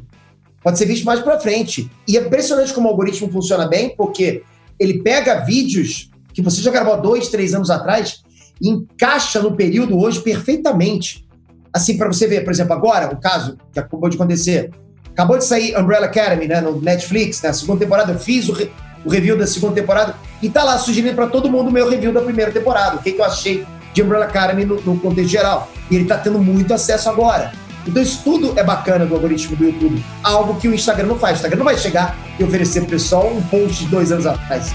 Pode 0.61 0.77
ser 0.77 0.85
visto 0.85 1.05
mais 1.05 1.19
para 1.19 1.39
frente. 1.39 1.89
E 2.07 2.17
é 2.17 2.21
impressionante 2.21 2.73
como 2.73 2.87
o 2.87 2.91
algoritmo 2.91 3.31
funciona 3.31 3.67
bem, 3.67 3.95
porque 3.95 4.43
ele 4.79 5.01
pega 5.01 5.45
vídeos 5.45 6.09
que 6.33 6.41
você 6.41 6.61
já 6.61 6.71
gravou 6.71 6.99
dois, 6.99 7.29
três 7.29 7.53
anos 7.53 7.69
atrás 7.69 8.23
e 8.61 8.69
encaixa 8.69 9.41
no 9.41 9.55
período 9.55 9.97
hoje 9.97 10.21
perfeitamente. 10.21 11.25
Assim, 11.71 11.97
para 11.97 12.07
você 12.07 12.25
ver, 12.27 12.43
por 12.43 12.51
exemplo, 12.51 12.73
agora, 12.73 13.13
o 13.13 13.19
caso 13.19 13.57
que 13.71 13.79
acabou 13.79 14.09
de 14.09 14.15
acontecer. 14.15 14.71
Acabou 15.11 15.37
de 15.37 15.45
sair 15.45 15.77
Umbrella 15.77 16.07
Academy, 16.07 16.47
né, 16.47 16.59
no 16.59 16.81
Netflix, 16.81 17.41
na 17.41 17.49
né, 17.49 17.53
segunda 17.53 17.79
temporada. 17.79 18.11
Eu 18.11 18.19
fiz 18.19 18.49
o, 18.49 18.53
re 18.53 18.69
o 19.05 19.09
review 19.09 19.37
da 19.37 19.45
segunda 19.45 19.75
temporada 19.75 20.15
e 20.41 20.49
tá 20.49 20.63
lá 20.63 20.77
sugerindo 20.79 21.15
para 21.15 21.27
todo 21.27 21.49
mundo 21.49 21.69
o 21.69 21.71
meu 21.71 21.87
review 21.87 22.11
da 22.11 22.21
primeira 22.21 22.51
temporada. 22.51 22.97
O 22.97 22.99
que, 23.03 23.11
que 23.11 23.21
eu 23.21 23.25
achei 23.25 23.65
de 23.95 24.03
Umbrella 24.03 24.25
Academy 24.25 24.65
no, 24.65 24.79
no 24.81 24.99
contexto 24.99 25.31
geral. 25.31 25.71
E 25.89 25.95
ele 25.95 26.03
está 26.03 26.17
tendo 26.17 26.37
muito 26.37 26.73
acesso 26.73 27.09
agora. 27.09 27.53
Então 27.87 28.01
isso 28.01 28.21
tudo 28.23 28.53
é 28.59 28.63
bacana 28.63 29.05
do 29.05 29.15
algoritmo 29.15 29.55
do 29.55 29.63
YouTube. 29.63 30.03
Algo 30.21 30.59
que 30.59 30.67
o 30.67 30.73
Instagram 30.73 31.07
não 31.07 31.17
faz. 31.17 31.33
O 31.33 31.35
Instagram 31.37 31.57
não 31.57 31.65
vai 31.65 31.77
chegar 31.77 32.15
e 32.37 32.43
oferecer 32.43 32.81
para 32.81 32.87
o 32.87 32.91
pessoal 32.91 33.31
um 33.33 33.41
post 33.43 33.85
de 33.85 33.89
dois 33.89 34.11
anos 34.11 34.25
atrás. 34.25 34.73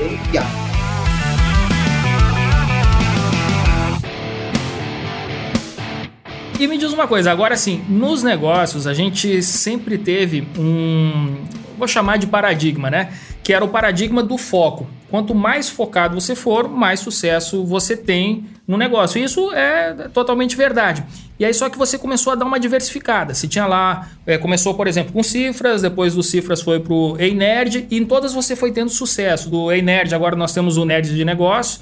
E 6.58 6.66
me 6.66 6.76
diz 6.76 6.92
uma 6.92 7.06
coisa, 7.06 7.32
agora 7.32 7.56
sim, 7.56 7.82
nos 7.88 8.22
negócios 8.22 8.86
a 8.86 8.92
gente 8.92 9.42
sempre 9.42 9.96
teve 9.96 10.46
um, 10.58 11.36
vou 11.78 11.88
chamar 11.88 12.18
de 12.18 12.26
paradigma, 12.26 12.90
né? 12.90 13.12
Que 13.50 13.54
era 13.54 13.64
o 13.64 13.68
paradigma 13.68 14.22
do 14.22 14.38
foco. 14.38 14.86
Quanto 15.10 15.34
mais 15.34 15.68
focado 15.68 16.20
você 16.20 16.36
for, 16.36 16.68
mais 16.68 17.00
sucesso 17.00 17.64
você 17.64 17.96
tem 17.96 18.44
no 18.64 18.76
negócio. 18.76 19.20
Isso 19.20 19.52
é 19.52 20.08
totalmente 20.14 20.56
verdade. 20.56 21.04
E 21.36 21.44
aí 21.44 21.52
só 21.52 21.68
que 21.68 21.76
você 21.76 21.98
começou 21.98 22.32
a 22.32 22.36
dar 22.36 22.44
uma 22.44 22.60
diversificada. 22.60 23.34
Se 23.34 23.48
tinha 23.48 23.66
lá, 23.66 24.08
é, 24.24 24.38
começou 24.38 24.74
por 24.74 24.86
exemplo 24.86 25.12
com 25.12 25.20
cifras, 25.20 25.82
depois 25.82 26.14
do 26.14 26.22
cifras 26.22 26.62
foi 26.62 26.78
pro 26.78 27.16
Ei 27.18 27.34
Nerd 27.34 27.88
e 27.90 27.98
em 27.98 28.04
todas 28.04 28.32
você 28.32 28.54
foi 28.54 28.70
tendo 28.70 28.88
sucesso. 28.88 29.50
Do 29.50 29.72
Ei 29.72 29.82
Nerd 29.82 30.14
agora 30.14 30.36
nós 30.36 30.54
temos 30.54 30.76
o 30.76 30.84
Nerd 30.84 31.12
de 31.12 31.24
Negócio. 31.24 31.80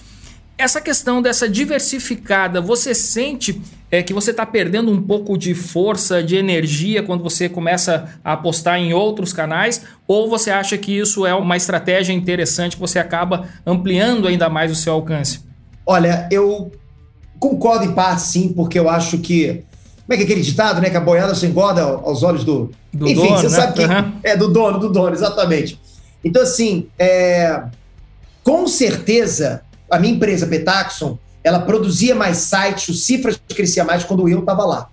Essa 0.58 0.80
questão 0.80 1.22
dessa 1.22 1.48
diversificada, 1.48 2.60
você 2.60 2.92
sente 2.92 3.62
é 3.90 4.02
que 4.02 4.12
você 4.12 4.32
está 4.32 4.44
perdendo 4.44 4.90
um 4.90 5.00
pouco 5.00 5.38
de 5.38 5.54
força, 5.54 6.22
de 6.22 6.36
energia 6.36 7.02
quando 7.02 7.22
você 7.22 7.48
começa 7.48 8.08
a 8.22 8.34
apostar 8.34 8.78
em 8.78 8.92
outros 8.92 9.32
canais? 9.32 9.82
Ou 10.06 10.28
você 10.28 10.50
acha 10.50 10.76
que 10.76 10.98
isso 10.98 11.24
é 11.24 11.34
uma 11.34 11.56
estratégia 11.56 12.12
interessante 12.12 12.76
que 12.76 12.80
você 12.80 12.98
acaba 12.98 13.48
ampliando 13.64 14.28
ainda 14.28 14.50
mais 14.50 14.70
o 14.70 14.74
seu 14.74 14.92
alcance? 14.92 15.40
Olha, 15.86 16.28
eu 16.30 16.70
concordo 17.38 17.84
em 17.86 17.94
parte 17.94 18.22
sim, 18.22 18.52
porque 18.52 18.78
eu 18.78 18.90
acho 18.90 19.18
que. 19.18 19.64
Como 20.06 20.14
é 20.14 20.16
que 20.16 20.22
é 20.22 20.24
aquele 20.24 20.42
ditado, 20.42 20.80
né? 20.82 20.90
Que 20.90 20.96
a 20.96 21.00
boiada 21.00 21.34
se 21.34 21.46
engorda 21.46 21.82
aos 21.82 22.22
olhos 22.22 22.44
do. 22.44 22.70
do 22.92 23.08
Enfim, 23.08 23.26
dono, 23.26 23.38
você 23.38 23.48
né? 23.48 23.56
sabe 23.56 23.72
que. 23.72 23.84
Uhum. 23.84 24.12
É 24.22 24.36
do 24.36 24.48
dono, 24.48 24.78
do 24.78 24.90
dono, 24.90 25.14
exatamente. 25.14 25.80
Então, 26.22 26.42
assim, 26.42 26.88
é... 26.98 27.62
com 28.42 28.66
certeza, 28.66 29.62
a 29.90 29.98
minha 29.98 30.14
empresa, 30.14 30.46
Petaxon, 30.46 31.18
ela 31.42 31.60
produzia 31.60 32.14
mais 32.14 32.38
sites, 32.38 32.88
o 32.88 32.94
Cifras 32.94 33.40
crescia 33.48 33.84
mais 33.84 34.04
quando 34.04 34.28
eu 34.28 34.40
estava 34.40 34.64
lá. 34.64 34.90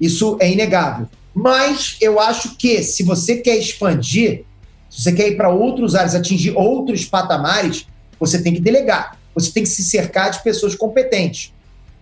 Isso 0.00 0.36
é 0.40 0.50
inegável. 0.50 1.08
Mas 1.34 1.96
eu 2.00 2.18
acho 2.18 2.56
que 2.56 2.82
se 2.82 3.02
você 3.02 3.36
quer 3.36 3.56
expandir, 3.56 4.44
se 4.90 5.02
você 5.02 5.12
quer 5.12 5.28
ir 5.28 5.36
para 5.36 5.50
outros 5.50 5.94
áreas, 5.94 6.14
atingir 6.14 6.56
outros 6.56 7.04
patamares, 7.04 7.86
você 8.18 8.42
tem 8.42 8.52
que 8.52 8.60
delegar. 8.60 9.16
Você 9.34 9.52
tem 9.52 9.62
que 9.62 9.68
se 9.68 9.84
cercar 9.84 10.30
de 10.30 10.42
pessoas 10.42 10.74
competentes. 10.74 11.52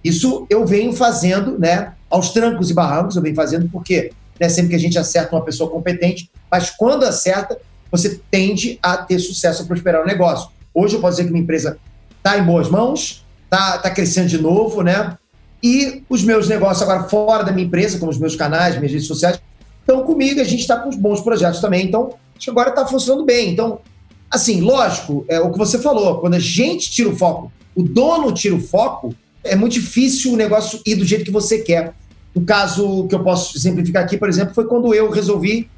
Isso 0.03 0.47
eu 0.49 0.65
venho 0.65 0.93
fazendo, 0.93 1.59
né? 1.59 1.93
Aos 2.09 2.31
trancos 2.31 2.71
e 2.71 2.75
barrancos, 2.75 3.17
eu 3.17 3.23
venho 3.23 3.35
fazendo 3.35 3.69
porque 3.69 4.12
né, 4.39 4.49
sempre 4.49 4.71
que 4.71 4.77
a 4.77 4.79
gente 4.81 4.99
acerta 4.99 5.35
uma 5.35 5.45
pessoa 5.45 5.69
competente, 5.69 6.31
mas 6.51 6.71
quando 6.71 7.05
acerta, 7.05 7.59
você 7.91 8.21
tende 8.31 8.79
a 8.83 8.97
ter 8.97 9.19
sucesso, 9.19 9.62
a 9.62 9.67
prosperar 9.67 10.03
o 10.03 10.07
negócio. 10.07 10.49
Hoje 10.73 10.95
eu 10.95 11.01
posso 11.01 11.17
dizer 11.17 11.25
que 11.25 11.33
minha 11.33 11.43
empresa 11.43 11.79
está 12.27 12.39
em 12.39 12.43
boas 12.43 12.69
mãos, 12.69 13.25
tá, 13.49 13.79
tá 13.79 13.89
crescendo 13.89 14.27
de 14.27 14.39
novo, 14.39 14.83
né? 14.83 15.17
E 15.62 16.03
os 16.09 16.25
meus 16.25 16.49
negócios 16.49 16.83
agora 16.83 17.09
fora 17.09 17.45
da 17.45 17.53
minha 17.53 17.67
empresa, 17.67 17.99
como 17.99 18.11
os 18.11 18.19
meus 18.19 18.35
canais, 18.35 18.77
minhas 18.77 18.91
redes 18.91 19.07
sociais, 19.07 19.41
estão 19.81 20.03
comigo, 20.03 20.41
a 20.41 20.45
gente 20.45 20.61
está 20.61 20.77
com 20.77 20.91
bons 20.91 21.21
projetos 21.21 21.61
também. 21.61 21.87
Então, 21.87 22.15
acho 22.37 22.45
que 22.45 22.51
agora 22.51 22.71
está 22.71 22.85
funcionando 22.85 23.25
bem. 23.25 23.51
Então, 23.51 23.81
assim, 24.29 24.61
lógico, 24.61 25.25
é 25.29 25.39
o 25.39 25.53
que 25.53 25.59
você 25.59 25.79
falou, 25.79 26.19
quando 26.19 26.35
a 26.35 26.41
gente 26.41 26.91
tira 26.91 27.09
o 27.09 27.17
foco, 27.17 27.53
o 27.77 27.83
dono 27.83 28.33
tira 28.33 28.57
o 28.57 28.61
foco, 28.61 29.15
é 29.45 29.55
muito 29.55 29.75
difícil 29.75 30.33
o 30.33 30.37
negócio 30.37 30.81
ir 30.85 30.97
do 30.97 31.05
jeito 31.05 31.25
que 31.25 31.31
você 31.31 31.61
quer. 31.61 31.95
No 32.35 32.43
caso 32.43 33.07
que 33.09 33.15
eu 33.15 33.23
posso 33.23 33.57
exemplificar 33.57 34.03
aqui, 34.03 34.17
por 34.17 34.29
exemplo, 34.29 34.53
foi 34.53 34.67
quando 34.67 34.93
eu 34.93 35.11
resolvi 35.11 35.71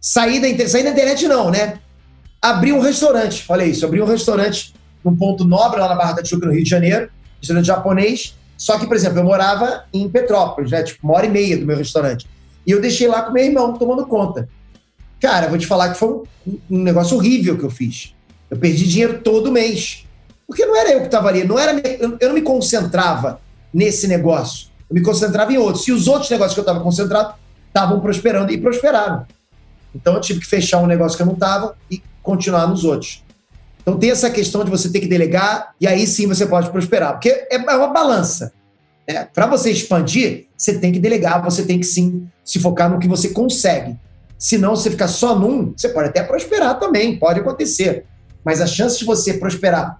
sair 0.00 0.40
da 0.40 0.68
sair 0.68 0.84
da 0.84 0.90
internet 0.90 1.26
não, 1.26 1.50
né? 1.50 1.78
Abrir 2.40 2.72
um 2.72 2.80
restaurante, 2.80 3.44
olha 3.48 3.64
isso, 3.64 3.84
abrir 3.84 4.00
um 4.00 4.06
restaurante 4.06 4.72
num 5.04 5.16
ponto 5.16 5.44
nobre 5.44 5.80
lá 5.80 5.88
na 5.88 5.94
Barra 5.94 6.12
da 6.12 6.22
Tijuca, 6.22 6.46
no 6.46 6.52
Rio 6.52 6.64
de 6.64 6.70
Janeiro, 6.70 7.08
restaurante 7.38 7.66
japonês. 7.66 8.36
Só 8.56 8.78
que, 8.78 8.86
por 8.86 8.94
exemplo, 8.94 9.18
eu 9.18 9.24
morava 9.24 9.84
em 9.92 10.08
Petrópolis, 10.08 10.70
né? 10.70 10.82
Tipo, 10.82 11.06
uma 11.06 11.14
hora 11.14 11.26
e 11.26 11.30
meia 11.30 11.56
do 11.56 11.64
meu 11.64 11.76
restaurante. 11.76 12.26
E 12.66 12.70
eu 12.70 12.80
deixei 12.80 13.08
lá 13.08 13.22
com 13.22 13.32
meu 13.32 13.44
irmão, 13.44 13.72
tomando 13.72 14.04
conta. 14.06 14.48
Cara, 15.20 15.48
vou 15.48 15.58
te 15.58 15.66
falar 15.66 15.90
que 15.90 15.98
foi 15.98 16.08
um, 16.08 16.24
um 16.70 16.82
negócio 16.82 17.16
horrível 17.16 17.56
que 17.56 17.64
eu 17.64 17.70
fiz. 17.70 18.14
Eu 18.50 18.58
perdi 18.58 18.86
dinheiro 18.86 19.20
todo 19.22 19.50
mês. 19.50 20.04
Porque 20.46 20.66
não 20.66 20.76
era 20.76 20.92
eu 20.92 21.00
que 21.00 21.06
estava 21.06 21.28
ali, 21.28 21.44
não 21.44 21.58
era, 21.58 21.80
eu 21.98 22.28
não 22.28 22.34
me 22.34 22.42
concentrava 22.42 23.40
nesse 23.72 24.08
negócio. 24.08 24.68
Eu 24.88 24.94
me 24.94 25.00
concentrava 25.00 25.52
em 25.52 25.58
outros. 25.58 25.86
E 25.86 25.92
os 25.92 26.08
outros 26.08 26.28
negócios 26.28 26.54
que 26.54 26.60
eu 26.60 26.62
estava 26.62 26.80
concentrado 26.80 27.34
estavam 27.68 28.00
prosperando 28.00 28.52
e 28.52 28.58
prosperaram. 28.58 29.24
Então 29.94 30.14
eu 30.14 30.20
tive 30.20 30.40
que 30.40 30.46
fechar 30.46 30.78
um 30.78 30.86
negócio 30.86 31.16
que 31.16 31.22
eu 31.22 31.26
não 31.26 31.34
estava 31.34 31.76
e 31.90 32.02
continuar 32.22 32.66
nos 32.66 32.84
outros. 32.84 33.22
Então 33.80 33.98
tem 33.98 34.10
essa 34.10 34.30
questão 34.30 34.64
de 34.64 34.70
você 34.70 34.90
ter 34.90 35.00
que 35.00 35.06
delegar 35.06 35.74
e 35.80 35.86
aí 35.86 36.06
sim 36.06 36.26
você 36.26 36.46
pode 36.46 36.70
prosperar, 36.70 37.12
porque 37.12 37.28
é, 37.28 37.54
é 37.54 37.76
uma 37.76 37.88
balança. 37.88 38.52
Né? 39.08 39.26
Para 39.32 39.46
você 39.46 39.70
expandir, 39.70 40.46
você 40.56 40.78
tem 40.78 40.92
que 40.92 40.98
delegar, 40.98 41.42
você 41.42 41.64
tem 41.64 41.78
que 41.78 41.86
sim 41.86 42.28
se 42.44 42.58
focar 42.58 42.90
no 42.90 42.98
que 42.98 43.08
você 43.08 43.30
consegue. 43.30 43.96
Se 44.38 44.56
não, 44.56 44.74
você 44.74 44.90
ficar 44.90 45.08
só 45.08 45.38
num, 45.38 45.74
você 45.76 45.88
pode 45.88 46.08
até 46.08 46.22
prosperar 46.22 46.78
também, 46.78 47.18
pode 47.18 47.40
acontecer. 47.40 48.04
Mas 48.44 48.60
a 48.60 48.66
chance 48.66 48.98
de 48.98 49.04
você 49.04 49.34
prosperar 49.34 49.98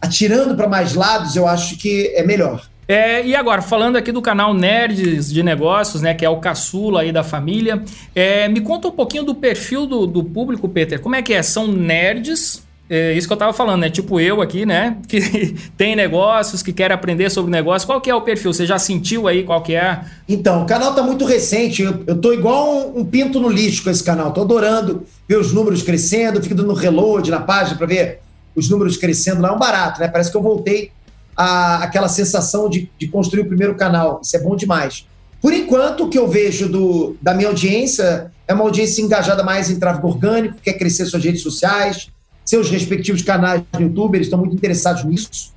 atirando 0.00 0.54
para 0.54 0.68
mais 0.68 0.94
lados, 0.94 1.36
eu 1.36 1.46
acho 1.46 1.76
que 1.76 2.12
é 2.14 2.22
melhor. 2.22 2.66
É, 2.86 3.22
e 3.26 3.36
agora, 3.36 3.60
falando 3.60 3.96
aqui 3.96 4.10
do 4.10 4.22
canal 4.22 4.54
Nerds 4.54 5.30
de 5.30 5.42
Negócios, 5.42 6.00
né, 6.00 6.14
que 6.14 6.24
é 6.24 6.28
o 6.30 6.38
caçula 6.38 7.02
aí 7.02 7.12
da 7.12 7.22
família, 7.22 7.82
é, 8.14 8.48
me 8.48 8.62
conta 8.62 8.88
um 8.88 8.92
pouquinho 8.92 9.24
do 9.24 9.34
perfil 9.34 9.86
do, 9.86 10.06
do 10.06 10.24
público, 10.24 10.66
Peter. 10.66 10.98
Como 10.98 11.14
é 11.14 11.20
que 11.20 11.34
é? 11.34 11.42
São 11.42 11.66
nerds 11.66 12.66
é 12.90 13.12
isso 13.12 13.26
que 13.26 13.32
eu 13.32 13.36
estava 13.36 13.52
falando, 13.52 13.80
né? 13.80 13.90
Tipo 13.90 14.18
eu 14.18 14.40
aqui, 14.40 14.64
né? 14.64 14.96
Que 15.06 15.54
tem 15.76 15.94
negócios, 15.94 16.62
que 16.62 16.72
quer 16.72 16.90
aprender 16.92 17.30
sobre 17.30 17.50
negócio. 17.50 17.86
Qual 17.86 18.00
que 18.00 18.10
é 18.10 18.14
o 18.14 18.22
perfil? 18.22 18.52
Você 18.52 18.66
já 18.66 18.78
sentiu 18.78 19.28
aí 19.28 19.42
qual 19.42 19.62
que 19.62 19.74
é? 19.74 20.00
Então, 20.28 20.62
o 20.62 20.66
canal 20.66 20.94
tá 20.94 21.02
muito 21.02 21.24
recente. 21.24 21.82
Eu, 21.82 22.04
eu 22.06 22.16
tô 22.18 22.32
igual 22.32 22.94
um, 22.94 23.00
um, 23.00 23.04
pinto 23.04 23.40
no 23.40 23.48
lixo 23.48 23.84
com 23.84 23.90
esse 23.90 24.02
canal. 24.02 24.32
Tô 24.32 24.42
adorando 24.42 25.04
ver 25.28 25.38
os 25.38 25.52
números 25.52 25.82
crescendo, 25.82 26.42
fico 26.42 26.54
dando 26.54 26.72
reload 26.72 27.30
na 27.30 27.40
página 27.40 27.76
para 27.76 27.86
ver 27.86 28.20
os 28.54 28.68
números 28.68 28.96
crescendo 28.96 29.40
lá, 29.40 29.50
é 29.50 29.52
um 29.52 29.58
barato, 29.58 30.00
né? 30.00 30.08
Parece 30.08 30.30
que 30.30 30.36
eu 30.36 30.42
voltei 30.42 30.90
a, 31.36 31.84
aquela 31.84 32.08
sensação 32.08 32.68
de, 32.68 32.90
de 32.98 33.06
construir 33.06 33.42
o 33.42 33.46
primeiro 33.46 33.74
canal. 33.76 34.20
Isso 34.22 34.36
é 34.36 34.40
bom 34.40 34.56
demais. 34.56 35.06
Por 35.40 35.52
enquanto, 35.52 36.04
o 36.04 36.08
que 36.08 36.18
eu 36.18 36.26
vejo 36.26 36.68
do, 36.68 37.16
da 37.22 37.32
minha 37.32 37.48
audiência 37.48 38.32
é 38.46 38.52
uma 38.52 38.64
audiência 38.64 39.02
engajada 39.02 39.44
mais 39.44 39.70
em 39.70 39.78
tráfego 39.78 40.08
orgânico, 40.08 40.56
quer 40.62 40.72
crescer 40.72 41.06
suas 41.06 41.22
redes 41.22 41.42
sociais, 41.42 42.08
seus 42.48 42.70
respectivos 42.70 43.20
canais 43.20 43.62
no 43.74 43.82
YouTube, 43.82 44.14
eles 44.14 44.26
estão 44.26 44.38
muito 44.38 44.54
interessados 44.54 45.04
nisso. 45.04 45.52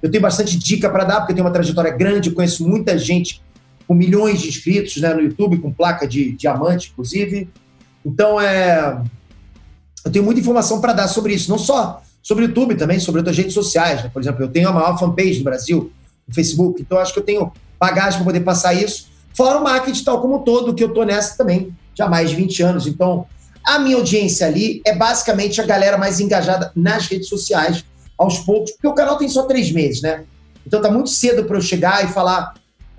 Eu 0.00 0.08
tenho 0.08 0.22
bastante 0.22 0.56
dica 0.56 0.88
para 0.88 1.02
dar, 1.02 1.16
porque 1.16 1.32
eu 1.32 1.34
tenho 1.34 1.44
uma 1.44 1.52
trajetória 1.52 1.90
grande, 1.90 2.30
conheço 2.30 2.64
muita 2.68 2.96
gente 2.96 3.42
com 3.84 3.94
milhões 3.94 4.40
de 4.40 4.48
inscritos 4.48 4.96
né, 4.98 5.12
no 5.12 5.22
YouTube, 5.22 5.58
com 5.58 5.72
placa 5.72 6.06
de 6.06 6.36
diamante, 6.36 6.90
inclusive. 6.92 7.48
Então, 8.04 8.40
é, 8.40 9.02
eu 10.04 10.12
tenho 10.12 10.24
muita 10.24 10.40
informação 10.40 10.80
para 10.80 10.92
dar 10.92 11.08
sobre 11.08 11.34
isso, 11.34 11.50
não 11.50 11.58
só 11.58 12.00
sobre 12.22 12.44
o 12.44 12.46
YouTube, 12.46 12.76
também 12.76 13.00
sobre 13.00 13.18
outras 13.18 13.36
redes 13.36 13.52
sociais. 13.52 14.04
Né? 14.04 14.10
Por 14.12 14.22
exemplo, 14.22 14.44
eu 14.44 14.48
tenho 14.48 14.68
a 14.68 14.72
maior 14.72 14.96
fanpage 14.96 15.38
do 15.38 15.44
Brasil, 15.44 15.90
no 16.28 16.32
Facebook, 16.32 16.80
então 16.80 16.96
acho 16.96 17.12
que 17.12 17.18
eu 17.18 17.24
tenho 17.24 17.52
bagagem 17.76 18.18
para 18.20 18.24
poder 18.24 18.40
passar 18.40 18.72
isso. 18.72 19.08
Fora 19.34 19.58
o 19.58 19.64
marketing 19.64 20.04
tal 20.04 20.20
como 20.20 20.44
todo, 20.44 20.72
que 20.74 20.84
eu 20.84 20.88
estou 20.88 21.04
nessa 21.04 21.36
também 21.36 21.74
já 21.92 22.04
há 22.04 22.08
mais 22.08 22.30
de 22.30 22.36
20 22.36 22.62
anos. 22.62 22.86
Então, 22.86 23.26
a 23.66 23.78
minha 23.80 23.96
audiência 23.96 24.46
ali 24.46 24.80
é 24.86 24.94
basicamente 24.94 25.60
a 25.60 25.66
galera 25.66 25.98
mais 25.98 26.20
engajada 26.20 26.70
nas 26.74 27.06
redes 27.08 27.28
sociais, 27.28 27.84
aos 28.16 28.38
poucos, 28.38 28.70
porque 28.70 28.86
o 28.86 28.94
canal 28.94 29.18
tem 29.18 29.28
só 29.28 29.42
três 29.42 29.72
meses, 29.72 30.00
né? 30.00 30.24
Então 30.66 30.80
tá 30.80 30.90
muito 30.90 31.10
cedo 31.10 31.44
para 31.44 31.56
eu 31.56 31.60
chegar 31.60 32.04
e 32.04 32.08
falar 32.08 32.54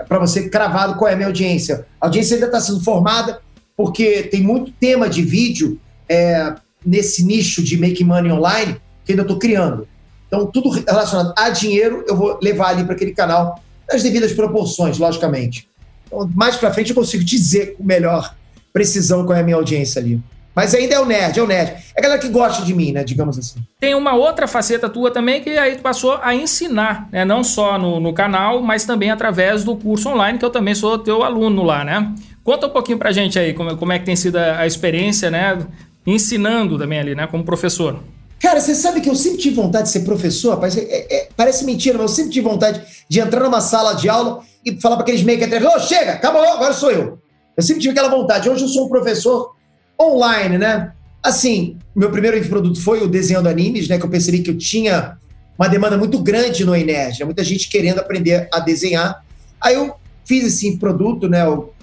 para 0.07 0.19
você 0.19 0.49
cravado 0.49 0.95
qual 0.95 1.09
é 1.09 1.13
a 1.13 1.15
minha 1.15 1.27
audiência. 1.27 1.87
A 1.99 2.05
audiência 2.05 2.35
ainda 2.35 2.47
está 2.47 2.59
sendo 2.59 2.81
formada, 2.81 3.41
porque 3.75 4.23
tem 4.23 4.41
muito 4.41 4.71
tema 4.71 5.09
de 5.09 5.21
vídeo 5.21 5.79
é, 6.09 6.53
nesse 6.85 7.23
nicho 7.23 7.63
de 7.63 7.77
make 7.77 8.03
money 8.03 8.31
online 8.31 8.79
que 9.03 9.13
ainda 9.13 9.23
estou 9.23 9.39
criando. 9.39 9.87
Então, 10.27 10.45
tudo 10.45 10.69
relacionado 10.69 11.33
a 11.37 11.49
dinheiro, 11.49 12.03
eu 12.07 12.15
vou 12.15 12.37
levar 12.41 12.69
ali 12.69 12.83
para 12.83 12.93
aquele 12.93 13.13
canal 13.13 13.61
nas 13.89 14.03
devidas 14.03 14.33
proporções, 14.33 14.97
logicamente. 14.97 15.67
Então, 16.05 16.29
mais 16.35 16.57
para 16.57 16.73
frente 16.73 16.89
eu 16.89 16.95
consigo 16.95 17.23
dizer 17.23 17.75
com 17.75 17.83
melhor 17.83 18.35
precisão 18.73 19.25
qual 19.25 19.37
é 19.37 19.41
a 19.41 19.43
minha 19.43 19.55
audiência 19.55 20.01
ali. 20.01 20.21
Mas 20.57 20.73
ainda 20.73 20.95
é 20.95 20.99
o 20.99 21.05
nerd, 21.05 21.37
é 21.37 21.43
o 21.43 21.45
nerd. 21.45 21.69
É 21.95 21.99
a 21.99 22.01
galera 22.01 22.19
que 22.19 22.29
gosta 22.29 22.65
de 22.65 22.73
mim, 22.73 22.91
né? 22.91 23.03
Digamos 23.03 23.37
assim. 23.37 23.59
Tem 23.79 23.93
uma 23.93 24.15
outra 24.15 24.47
faceta 24.47 24.89
tua 24.89 25.11
também 25.11 25.39
que 25.39 25.51
aí 25.51 25.75
tu 25.75 25.83
passou 25.83 26.17
a 26.19 26.33
ensinar, 26.33 27.07
né? 27.11 27.23
Não 27.23 27.43
só 27.43 27.77
no, 27.77 27.99
no 27.99 28.11
canal, 28.11 28.59
mas 28.59 28.83
também 28.83 29.11
através 29.11 29.63
do 29.63 29.75
curso 29.75 30.09
online, 30.09 30.39
que 30.39 30.43
eu 30.43 30.49
também 30.49 30.73
sou 30.73 30.97
teu 30.97 31.21
aluno 31.21 31.61
lá, 31.61 31.83
né? 31.83 32.11
Conta 32.43 32.65
um 32.65 32.71
pouquinho 32.71 32.97
pra 32.97 33.11
gente 33.11 33.37
aí 33.37 33.53
como, 33.53 33.77
como 33.77 33.91
é 33.91 33.99
que 33.99 34.05
tem 34.05 34.15
sido 34.15 34.37
a, 34.37 34.61
a 34.61 34.65
experiência, 34.65 35.29
né? 35.29 35.59
Ensinando 36.07 36.75
também 36.75 37.01
ali, 37.01 37.13
né? 37.13 37.27
Como 37.27 37.43
professor. 37.43 37.99
Cara, 38.39 38.59
você 38.59 38.73
sabe 38.73 38.99
que 38.99 39.11
eu 39.11 39.15
sempre 39.15 39.37
tive 39.37 39.57
vontade 39.57 39.83
de 39.83 39.89
ser 39.91 39.99
professor? 39.99 40.57
Parece, 40.57 40.79
é, 40.79 41.17
é, 41.17 41.29
parece 41.37 41.65
mentira, 41.65 41.99
mas 41.99 42.09
eu 42.09 42.15
sempre 42.15 42.31
tive 42.31 42.49
vontade 42.49 42.81
de 43.07 43.19
entrar 43.19 43.43
numa 43.43 43.61
sala 43.61 43.93
de 43.93 44.09
aula 44.09 44.41
e 44.65 44.81
falar 44.81 44.95
para 44.95 45.03
aqueles 45.03 45.21
meio 45.21 45.37
que 45.37 45.45
ô, 45.45 45.71
oh, 45.75 45.79
chega, 45.79 46.13
acabou, 46.13 46.41
agora 46.41 46.73
sou 46.73 46.89
eu. 46.89 47.19
Eu 47.55 47.61
sempre 47.61 47.83
tive 47.83 47.91
aquela 47.91 48.09
vontade. 48.09 48.49
Hoje 48.49 48.63
eu 48.63 48.67
sou 48.67 48.87
um 48.87 48.89
professor 48.89 49.55
online, 49.99 50.57
né? 50.57 50.91
Assim, 51.23 51.77
meu 51.95 52.11
primeiro 52.11 52.39
produto 52.47 52.81
foi 52.81 53.03
o 53.03 53.07
desenhando 53.07 53.47
animes, 53.47 53.87
né? 53.87 53.97
Que 53.97 54.05
eu 54.05 54.09
percebi 54.09 54.39
que 54.39 54.49
eu 54.49 54.57
tinha 54.57 55.17
uma 55.57 55.67
demanda 55.67 55.97
muito 55.97 56.19
grande 56.19 56.63
no 56.63 56.75
Enerd, 56.75 57.19
né? 57.19 57.25
muita 57.25 57.43
gente 57.43 57.67
querendo 57.67 57.99
aprender 57.99 58.47
a 58.53 58.59
desenhar. 58.59 59.25
Aí 59.59 59.73
eu 59.73 59.95
fiz 60.23 60.45
esse 60.45 60.77
produto, 60.77 61.27
né? 61.27 61.43
Eu, 61.43 61.73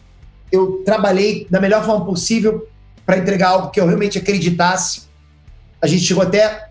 eu 0.53 0.83
trabalhei 0.85 1.47
da 1.51 1.61
melhor 1.61 1.85
forma 1.85 2.05
possível 2.05 2.69
para 3.05 3.19
entregar 3.19 3.49
algo 3.49 3.71
que 3.71 3.81
eu 3.81 3.87
realmente 3.87 4.19
acreditasse. 4.19 5.03
A 5.83 5.87
gente 5.87 6.05
chegou 6.05 6.23
até 6.23 6.71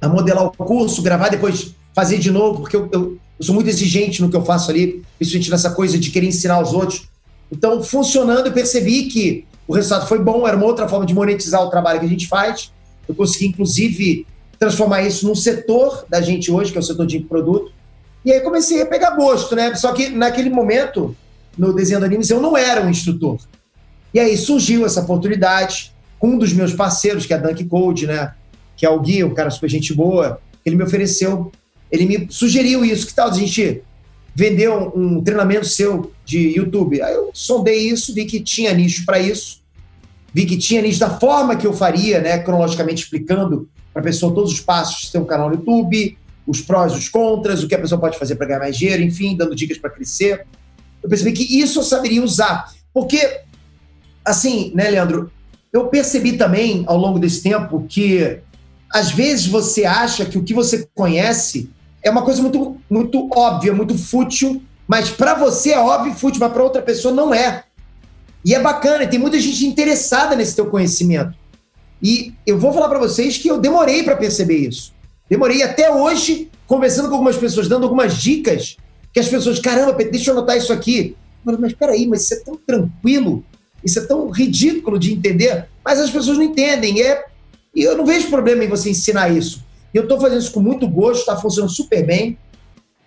a 0.00 0.08
modelar 0.08 0.44
o 0.44 0.52
curso, 0.52 1.02
gravar, 1.02 1.28
depois 1.28 1.74
fazer 1.92 2.18
de 2.18 2.30
novo, 2.30 2.60
porque 2.60 2.76
eu, 2.76 2.88
eu, 2.92 3.18
eu 3.38 3.44
sou 3.44 3.54
muito 3.54 3.68
exigente 3.68 4.22
no 4.22 4.30
que 4.30 4.36
eu 4.36 4.44
faço 4.44 4.70
ali, 4.70 5.02
principalmente 5.18 5.50
nessa 5.50 5.70
coisa 5.70 5.98
de 5.98 6.10
querer 6.10 6.28
ensinar 6.28 6.60
os 6.60 6.72
outros. 6.72 7.08
Então, 7.50 7.82
funcionando, 7.82 8.46
eu 8.46 8.52
percebi 8.52 9.04
que 9.04 9.44
o 9.70 9.72
resultado 9.72 10.08
foi 10.08 10.18
bom, 10.18 10.48
era 10.48 10.56
uma 10.56 10.66
outra 10.66 10.88
forma 10.88 11.06
de 11.06 11.14
monetizar 11.14 11.62
o 11.62 11.70
trabalho 11.70 12.00
que 12.00 12.06
a 12.06 12.08
gente 12.08 12.26
faz. 12.26 12.72
Eu 13.06 13.14
consegui, 13.14 13.46
inclusive, 13.46 14.26
transformar 14.58 15.02
isso 15.02 15.24
num 15.24 15.34
setor 15.36 16.04
da 16.08 16.20
gente 16.20 16.50
hoje, 16.50 16.72
que 16.72 16.78
é 16.78 16.80
o 16.80 16.82
setor 16.82 17.06
de 17.06 17.20
produto. 17.20 17.70
E 18.24 18.32
aí 18.32 18.40
comecei 18.40 18.82
a 18.82 18.86
pegar 18.86 19.12
gosto, 19.12 19.54
né? 19.54 19.72
Só 19.76 19.92
que 19.92 20.08
naquele 20.08 20.50
momento, 20.50 21.16
no 21.56 21.72
desenho 21.72 22.00
de 22.00 22.06
animes, 22.06 22.28
eu 22.30 22.40
não 22.40 22.56
era 22.56 22.84
um 22.84 22.90
instrutor. 22.90 23.38
E 24.12 24.18
aí 24.18 24.36
surgiu 24.36 24.84
essa 24.84 25.02
oportunidade 25.02 25.94
com 26.18 26.30
um 26.30 26.38
dos 26.38 26.52
meus 26.52 26.74
parceiros, 26.74 27.24
que 27.24 27.32
é 27.32 27.36
a 27.36 27.38
Dunk 27.38 27.64
Code, 27.66 28.08
né? 28.08 28.34
Que 28.76 28.84
é 28.84 28.90
o 28.90 28.98
Gui, 28.98 29.22
um 29.22 29.34
cara 29.34 29.50
super 29.50 29.70
gente 29.70 29.94
boa. 29.94 30.40
Ele 30.66 30.74
me 30.74 30.82
ofereceu, 30.82 31.52
ele 31.92 32.06
me 32.06 32.26
sugeriu 32.28 32.84
isso. 32.84 33.06
Que 33.06 33.14
tal 33.14 33.30
a 33.30 33.34
gente 33.34 33.84
vender 34.34 34.68
um, 34.68 34.90
um 34.96 35.22
treinamento 35.22 35.66
seu 35.66 36.10
de 36.24 36.56
YouTube? 36.56 37.00
Aí 37.00 37.14
eu 37.14 37.30
sondei 37.32 37.88
isso, 37.88 38.12
vi 38.12 38.24
que 38.24 38.40
tinha 38.40 38.74
nicho 38.74 39.06
para 39.06 39.20
isso 39.20 39.59
vi 40.32 40.46
que 40.46 40.56
tinha 40.56 40.82
nisso 40.82 41.00
da 41.00 41.10
forma 41.10 41.56
que 41.56 41.66
eu 41.66 41.72
faria, 41.72 42.20
né, 42.20 42.38
cronologicamente 42.38 43.04
explicando 43.04 43.68
para 43.92 44.00
a 44.00 44.04
pessoa 44.04 44.34
todos 44.34 44.52
os 44.52 44.60
passos 44.60 45.02
de 45.02 45.12
ter 45.12 45.18
um 45.18 45.24
canal 45.24 45.48
no 45.48 45.56
YouTube, 45.56 46.16
os 46.46 46.60
prós, 46.60 46.94
os 46.94 47.08
contras, 47.08 47.62
o 47.62 47.68
que 47.68 47.74
a 47.74 47.78
pessoa 47.78 48.00
pode 48.00 48.18
fazer 48.18 48.36
para 48.36 48.46
ganhar 48.46 48.60
mais 48.60 48.76
dinheiro, 48.76 49.02
enfim, 49.02 49.36
dando 49.36 49.54
dicas 49.54 49.78
para 49.78 49.90
crescer. 49.90 50.46
Eu 51.02 51.08
percebi 51.08 51.32
que 51.32 51.60
isso 51.60 51.80
eu 51.80 51.82
saberia 51.82 52.22
usar. 52.22 52.72
Porque, 52.92 53.40
assim, 54.24 54.72
né, 54.74 54.90
Leandro, 54.90 55.30
eu 55.72 55.86
percebi 55.86 56.32
também 56.32 56.84
ao 56.86 56.96
longo 56.96 57.18
desse 57.18 57.42
tempo 57.42 57.84
que 57.88 58.40
às 58.92 59.12
vezes 59.12 59.46
você 59.46 59.84
acha 59.84 60.24
que 60.24 60.36
o 60.36 60.42
que 60.42 60.52
você 60.52 60.88
conhece 60.94 61.70
é 62.02 62.10
uma 62.10 62.22
coisa 62.22 62.42
muito, 62.42 62.76
muito 62.88 63.28
óbvia, 63.32 63.72
muito 63.72 63.96
fútil, 63.96 64.62
mas 64.88 65.10
para 65.10 65.34
você 65.34 65.70
é 65.70 65.78
óbvio 65.78 66.12
e 66.12 66.16
fútil, 66.16 66.40
mas 66.40 66.52
para 66.52 66.64
outra 66.64 66.82
pessoa 66.82 67.14
não 67.14 67.32
é. 67.32 67.64
E 68.44 68.54
é 68.54 68.60
bacana, 68.60 69.06
tem 69.06 69.18
muita 69.18 69.38
gente 69.38 69.66
interessada 69.66 70.34
nesse 70.34 70.54
teu 70.54 70.66
conhecimento. 70.66 71.34
E 72.02 72.32
eu 72.46 72.58
vou 72.58 72.72
falar 72.72 72.88
para 72.88 72.98
vocês 72.98 73.36
que 73.36 73.48
eu 73.48 73.58
demorei 73.58 74.02
para 74.02 74.16
perceber 74.16 74.56
isso. 74.56 74.92
Demorei 75.28 75.62
até 75.62 75.94
hoje, 75.94 76.50
conversando 76.66 77.08
com 77.08 77.14
algumas 77.14 77.36
pessoas, 77.36 77.68
dando 77.68 77.84
algumas 77.84 78.16
dicas, 78.16 78.76
que 79.12 79.20
as 79.20 79.28
pessoas, 79.28 79.58
caramba, 79.58 79.92
deixa 79.92 80.30
eu 80.30 80.36
anotar 80.36 80.56
isso 80.56 80.72
aqui. 80.72 81.16
Mas, 81.44 81.58
mas 81.58 81.72
peraí, 81.72 82.06
mas 82.06 82.22
isso 82.22 82.34
é 82.34 82.38
tão 82.38 82.56
tranquilo, 82.56 83.44
isso 83.84 83.98
é 83.98 84.02
tão 84.02 84.28
ridículo 84.30 84.98
de 84.98 85.12
entender, 85.12 85.66
mas 85.84 86.00
as 86.00 86.10
pessoas 86.10 86.38
não 86.38 86.44
entendem. 86.44 86.98
E, 86.98 87.02
é, 87.02 87.24
e 87.74 87.82
eu 87.82 87.96
não 87.96 88.06
vejo 88.06 88.30
problema 88.30 88.64
em 88.64 88.68
você 88.68 88.90
ensinar 88.90 89.28
isso. 89.28 89.64
E 89.92 89.96
eu 89.96 90.04
estou 90.04 90.20
fazendo 90.20 90.40
isso 90.40 90.52
com 90.52 90.60
muito 90.60 90.88
gosto, 90.88 91.20
está 91.20 91.36
funcionando 91.36 91.72
super 91.72 92.04
bem. 92.04 92.38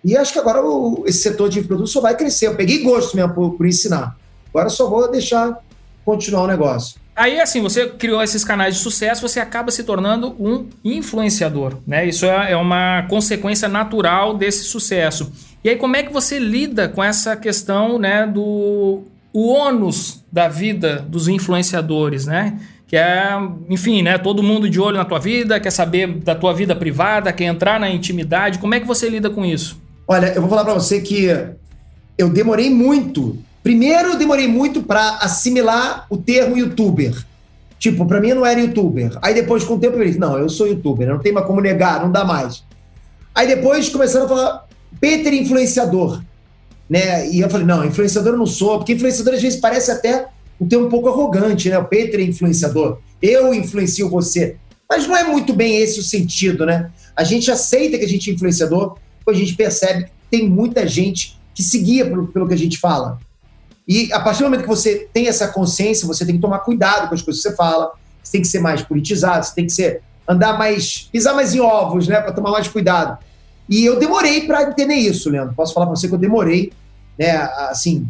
E 0.04 0.16
acho 0.16 0.32
que 0.32 0.38
agora 0.38 0.62
o, 0.62 1.04
esse 1.06 1.22
setor 1.22 1.48
de 1.48 1.62
produto 1.62 1.88
só 1.88 2.00
vai 2.00 2.16
crescer. 2.16 2.46
Eu 2.46 2.56
peguei 2.56 2.82
gosto 2.82 3.16
mesmo 3.16 3.34
por, 3.34 3.52
por 3.52 3.66
ensinar. 3.66 4.16
Agora 4.54 4.68
só 4.68 4.88
vou 4.88 5.10
deixar 5.10 5.58
continuar 6.04 6.42
o 6.44 6.46
negócio. 6.46 6.96
Aí, 7.16 7.40
assim, 7.40 7.60
você 7.60 7.88
criou 7.88 8.22
esses 8.22 8.44
canais 8.44 8.76
de 8.76 8.80
sucesso, 8.80 9.26
você 9.26 9.40
acaba 9.40 9.72
se 9.72 9.82
tornando 9.82 10.34
um 10.38 10.68
influenciador, 10.84 11.78
né? 11.84 12.06
Isso 12.06 12.24
é, 12.24 12.52
é 12.52 12.56
uma 12.56 13.02
consequência 13.08 13.68
natural 13.68 14.36
desse 14.36 14.64
sucesso. 14.64 15.32
E 15.64 15.70
aí, 15.70 15.76
como 15.76 15.96
é 15.96 16.04
que 16.04 16.12
você 16.12 16.38
lida 16.38 16.88
com 16.88 17.02
essa 17.02 17.36
questão, 17.36 17.98
né, 17.98 18.26
do 18.26 19.02
o 19.32 19.48
ônus 19.48 20.22
da 20.30 20.46
vida 20.46 21.04
dos 21.08 21.26
influenciadores, 21.26 22.24
né? 22.24 22.60
Que 22.86 22.96
é, 22.96 23.30
enfim, 23.68 24.02
né, 24.02 24.18
todo 24.18 24.42
mundo 24.42 24.70
de 24.70 24.80
olho 24.80 24.96
na 24.96 25.04
tua 25.04 25.18
vida, 25.18 25.58
quer 25.58 25.70
saber 25.70 26.06
da 26.06 26.34
tua 26.36 26.52
vida 26.54 26.76
privada, 26.76 27.32
quer 27.32 27.46
entrar 27.46 27.80
na 27.80 27.90
intimidade. 27.90 28.60
Como 28.60 28.74
é 28.74 28.78
que 28.78 28.86
você 28.86 29.08
lida 29.08 29.28
com 29.28 29.44
isso? 29.44 29.80
Olha, 30.06 30.26
eu 30.28 30.40
vou 30.40 30.50
falar 30.50 30.64
para 30.64 30.74
você 30.74 31.00
que 31.00 31.26
eu 32.16 32.28
demorei 32.28 32.70
muito 32.70 33.36
Primeiro, 33.64 34.18
demorei 34.18 34.46
muito 34.46 34.82
para 34.82 35.16
assimilar 35.22 36.06
o 36.10 36.18
termo 36.18 36.54
youtuber. 36.54 37.24
Tipo, 37.78 38.04
para 38.04 38.20
mim 38.20 38.28
eu 38.28 38.36
não 38.36 38.44
era 38.44 38.60
youtuber. 38.60 39.18
Aí 39.22 39.32
depois, 39.32 39.64
com 39.64 39.74
o 39.74 39.78
tempo, 39.78 39.96
eu 39.96 40.04
disse: 40.04 40.18
não, 40.18 40.38
eu 40.38 40.50
sou 40.50 40.66
youtuber, 40.66 41.08
não 41.08 41.18
tem 41.18 41.32
mais 41.32 41.46
como 41.46 41.62
negar, 41.62 42.02
não 42.02 42.12
dá 42.12 42.26
mais. 42.26 42.62
Aí 43.34 43.46
depois 43.46 43.88
começaram 43.88 44.26
a 44.26 44.28
falar 44.28 44.68
Peter 45.00 45.32
influenciador. 45.32 46.22
Né? 46.90 47.30
E 47.30 47.40
eu 47.40 47.48
falei: 47.48 47.66
não, 47.66 47.82
influenciador 47.82 48.34
eu 48.34 48.38
não 48.38 48.46
sou, 48.46 48.76
porque 48.76 48.92
influenciador 48.92 49.32
às 49.32 49.40
vezes 49.40 49.58
parece 49.58 49.90
até 49.90 50.26
um 50.60 50.68
termo 50.68 50.84
um 50.84 50.90
pouco 50.90 51.08
arrogante, 51.08 51.70
né? 51.70 51.78
O 51.78 51.86
Peter 51.86 52.20
é 52.20 52.22
influenciador. 52.22 52.98
Eu 53.22 53.54
influencio 53.54 54.10
você. 54.10 54.56
Mas 54.86 55.06
não 55.06 55.16
é 55.16 55.24
muito 55.24 55.54
bem 55.54 55.78
esse 55.78 55.98
o 55.98 56.02
sentido, 56.02 56.66
né? 56.66 56.90
A 57.16 57.24
gente 57.24 57.50
aceita 57.50 57.96
que 57.96 58.04
a 58.04 58.08
gente 58.08 58.30
é 58.30 58.34
influenciador, 58.34 58.98
quando 59.24 59.36
a 59.36 59.40
gente 59.40 59.54
percebe 59.54 60.04
que 60.04 60.10
tem 60.30 60.50
muita 60.50 60.86
gente 60.86 61.40
que 61.54 61.62
seguia 61.62 62.04
pelo, 62.04 62.26
pelo 62.26 62.46
que 62.46 62.52
a 62.52 62.58
gente 62.58 62.78
fala. 62.78 63.18
E 63.86 64.12
a 64.12 64.20
partir 64.20 64.38
do 64.38 64.44
momento 64.44 64.62
que 64.62 64.68
você 64.68 65.08
tem 65.12 65.28
essa 65.28 65.48
consciência, 65.48 66.06
você 66.06 66.24
tem 66.24 66.36
que 66.36 66.40
tomar 66.40 66.60
cuidado 66.60 67.08
com 67.08 67.14
as 67.14 67.22
coisas 67.22 67.42
que 67.42 67.48
você 67.48 67.54
fala, 67.54 67.92
você 68.22 68.32
tem 68.32 68.40
que 68.40 68.48
ser 68.48 68.60
mais 68.60 68.82
politizado, 68.82 69.44
você 69.44 69.54
tem 69.54 69.66
que 69.66 69.72
ser 69.72 70.00
andar 70.26 70.58
mais, 70.58 71.08
pisar 71.12 71.34
mais 71.34 71.54
em 71.54 71.60
ovos, 71.60 72.08
né, 72.08 72.20
para 72.20 72.32
tomar 72.32 72.50
mais 72.50 72.66
cuidado. 72.66 73.18
E 73.68 73.84
eu 73.84 73.98
demorei 73.98 74.46
para 74.46 74.62
entender 74.62 74.94
isso, 74.94 75.28
Leandro. 75.28 75.54
Posso 75.54 75.74
falar 75.74 75.86
para 75.86 75.96
você 75.96 76.08
que 76.08 76.14
eu 76.14 76.18
demorei, 76.18 76.72
né, 77.18 77.36
assim, 77.68 78.06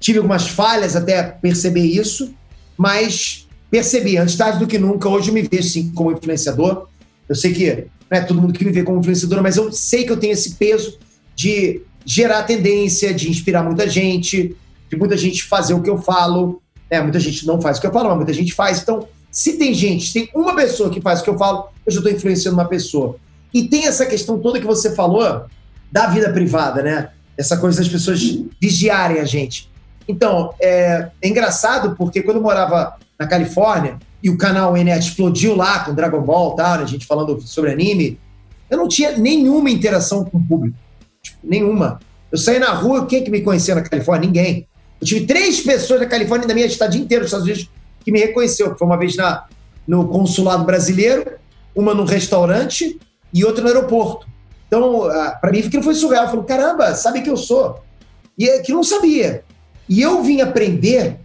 tive 0.00 0.18
algumas 0.18 0.48
falhas 0.48 0.96
até 0.96 1.22
perceber 1.22 1.84
isso, 1.84 2.34
mas 2.76 3.48
percebi, 3.70 4.16
antes 4.16 4.36
tarde 4.36 4.58
do 4.58 4.66
que 4.66 4.78
nunca, 4.78 5.08
hoje 5.08 5.28
eu 5.30 5.34
me 5.34 5.42
vejo 5.42 5.68
sim 5.68 5.92
como 5.92 6.12
influenciador. 6.12 6.88
Eu 7.28 7.34
sei 7.34 7.52
que 7.52 7.86
não 8.10 8.18
é 8.18 8.20
todo 8.20 8.40
mundo 8.40 8.52
que 8.52 8.64
me 8.64 8.70
vê 8.70 8.82
como 8.82 8.98
influenciadora, 8.98 9.42
mas 9.42 9.56
eu 9.56 9.72
sei 9.72 10.04
que 10.04 10.12
eu 10.12 10.16
tenho 10.16 10.32
esse 10.32 10.56
peso 10.56 10.98
de 11.34 11.82
gerar 12.04 12.42
tendência, 12.42 13.14
de 13.14 13.30
inspirar 13.30 13.62
muita 13.62 13.88
gente, 13.88 14.54
de 14.94 14.98
muita 14.98 15.16
gente 15.16 15.44
fazer 15.44 15.74
o 15.74 15.82
que 15.82 15.90
eu 15.90 15.98
falo. 15.98 16.62
Né? 16.90 17.00
Muita 17.00 17.20
gente 17.20 17.46
não 17.46 17.60
faz 17.60 17.78
o 17.78 17.80
que 17.80 17.86
eu 17.86 17.92
falo, 17.92 18.08
mas 18.08 18.16
muita 18.16 18.32
gente 18.32 18.54
faz. 18.54 18.80
Então, 18.80 19.06
se 19.30 19.58
tem 19.58 19.74
gente, 19.74 20.06
se 20.06 20.12
tem 20.12 20.30
uma 20.34 20.54
pessoa 20.54 20.90
que 20.90 21.00
faz 21.00 21.20
o 21.20 21.24
que 21.24 21.30
eu 21.30 21.38
falo, 21.38 21.68
eu 21.84 21.92
já 21.92 21.98
estou 21.98 22.12
influenciando 22.12 22.56
uma 22.56 22.68
pessoa. 22.68 23.16
E 23.52 23.68
tem 23.68 23.86
essa 23.86 24.06
questão 24.06 24.38
toda 24.38 24.60
que 24.60 24.66
você 24.66 24.94
falou 24.94 25.46
da 25.90 26.06
vida 26.06 26.32
privada, 26.32 26.82
né? 26.82 27.10
Essa 27.36 27.56
coisa 27.56 27.78
das 27.78 27.88
pessoas 27.88 28.20
vigiarem 28.60 29.20
a 29.20 29.24
gente. 29.24 29.70
Então, 30.08 30.54
é, 30.60 31.10
é 31.20 31.28
engraçado 31.28 31.96
porque 31.96 32.22
quando 32.22 32.36
eu 32.36 32.42
morava 32.42 32.96
na 33.18 33.26
Califórnia 33.26 33.98
e 34.22 34.30
o 34.30 34.38
canal 34.38 34.74
NET 34.74 35.06
explodiu 35.06 35.56
lá 35.56 35.80
com 35.80 35.94
Dragon 35.94 36.20
Ball, 36.20 36.54
tal, 36.54 36.78
né, 36.78 36.82
a 36.82 36.86
gente 36.86 37.06
falando 37.06 37.40
sobre 37.42 37.70
anime, 37.70 38.18
eu 38.70 38.78
não 38.78 38.88
tinha 38.88 39.16
nenhuma 39.16 39.70
interação 39.70 40.24
com 40.24 40.38
o 40.38 40.44
público. 40.44 40.76
Tipo, 41.22 41.38
nenhuma. 41.42 42.00
Eu 42.30 42.38
saí 42.38 42.58
na 42.58 42.72
rua, 42.72 43.06
quem 43.06 43.22
que 43.22 43.30
me 43.30 43.40
conhecia 43.40 43.74
na 43.74 43.82
Califórnia? 43.82 44.26
Ninguém. 44.26 44.66
Eu 45.04 45.06
tive 45.06 45.26
três 45.26 45.60
pessoas 45.60 46.00
da 46.00 46.06
Califórnia 46.06 46.48
da 46.48 46.54
minha 46.54 46.66
estadia 46.66 46.98
inteira 46.98 47.22
nos 47.22 47.28
Estados 47.28 47.46
Unidos 47.46 47.70
que 48.02 48.10
me 48.10 48.20
reconheceu. 48.20 48.74
Foi 48.74 48.86
uma 48.86 48.96
vez 48.96 49.14
na, 49.14 49.44
no 49.86 50.08
consulado 50.08 50.64
brasileiro, 50.64 51.32
uma 51.76 51.92
no 51.92 52.04
restaurante 52.04 52.98
e 53.32 53.44
outra 53.44 53.62
no 53.62 53.68
aeroporto. 53.68 54.26
Então, 54.66 55.04
ah, 55.04 55.36
para 55.38 55.52
mim, 55.52 55.58
aquilo 55.58 55.82
foi 55.82 55.94
surreal. 55.94 56.24
Eu 56.24 56.30
falei, 56.30 56.44
caramba, 56.46 56.94
sabe 56.94 57.20
quem 57.20 57.30
eu 57.30 57.36
sou? 57.36 57.82
E 58.38 58.48
é 58.48 58.60
que 58.60 58.72
não 58.72 58.82
sabia. 58.82 59.44
E 59.86 60.00
eu 60.00 60.22
vim 60.22 60.40
aprender 60.40 61.18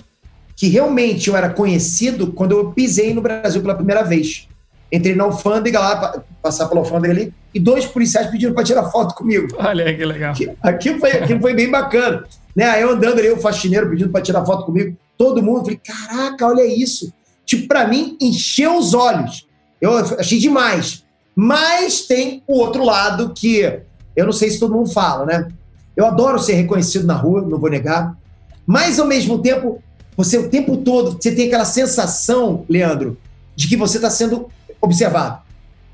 que 0.57 0.67
realmente 0.67 1.29
eu 1.29 1.37
era 1.37 1.49
conhecido 1.49 2.33
quando 2.33 2.51
eu 2.51 2.73
pisei 2.73 3.13
no 3.13 3.21
Brasil 3.21 3.61
pela 3.61 3.75
primeira 3.75 4.03
vez. 4.03 4.49
Entrei 4.91 5.15
na 5.15 5.23
alfândega 5.23 5.79
lá, 5.79 6.21
passar 6.41 6.67
pela 6.67 6.81
alfândega 6.81 7.13
ali, 7.13 7.33
e 7.53 7.59
dois 7.61 7.85
policiais 7.85 8.27
pediram 8.27 8.53
para 8.53 8.65
tirar 8.65 8.91
foto 8.91 9.15
comigo. 9.15 9.55
Olha 9.57 9.95
que 9.95 10.03
legal. 10.03 10.35
Aquilo 10.61 10.99
foi, 10.99 11.11
aquilo 11.11 11.39
foi 11.39 11.53
bem 11.53 11.71
bacana. 11.71 12.25
Né? 12.59 12.65
Aí 12.65 12.81
eu 12.81 12.89
andando 12.89 13.19
ali, 13.19 13.29
o 13.29 13.37
faxineiro 13.37 13.89
pedindo 13.89 14.09
para 14.09 14.21
tirar 14.21 14.45
foto 14.45 14.65
comigo, 14.65 14.93
todo 15.17 15.41
mundo, 15.41 15.61
falei, 15.61 15.79
caraca, 15.81 16.45
olha 16.45 16.65
isso. 16.65 17.13
Tipo, 17.45 17.69
para 17.69 17.87
mim, 17.87 18.17
encheu 18.19 18.77
os 18.77 18.93
olhos. 18.93 19.47
Eu 19.79 19.97
achei 19.97 20.37
demais. 20.37 21.05
Mas 21.33 22.01
tem 22.01 22.43
o 22.45 22.57
outro 22.57 22.83
lado 22.83 23.33
que 23.33 23.79
eu 24.13 24.25
não 24.25 24.33
sei 24.33 24.49
se 24.49 24.59
todo 24.59 24.75
mundo 24.75 24.89
fala, 24.89 25.25
né? 25.25 25.47
Eu 25.95 26.05
adoro 26.05 26.37
ser 26.37 26.55
reconhecido 26.55 27.07
na 27.07 27.13
rua, 27.13 27.41
não 27.41 27.57
vou 27.57 27.69
negar. 27.69 28.17
Mas, 28.67 28.99
ao 28.99 29.07
mesmo 29.07 29.39
tempo, 29.39 29.81
você 30.17 30.37
o 30.37 30.49
tempo 30.49 30.75
todo, 30.75 31.13
você 31.13 31.33
tem 31.33 31.47
aquela 31.47 31.63
sensação, 31.63 32.65
Leandro, 32.67 33.17
de 33.55 33.69
que 33.69 33.77
você 33.77 33.99
está 33.99 34.09
sendo 34.09 34.49
observado. 34.81 35.39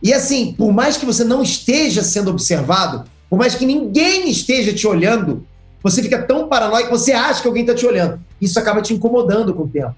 E 0.02 0.12
assim, 0.12 0.52
por 0.58 0.74
mais 0.74 0.98
que 0.98 1.06
você 1.06 1.24
não 1.24 1.44
esteja 1.44 2.02
sendo 2.02 2.32
observado, 2.32 3.04
por 3.30 3.38
mais 3.38 3.54
que 3.54 3.68
ninguém 3.68 4.28
esteja 4.28 4.74
te 4.74 4.88
olhando, 4.88 5.46
você 5.86 6.02
fica 6.02 6.20
tão 6.24 6.48
paranoico 6.48 6.90
que 6.90 6.98
você 6.98 7.12
acha 7.12 7.44
que 7.44 7.48
alguém 7.48 7.62
está 7.62 7.76
te 7.76 7.86
olhando. 7.86 8.20
Isso 8.42 8.58
acaba 8.58 8.82
te 8.82 8.92
incomodando 8.92 9.54
com 9.54 9.66
o 9.66 9.68
tempo. 9.68 9.94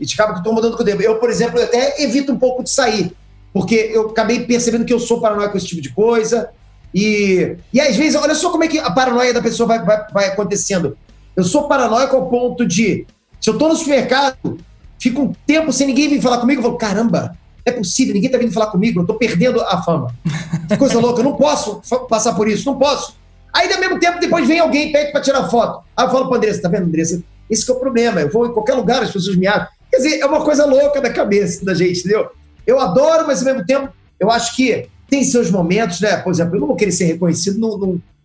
E 0.00 0.06
te 0.06 0.14
acaba 0.14 0.32
te 0.32 0.40
incomodando 0.40 0.78
com 0.78 0.82
o 0.82 0.86
tempo. 0.86 1.02
Eu, 1.02 1.16
por 1.16 1.28
exemplo, 1.28 1.62
até 1.62 2.02
evito 2.02 2.32
um 2.32 2.38
pouco 2.38 2.64
de 2.64 2.70
sair, 2.70 3.12
porque 3.52 3.90
eu 3.92 4.08
acabei 4.08 4.46
percebendo 4.46 4.86
que 4.86 4.92
eu 4.94 4.98
sou 4.98 5.20
paranoico 5.20 5.52
com 5.52 5.58
esse 5.58 5.66
tipo 5.66 5.82
de 5.82 5.90
coisa. 5.90 6.48
E, 6.94 7.54
e 7.70 7.78
às 7.82 7.96
vezes, 7.96 8.18
olha 8.18 8.34
só 8.34 8.48
como 8.48 8.64
é 8.64 8.68
que 8.68 8.78
a 8.78 8.90
paranoia 8.90 9.34
da 9.34 9.42
pessoa 9.42 9.66
vai, 9.66 9.84
vai, 9.84 10.06
vai 10.10 10.26
acontecendo. 10.28 10.96
Eu 11.36 11.44
sou 11.44 11.68
paranoico 11.68 12.16
ao 12.16 12.30
ponto 12.30 12.66
de, 12.66 13.06
se 13.38 13.50
eu 13.50 13.58
tô 13.58 13.68
no 13.68 13.76
supermercado, 13.76 14.58
fico 14.98 15.20
um 15.20 15.34
tempo 15.46 15.70
sem 15.70 15.86
ninguém 15.86 16.08
vir 16.08 16.22
falar 16.22 16.38
comigo, 16.38 16.60
eu 16.60 16.64
falo, 16.64 16.78
caramba, 16.78 17.36
é 17.62 17.72
possível, 17.72 18.14
ninguém 18.14 18.30
tá 18.30 18.38
vindo 18.38 18.52
falar 18.52 18.68
comigo, 18.68 19.02
eu 19.02 19.06
tô 19.06 19.16
perdendo 19.16 19.60
a 19.60 19.82
fama. 19.82 20.14
Que 20.66 20.78
coisa 20.78 20.98
louca, 20.98 21.20
eu 21.20 21.24
não 21.24 21.36
posso 21.36 21.82
passar 22.08 22.34
por 22.34 22.48
isso, 22.48 22.64
não 22.64 22.78
posso. 22.78 23.18
Aí, 23.52 23.72
ao 23.72 23.80
mesmo 23.80 23.98
tempo, 23.98 24.20
depois 24.20 24.46
vem 24.46 24.58
alguém 24.58 24.88
e 24.88 24.92
pede 24.92 25.12
pra 25.12 25.20
tirar 25.20 25.48
foto. 25.48 25.84
Aí 25.96 26.06
eu 26.06 26.10
falo 26.10 26.28
pra 26.28 26.36
Andressa, 26.36 26.62
tá 26.62 26.68
vendo, 26.68 26.86
Andressa? 26.86 27.22
Esse 27.50 27.70
é 27.70 27.74
o 27.74 27.78
problema, 27.78 28.20
eu 28.20 28.30
vou 28.30 28.46
em 28.46 28.52
qualquer 28.52 28.74
lugar, 28.74 29.02
as 29.02 29.10
pessoas 29.10 29.36
me 29.36 29.46
acham. 29.46 29.68
Quer 29.90 29.96
dizer, 29.96 30.18
é 30.20 30.26
uma 30.26 30.44
coisa 30.44 30.66
louca 30.66 31.00
da 31.00 31.10
cabeça 31.10 31.64
da 31.64 31.74
gente, 31.74 32.00
entendeu? 32.00 32.30
Eu 32.66 32.78
adoro, 32.78 33.26
mas 33.26 33.40
ao 33.40 33.46
mesmo 33.46 33.66
tempo, 33.66 33.88
eu 34.20 34.30
acho 34.30 34.54
que 34.54 34.86
tem 35.08 35.24
seus 35.24 35.50
momentos, 35.50 36.00
né? 36.00 36.18
Por 36.18 36.30
exemplo, 36.30 36.56
eu 36.56 36.60
não 36.60 36.66
vou 36.66 36.76
querer 36.76 36.92
ser 36.92 37.06
reconhecido 37.06 37.58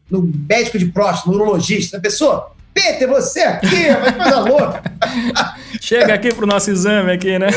no 0.09 0.33
médico 0.47 0.77
de 0.77 0.87
próstata, 0.87 1.29
no 1.29 1.35
urologista. 1.35 1.97
A 1.97 2.01
pessoa, 2.01 2.51
Peter, 2.73 3.07
você 3.07 3.41
aqui, 3.41 3.87
uma 3.89 4.11
coisa 4.11 4.39
louca. 4.39 4.83
Chega 5.79 6.13
aqui 6.13 6.33
pro 6.33 6.45
nosso 6.45 6.69
exame 6.69 7.11
aqui, 7.11 7.39
né? 7.39 7.47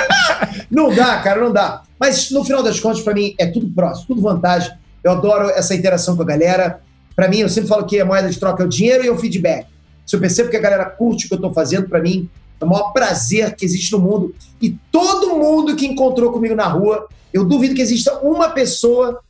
não 0.70 0.94
dá, 0.94 1.18
cara, 1.20 1.40
não 1.40 1.52
dá. 1.52 1.82
Mas 1.98 2.30
no 2.30 2.44
final 2.44 2.62
das 2.62 2.78
contas, 2.78 3.00
para 3.00 3.14
mim, 3.14 3.34
é 3.38 3.46
tudo 3.46 3.68
próximo, 3.68 4.08
tudo 4.08 4.22
vantagem. 4.22 4.72
Eu 5.02 5.12
adoro 5.12 5.48
essa 5.50 5.74
interação 5.74 6.16
com 6.16 6.22
a 6.22 6.26
galera. 6.26 6.80
Para 7.20 7.28
mim, 7.28 7.40
eu 7.40 7.50
sempre 7.50 7.68
falo 7.68 7.84
que 7.84 8.00
a 8.00 8.04
moeda 8.06 8.30
de 8.30 8.40
troca 8.40 8.62
é 8.62 8.66
o 8.66 8.68
dinheiro 8.70 9.04
e 9.04 9.10
o 9.10 9.18
feedback. 9.18 9.66
Se 10.06 10.16
eu 10.16 10.20
percebo 10.20 10.48
que 10.48 10.56
a 10.56 10.60
galera 10.60 10.86
curte 10.86 11.26
o 11.26 11.28
que 11.28 11.34
eu 11.34 11.38
tô 11.38 11.52
fazendo, 11.52 11.86
para 11.86 12.00
mim, 12.00 12.30
é 12.58 12.64
o 12.64 12.66
maior 12.66 12.94
prazer 12.94 13.54
que 13.54 13.62
existe 13.62 13.92
no 13.92 13.98
mundo. 13.98 14.34
E 14.58 14.70
todo 14.90 15.36
mundo 15.36 15.76
que 15.76 15.86
encontrou 15.86 16.32
comigo 16.32 16.54
na 16.54 16.66
rua, 16.66 17.08
eu 17.30 17.44
duvido 17.44 17.74
que 17.74 17.82
exista 17.82 18.20
uma 18.20 18.48
pessoa 18.48 19.20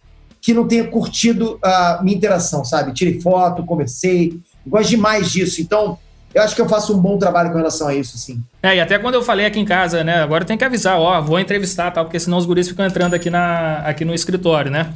que 0.40 0.54
não 0.54 0.68
tenha 0.68 0.84
curtido 0.84 1.58
a 1.60 1.98
minha 2.00 2.16
interação, 2.16 2.64
sabe? 2.64 2.94
Tirei 2.94 3.20
foto, 3.20 3.64
conversei, 3.64 4.38
gosto 4.64 4.90
demais 4.90 5.28
disso. 5.28 5.60
Então, 5.60 5.98
eu 6.32 6.44
acho 6.44 6.54
que 6.54 6.60
eu 6.60 6.68
faço 6.68 6.96
um 6.96 7.00
bom 7.00 7.18
trabalho 7.18 7.50
com 7.50 7.56
relação 7.56 7.88
a 7.88 7.94
isso, 7.96 8.16
sim. 8.16 8.40
É, 8.62 8.76
e 8.76 8.80
até 8.80 9.00
quando 9.00 9.16
eu 9.16 9.22
falei 9.24 9.46
aqui 9.46 9.58
em 9.58 9.64
casa, 9.64 10.04
né? 10.04 10.22
Agora 10.22 10.44
tem 10.44 10.56
que 10.56 10.62
avisar, 10.62 10.96
ó, 10.96 11.20
vou 11.20 11.40
entrevistar, 11.40 11.90
tal, 11.90 12.04
porque 12.04 12.20
senão 12.20 12.38
os 12.38 12.46
guris 12.46 12.68
ficam 12.68 12.86
entrando 12.86 13.14
aqui, 13.14 13.30
na, 13.30 13.78
aqui 13.78 14.04
no 14.04 14.14
escritório, 14.14 14.70
né? 14.70 14.94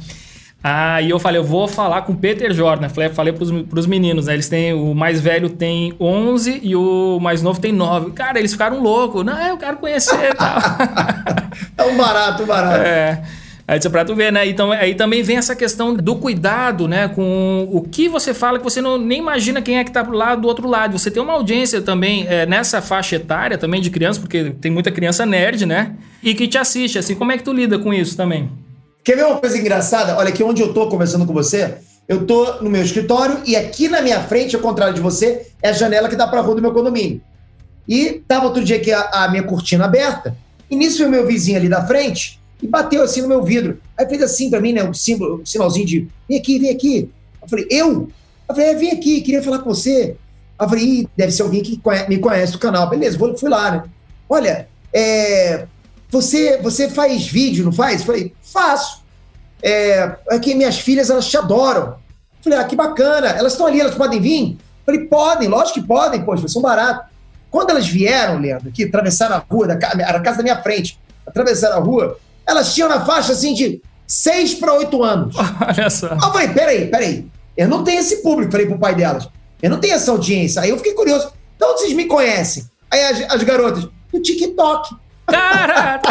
Aí 0.67 1.11
eu 1.11 1.19
falei, 1.19 1.39
eu 1.39 1.43
vou 1.43 1.67
falar 1.67 2.01
com 2.01 2.13
o 2.13 2.15
Peter 2.15 2.51
Jordan. 2.51 2.89
Falei, 2.89 3.09
falei 3.09 3.31
pros, 3.31 3.51
pros 3.65 3.85
meninos, 3.85 4.25
né? 4.25 4.33
Eles 4.33 4.49
têm. 4.49 4.73
O 4.73 4.95
mais 4.95 5.21
velho 5.21 5.47
tem 5.47 5.93
11 5.99 6.59
e 6.63 6.75
o 6.75 7.19
mais 7.19 7.43
novo 7.43 7.61
tem 7.61 7.71
9. 7.71 8.13
Cara, 8.13 8.39
eles 8.39 8.51
ficaram 8.51 8.81
loucos. 8.81 9.23
Não, 9.23 9.39
eu 9.47 9.57
quero 9.57 9.77
conhecer 9.77 10.31
e 10.31 10.33
tal. 10.33 10.57
é 11.77 11.83
um 11.83 11.95
barato, 11.95 12.41
um 12.41 12.45
barato. 12.47 12.81
É. 12.81 13.21
Aí 13.67 13.79
é 13.83 13.89
pra 13.89 14.03
tu 14.03 14.15
ver, 14.15 14.31
né? 14.31 14.47
Então 14.47 14.71
aí 14.71 14.95
também 14.95 15.21
vem 15.21 15.37
essa 15.37 15.55
questão 15.55 15.93
do 15.93 16.15
cuidado, 16.15 16.87
né? 16.87 17.09
Com 17.09 17.69
o 17.71 17.83
que 17.83 18.09
você 18.09 18.33
fala 18.33 18.57
que 18.57 18.63
você 18.63 18.81
não 18.81 18.97
nem 18.97 19.19
imagina 19.19 19.61
quem 19.61 19.77
é 19.77 19.83
que 19.83 19.91
tá 19.91 20.01
lá 20.01 20.33
do 20.33 20.47
outro 20.47 20.67
lado. 20.67 20.97
Você 20.97 21.11
tem 21.11 21.21
uma 21.21 21.33
audiência 21.33 21.79
também 21.79 22.25
é, 22.27 22.47
nessa 22.47 22.81
faixa 22.81 23.17
etária 23.17 23.55
também 23.55 23.81
de 23.81 23.91
criança, 23.91 24.19
porque 24.19 24.45
tem 24.59 24.71
muita 24.71 24.89
criança 24.89 25.27
nerd, 25.27 25.63
né? 25.67 25.93
E 26.23 26.33
que 26.33 26.47
te 26.47 26.57
assiste, 26.57 26.97
assim, 26.97 27.13
como 27.13 27.31
é 27.31 27.37
que 27.37 27.43
tu 27.43 27.53
lida 27.53 27.77
com 27.77 27.93
isso 27.93 28.17
também? 28.17 28.49
Quer 29.05 29.17
ver 29.17 29.25
uma 29.27 29.37
coisa 29.37 29.55
engraçada? 29.55 30.17
Olha 30.17 30.29
aqui 30.29 30.43
onde 30.43 30.63
eu 30.63 30.73
tô 30.73 30.89
conversando 30.89 31.27
com 31.27 31.33
você. 31.33 31.75
Eu 32.07 32.25
tô 32.25 32.63
no 32.63 32.71
meu 32.71 32.81
escritório 32.81 33.39
e 33.45 33.55
aqui 33.55 33.87
na 33.87 34.01
minha 34.01 34.19
frente, 34.23 34.55
ao 34.55 34.61
contrário 34.63 34.95
de 34.95 34.99
você, 34.99 35.45
é 35.61 35.69
a 35.69 35.73
janela 35.73 36.09
que 36.09 36.15
dá 36.15 36.27
pra 36.27 36.41
rua 36.41 36.55
do 36.55 36.61
meu 36.61 36.73
condomínio. 36.73 37.21
E 37.87 38.23
tava 38.27 38.45
outro 38.45 38.63
dia 38.63 38.77
aqui 38.77 38.91
a, 38.91 39.07
a 39.11 39.29
minha 39.29 39.43
cortina 39.43 39.85
aberta, 39.85 40.35
e 40.71 40.75
nisso 40.75 41.05
o 41.05 41.09
meu 41.09 41.27
vizinho 41.27 41.55
ali 41.55 41.69
da 41.69 41.85
frente 41.85 42.41
e 42.59 42.65
bateu 42.65 43.03
assim 43.03 43.21
no 43.21 43.27
meu 43.27 43.43
vidro. 43.43 43.79
Aí 43.95 44.09
fez 44.09 44.23
assim 44.23 44.49
para 44.49 44.59
mim, 44.59 44.73
né? 44.73 44.83
Um 44.83 44.93
símbolo, 44.93 45.39
um 45.39 45.45
sinalzinho 45.45 45.85
de 45.85 46.07
vem 46.27 46.39
aqui, 46.39 46.57
vem 46.57 46.71
aqui. 46.71 47.11
Eu 47.43 47.47
falei, 47.47 47.67
eu? 47.69 48.09
Eu 48.49 48.55
falei, 48.55 48.69
é, 48.71 48.73
vem 48.75 48.91
aqui, 48.91 49.21
queria 49.21 49.43
falar 49.43 49.59
com 49.59 49.69
você. 49.69 50.15
Eu 50.59 50.67
falei, 50.67 51.07
deve 51.15 51.31
ser 51.31 51.43
alguém 51.43 51.61
que 51.61 51.79
me 52.09 52.17
conhece 52.17 52.53
do 52.53 52.57
canal. 52.59 52.89
Beleza, 52.89 53.19
vou, 53.19 53.37
fui 53.37 53.49
lá, 53.49 53.69
né? 53.69 53.83
Olha, 54.27 54.67
é, 54.91 55.67
você, 56.15 56.57
você 56.61 56.89
faz 56.89 57.27
vídeo, 57.27 57.65
não 57.65 57.73
faz? 57.73 57.99
Eu 57.99 58.05
falei, 58.05 58.33
faço. 58.41 59.03
É, 59.61 60.15
é 60.29 60.39
que 60.39 60.55
minhas 60.55 60.79
filhas, 60.79 61.09
elas 61.09 61.27
te 61.27 61.37
adoram. 61.37 61.87
Eu 62.37 62.43
falei, 62.43 62.59
ah, 62.59 62.63
que 62.63 62.75
bacana. 62.75 63.27
Elas 63.27 63.51
estão 63.51 63.67
ali, 63.67 63.81
elas 63.81 63.95
podem 63.95 64.21
vir? 64.21 64.51
Eu 64.51 64.85
falei, 64.85 65.01
podem, 65.07 65.49
lógico 65.49 65.81
que 65.81 65.87
podem, 65.87 66.23
poxa, 66.23 66.47
são 66.47 66.61
baratos. 66.61 67.07
Quando 67.51 67.71
elas 67.71 67.87
vieram, 67.87 68.39
Leandro, 68.39 68.71
que 68.71 68.85
atravessaram 68.85 69.35
a 69.35 69.39
rua, 69.39 69.67
da, 69.67 69.75
a 69.75 70.19
casa 70.21 70.37
da 70.37 70.43
minha 70.43 70.61
frente, 70.61 70.97
atravessaram 71.25 71.77
a 71.77 71.79
rua, 71.79 72.17
elas 72.47 72.73
tinham 72.73 72.87
na 72.87 73.03
faixa 73.05 73.33
assim 73.33 73.53
de 73.53 73.81
6 74.07 74.55
para 74.55 74.73
8 74.73 75.03
anos. 75.03 75.35
Olha 75.67 75.89
só. 75.89 76.07
eu 76.07 76.19
falei, 76.19 76.47
peraí, 76.49 76.87
peraí. 76.87 77.27
Eu 77.57 77.67
não 77.67 77.83
tenho 77.83 77.99
esse 77.99 78.17
público, 78.17 78.51
falei 78.51 78.67
pro 78.67 78.79
pai 78.79 78.95
delas. 78.95 79.27
Eu 79.61 79.69
não 79.69 79.79
tenho 79.79 79.95
essa 79.95 80.11
audiência. 80.11 80.61
Aí 80.61 80.69
eu 80.69 80.77
fiquei 80.77 80.93
curioso. 80.93 81.31
Então 81.55 81.77
vocês 81.77 81.93
me 81.93 82.05
conhecem? 82.05 82.65
Aí 82.91 83.03
as, 83.03 83.33
as 83.33 83.43
garotas, 83.43 83.87
no 84.13 84.21
TikTok. 84.21 84.95
Cara! 85.27 86.01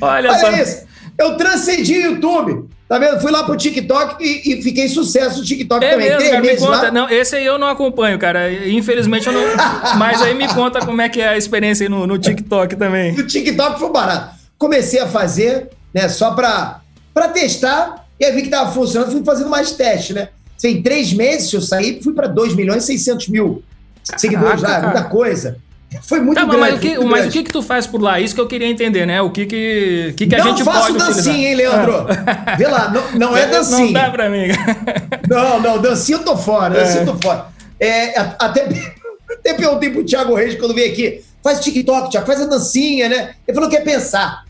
Olha, 0.00 0.30
Olha 0.30 0.38
só. 0.38 0.50
isso. 0.52 0.86
Eu 1.18 1.36
transcendi 1.36 1.98
o 1.98 2.12
YouTube. 2.12 2.68
Tá 2.88 2.98
vendo? 2.98 3.20
Fui 3.20 3.30
lá 3.30 3.42
pro 3.44 3.56
TikTok 3.56 4.22
e, 4.22 4.52
e 4.52 4.62
fiquei 4.62 4.86
sucesso 4.86 5.38
no 5.38 5.44
TikTok 5.44 5.82
é 5.82 5.92
também. 5.92 6.10
Mesmo, 6.10 6.30
cara, 6.30 6.40
me 6.42 6.56
conta. 6.56 6.82
Lá. 6.82 6.90
Não, 6.90 7.08
esse 7.08 7.36
aí 7.36 7.46
eu 7.46 7.58
não 7.58 7.68
acompanho, 7.68 8.18
cara. 8.18 8.52
Infelizmente 8.68 9.26
eu 9.26 9.32
não. 9.32 9.42
Mas 9.96 10.20
aí 10.20 10.34
me 10.34 10.46
conta 10.48 10.84
como 10.84 11.00
é 11.00 11.08
que 11.08 11.20
é 11.20 11.28
a 11.28 11.36
experiência 11.36 11.88
no, 11.88 12.06
no 12.06 12.18
TikTok 12.18 12.76
também. 12.76 13.12
No 13.12 13.26
TikTok 13.26 13.78
foi 13.78 13.90
barato 13.90 14.42
comecei 14.62 15.00
a 15.00 15.08
fazer, 15.08 15.70
né, 15.92 16.08
só 16.08 16.30
para 16.30 16.80
testar, 17.34 18.06
e 18.20 18.24
aí 18.24 18.32
vi 18.32 18.42
que 18.42 18.46
estava 18.46 18.70
funcionando, 18.70 19.10
fui 19.10 19.24
fazendo 19.24 19.50
mais 19.50 19.72
testes, 19.72 20.14
né? 20.14 20.28
Em 20.62 20.80
três 20.80 21.12
meses 21.12 21.52
eu 21.52 21.60
saí, 21.60 22.00
fui 22.00 22.14
para 22.14 22.28
2 22.28 22.54
milhões 22.54 22.84
e 22.84 22.86
600 22.86 23.26
mil 23.26 23.64
seguidores 24.16 24.62
lá, 24.62 24.80
muita 24.80 25.02
coisa. 25.02 25.56
Foi 26.02 26.20
muito 26.20 26.38
tá, 26.38 26.44
grande. 26.44 26.60
Mas, 26.60 26.74
o 26.74 26.78
que, 26.78 26.98
mas 26.98 27.10
grande. 27.10 27.28
o 27.28 27.32
que 27.32 27.42
que 27.44 27.52
tu 27.52 27.62
faz 27.62 27.86
por 27.86 28.00
lá? 28.00 28.20
Isso 28.20 28.34
que 28.34 28.40
eu 28.40 28.46
queria 28.46 28.68
entender, 28.68 29.06
né? 29.06 29.20
O 29.20 29.30
que 29.30 29.46
que, 29.46 30.14
que, 30.16 30.26
que 30.26 30.34
a 30.34 30.38
não 30.38 30.50
gente 30.50 30.64
faço 30.64 30.92
pode 30.92 30.98
dancinha, 30.98 31.12
utilizar? 31.12 31.34
hein, 31.34 31.54
Leandro? 31.54 32.06
Vê 32.58 32.66
lá, 32.66 32.90
não, 32.90 33.12
não 33.18 33.36
é 33.36 33.46
dancinha. 33.46 33.84
Não 33.84 33.92
dá 33.92 34.10
pra 34.10 34.28
mim. 34.28 34.48
Não, 35.28 35.60
não, 35.60 35.80
dancinha 35.80 36.18
eu 36.18 36.24
tô 36.24 36.36
fora, 36.36 36.74
dancinha 36.74 37.02
eu 37.02 37.06
tô 37.06 37.14
fora. 37.22 37.46
É, 37.80 38.18
até, 38.38 38.68
até 39.30 39.54
perguntei 39.54 39.88
pro 39.88 40.04
Thiago 40.04 40.34
Reis 40.34 40.56
quando 40.56 40.74
veio 40.74 40.92
aqui, 40.92 41.24
faz 41.42 41.60
TikTok, 41.60 42.10
Thiago, 42.10 42.26
faz 42.26 42.42
a 42.42 42.46
dancinha, 42.46 43.08
né? 43.08 43.34
Ele 43.46 43.54
falou 43.54 43.70
que 43.70 43.76
quer 43.76 43.82
pensar. 43.82 44.44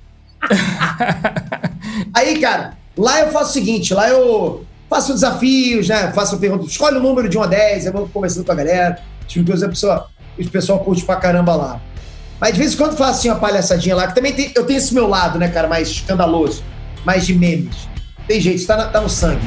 Aí, 2.12 2.40
cara, 2.40 2.76
lá 2.96 3.20
eu 3.20 3.30
faço 3.30 3.50
o 3.50 3.52
seguinte, 3.52 3.94
lá 3.94 4.08
eu 4.08 4.64
faço 4.88 5.14
desafios, 5.14 5.88
né? 5.88 6.12
Faço 6.12 6.36
perguntas, 6.38 6.68
escolhe 6.68 6.96
o 6.96 7.00
número 7.00 7.28
de 7.28 7.38
1 7.38 7.42
a 7.42 7.46
10, 7.46 7.86
eu 7.86 7.92
vou 7.92 8.08
conversando 8.08 8.44
com 8.44 8.52
a 8.52 8.56
galera, 8.56 8.98
tipo 9.26 9.52
a 9.52 9.68
pessoa, 9.68 10.06
o 10.38 10.48
pessoal 10.50 10.78
curte 10.80 11.04
pra 11.04 11.16
caramba 11.16 11.54
lá. 11.54 11.80
Mas 12.40 12.52
de 12.54 12.58
vez 12.58 12.74
em 12.74 12.76
quando 12.76 12.96
faço 12.96 13.20
assim 13.20 13.28
uma 13.30 13.38
palhaçadinha 13.38 13.94
lá, 13.94 14.08
que 14.08 14.14
também 14.14 14.32
tem, 14.32 14.50
eu 14.54 14.64
tenho 14.66 14.78
esse 14.78 14.92
meu 14.92 15.06
lado, 15.06 15.38
né, 15.38 15.48
cara, 15.48 15.68
mais 15.68 15.88
escandaloso, 15.88 16.62
mais 17.04 17.24
de 17.26 17.34
memes. 17.34 17.88
Tem 18.26 18.40
jeito, 18.40 18.66
tá, 18.66 18.76
na- 18.76 18.86
tá 18.86 19.00
no 19.00 19.08
sangue. 19.08 19.42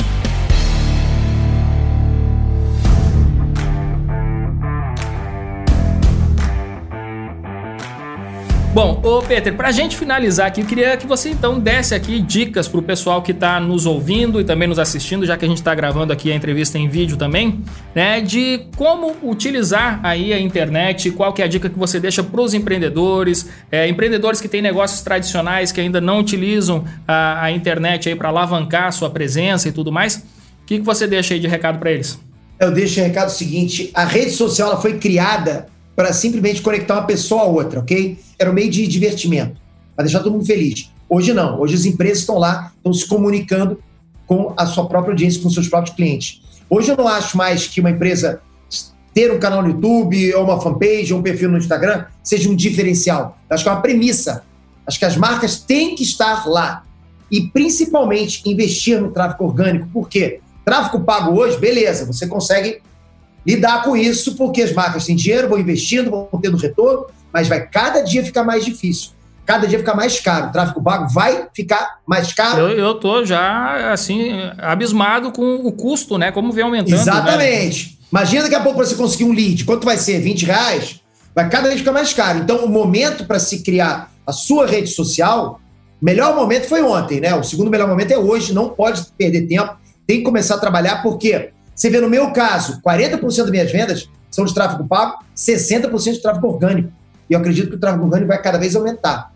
Bom, 8.76 9.00
ô 9.06 9.22
Peter, 9.22 9.56
pra 9.56 9.72
gente 9.72 9.96
finalizar 9.96 10.48
aqui, 10.48 10.60
eu 10.60 10.66
queria 10.66 10.98
que 10.98 11.08
você 11.08 11.30
então 11.30 11.58
desse 11.58 11.96
aqui 11.96 12.20
dicas 12.20 12.68
pro 12.68 12.82
pessoal 12.82 13.22
que 13.22 13.34
tá 13.34 13.58
nos 13.58 13.86
ouvindo 13.86 14.42
e 14.42 14.44
também 14.44 14.68
nos 14.68 14.78
assistindo, 14.78 15.26
já 15.26 15.38
que 15.38 15.46
a 15.46 15.48
gente 15.48 15.64
tá 15.64 15.74
gravando 15.74 16.12
aqui 16.12 16.30
a 16.30 16.36
entrevista 16.36 16.78
em 16.78 16.90
vídeo 16.90 17.16
também, 17.16 17.64
né, 17.96 18.20
de 18.20 18.66
como 18.76 19.16
utilizar 19.24 20.02
aí 20.04 20.34
a 20.34 20.40
internet, 20.42 21.10
qual 21.12 21.32
que 21.32 21.42
é 21.42 21.46
a 21.46 21.48
dica 21.48 21.70
que 21.70 21.80
você 21.80 22.02
deixa 22.02 22.22
pros 22.22 22.54
empreendedores, 22.54 23.48
é, 23.72 23.88
empreendedores 23.88 24.42
que 24.42 24.50
têm 24.50 24.62
negócios 24.62 25.02
tradicionais 25.02 25.72
que 25.72 25.80
ainda 25.80 26.02
não 26.02 26.20
utilizam 26.20 26.84
a, 27.08 27.46
a 27.46 27.52
internet 27.54 28.10
aí 28.10 28.16
para 28.16 28.28
alavancar 28.28 28.92
sua 28.92 29.10
presença 29.10 29.70
e 29.70 29.72
tudo 29.72 29.90
mais. 29.90 30.18
O 30.18 30.66
que, 30.66 30.80
que 30.80 30.86
você 30.86 31.08
deixa 31.08 31.34
aí 31.34 31.40
de 31.40 31.48
recado 31.48 31.80
para 31.80 31.94
eles? 31.94 32.20
Eu 32.60 32.74
deixo 32.74 33.00
o 33.00 33.04
recado 33.06 33.30
seguinte: 33.30 33.90
a 33.94 34.04
rede 34.04 34.32
social 34.32 34.82
foi 34.82 34.98
criada 35.00 35.68
para 35.96 36.12
simplesmente 36.12 36.62
conectar 36.62 36.96
uma 36.96 37.06
pessoa 37.06 37.44
a 37.44 37.46
outra, 37.46 37.80
ok? 37.80 38.20
Era 38.38 38.52
um 38.52 38.54
meio 38.54 38.70
de 38.70 38.86
divertimento, 38.88 39.60
para 39.96 40.04
deixar 40.04 40.20
todo 40.20 40.34
mundo 40.34 40.46
feliz. 40.46 40.92
Hoje 41.08 41.34
não. 41.34 41.60
Hoje 41.60 41.76
as 41.76 41.86
empresas 41.86 42.20
estão 42.20 42.38
lá, 42.38 42.74
estão 42.76 42.92
se 42.92 43.08
comunicando 43.08 43.80
com 44.26 44.54
a 44.58 44.66
sua 44.66 44.88
própria 44.88 45.12
audiência, 45.12 45.42
com 45.42 45.50
seus 45.50 45.68
próprios 45.68 45.96
clientes. 45.96 46.42
Hoje 46.70 46.92
eu 46.92 46.98
não 46.98 47.08
acho 47.08 47.38
mais 47.38 47.68
que 47.68 47.80
uma 47.80 47.92
empresa 47.92 48.42
ter 49.14 49.32
um 49.32 49.40
canal 49.40 49.62
no 49.62 49.70
YouTube, 49.70 50.34
ou 50.34 50.44
uma 50.44 50.60
fanpage, 50.60 51.14
ou 51.14 51.20
um 51.20 51.24
perfil 51.24 51.50
no 51.50 51.58
Instagram, 51.58 52.06
seja 52.22 52.50
um 52.50 52.56
diferencial. 52.56 53.38
Eu 53.50 53.54
acho 53.54 53.64
que 53.64 53.70
é 53.70 53.72
uma 53.72 53.82
premissa. 53.82 54.44
Acho 54.86 55.00
que 55.00 55.06
as 55.06 55.16
marcas 55.16 55.58
têm 55.58 55.96
que 55.96 56.04
estar 56.04 56.46
lá. 56.48 56.84
E 57.32 57.48
principalmente 57.48 58.42
investir 58.46 59.00
no 59.00 59.12
tráfego 59.12 59.46
orgânico. 59.46 59.88
Por 59.94 60.10
quê? 60.10 60.42
Tráfego 60.66 61.04
pago 61.04 61.40
hoje, 61.40 61.58
beleza, 61.58 62.06
você 62.06 62.28
consegue 62.28 62.82
lidar 63.46 63.84
com 63.84 63.96
isso, 63.96 64.36
porque 64.36 64.62
as 64.62 64.74
marcas 64.74 65.06
têm 65.06 65.16
dinheiro, 65.16 65.50
vão 65.50 65.60
investindo, 65.60 66.10
vão 66.10 66.30
tendo 66.42 66.58
retorno, 66.58 67.06
mas 67.32 67.48
vai 67.48 67.68
cada 67.68 68.02
dia 68.02 68.24
ficar 68.24 68.44
mais 68.44 68.66
difícil. 68.66 69.12
Cada 69.46 69.68
dia 69.68 69.78
ficar 69.78 69.94
mais 69.94 70.20
caro. 70.20 70.48
O 70.48 70.52
tráfego 70.52 70.82
pago 70.82 71.08
vai 71.14 71.48
ficar 71.54 72.00
mais 72.06 72.34
caro. 72.34 72.62
Eu, 72.62 72.70
eu 72.78 72.96
tô 72.96 73.24
já, 73.24 73.92
assim, 73.92 74.32
abismado 74.58 75.32
com 75.32 75.56
o 75.58 75.72
custo, 75.72 76.18
né? 76.18 76.32
Como 76.32 76.52
vem 76.52 76.64
aumentando. 76.64 76.96
né? 76.96 77.02
Exatamente. 77.02 78.00
Imagina 78.12 78.44
daqui 78.44 78.56
a 78.56 78.62
pouco 78.62 78.78
para 78.80 78.88
você 78.88 78.96
conseguir 78.96 79.26
um 79.26 79.32
lead. 79.34 79.64
Quanto 79.66 79.86
vai 79.86 79.98
ser? 79.98 80.20
20 80.20 80.46
reais? 80.46 81.00
Vai 81.36 81.48
cada 81.48 81.68
vez 81.68 81.80
ficar 81.80 81.92
mais 81.92 82.12
caro. 82.12 82.40
Então, 82.40 82.66
o 82.66 82.70
momento 82.70 83.26
para 83.26 83.38
se 83.38 83.62
criar 83.62 84.10
a 84.26 84.32
sua 84.32 84.66
rede 84.66 84.88
social, 84.90 85.60
melhor 86.02 86.36
momento 86.36 86.68
foi 86.68 86.82
ontem, 86.82 87.20
né? 87.20 87.36
O 87.36 87.44
segundo 87.44 87.70
melhor 87.70 87.88
momento 87.88 88.12
é 88.12 88.18
hoje. 88.18 88.52
Não 88.52 88.70
pode 88.70 89.06
perder 89.16 89.46
tempo. 89.46 89.76
Tem 90.08 90.18
que 90.20 90.24
começar 90.24 90.56
a 90.56 90.60
trabalhar, 90.60 91.04
porque 91.04 91.52
você 91.76 91.90
vê 91.90 92.00
no 92.00 92.10
meu 92.10 92.32
caso, 92.32 92.82
40% 92.82 93.20
das 93.20 93.52
minhas 93.52 93.72
vendas 93.72 94.10
são 94.32 94.46
de 94.46 94.54
tráfego 94.54 94.88
pago, 94.88 95.24
60% 95.36 96.14
de 96.14 96.22
tráfego 96.22 96.48
orgânico. 96.48 96.92
E 97.30 97.34
eu 97.34 97.40
acredito 97.40 97.70
que 97.70 97.76
o 97.76 97.80
tráfego 97.80 98.06
orgânico 98.06 98.30
vai 98.30 98.42
cada 98.42 98.58
vez 98.58 98.76
aumentar. 98.76 99.34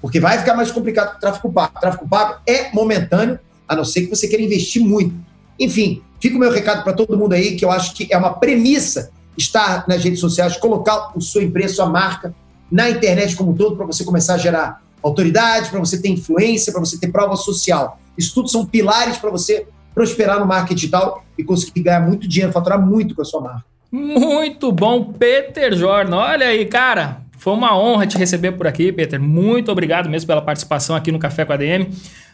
Porque 0.00 0.18
vai 0.18 0.38
ficar 0.38 0.54
mais 0.54 0.70
complicado 0.70 1.12
com 1.12 1.16
o 1.18 1.20
tráfego 1.20 1.52
pago. 1.52 1.72
O 1.76 1.80
tráfego 1.80 2.08
pago 2.08 2.40
é 2.46 2.72
momentâneo, 2.72 3.38
a 3.68 3.76
não 3.76 3.84
ser 3.84 4.02
que 4.02 4.10
você 4.10 4.26
queira 4.26 4.42
investir 4.42 4.82
muito. 4.82 5.14
Enfim, 5.60 6.02
fica 6.20 6.36
o 6.36 6.38
meu 6.38 6.50
recado 6.50 6.82
para 6.82 6.92
todo 6.92 7.16
mundo 7.16 7.34
aí, 7.34 7.56
que 7.56 7.64
eu 7.64 7.70
acho 7.70 7.94
que 7.94 8.08
é 8.10 8.16
uma 8.16 8.32
premissa 8.34 9.10
estar 9.36 9.86
nas 9.86 10.02
redes 10.02 10.20
sociais, 10.20 10.56
colocar 10.56 11.12
o 11.14 11.20
seu 11.20 11.42
empresa, 11.42 11.74
sua 11.74 11.86
marca 11.86 12.34
na 12.70 12.88
internet 12.88 13.36
como 13.36 13.52
um 13.52 13.54
todo, 13.54 13.76
para 13.76 13.86
você 13.86 14.02
começar 14.02 14.34
a 14.34 14.38
gerar 14.38 14.82
autoridade, 15.02 15.70
para 15.70 15.78
você 15.78 16.00
ter 16.00 16.08
influência, 16.08 16.72
para 16.72 16.80
você 16.80 16.98
ter 16.98 17.08
prova 17.08 17.36
social. 17.36 18.00
Isso 18.16 18.34
tudo 18.34 18.48
são 18.48 18.64
pilares 18.64 19.18
para 19.18 19.30
você 19.30 19.66
prosperar 19.96 20.38
no 20.38 20.44
marketing 20.46 20.74
digital 20.74 21.24
e 21.38 21.42
conseguir 21.42 21.80
ganhar 21.80 22.00
muito 22.00 22.28
dinheiro, 22.28 22.52
faturar 22.52 22.78
muito 22.78 23.14
com 23.14 23.22
a 23.22 23.24
sua 23.24 23.40
marca. 23.40 23.64
Muito 23.90 24.70
bom, 24.70 25.02
Peter 25.18 25.74
Jordan. 25.74 26.16
Olha 26.18 26.48
aí, 26.48 26.66
cara. 26.66 27.22
Foi 27.38 27.54
uma 27.54 27.78
honra 27.78 28.06
te 28.06 28.18
receber 28.18 28.52
por 28.52 28.66
aqui, 28.66 28.92
Peter. 28.92 29.18
Muito 29.20 29.72
obrigado 29.72 30.08
mesmo 30.10 30.26
pela 30.26 30.42
participação 30.42 30.94
aqui 30.94 31.10
no 31.10 31.18
Café 31.18 31.44
com 31.46 31.52
a 31.52 31.56
DM. 31.56 31.88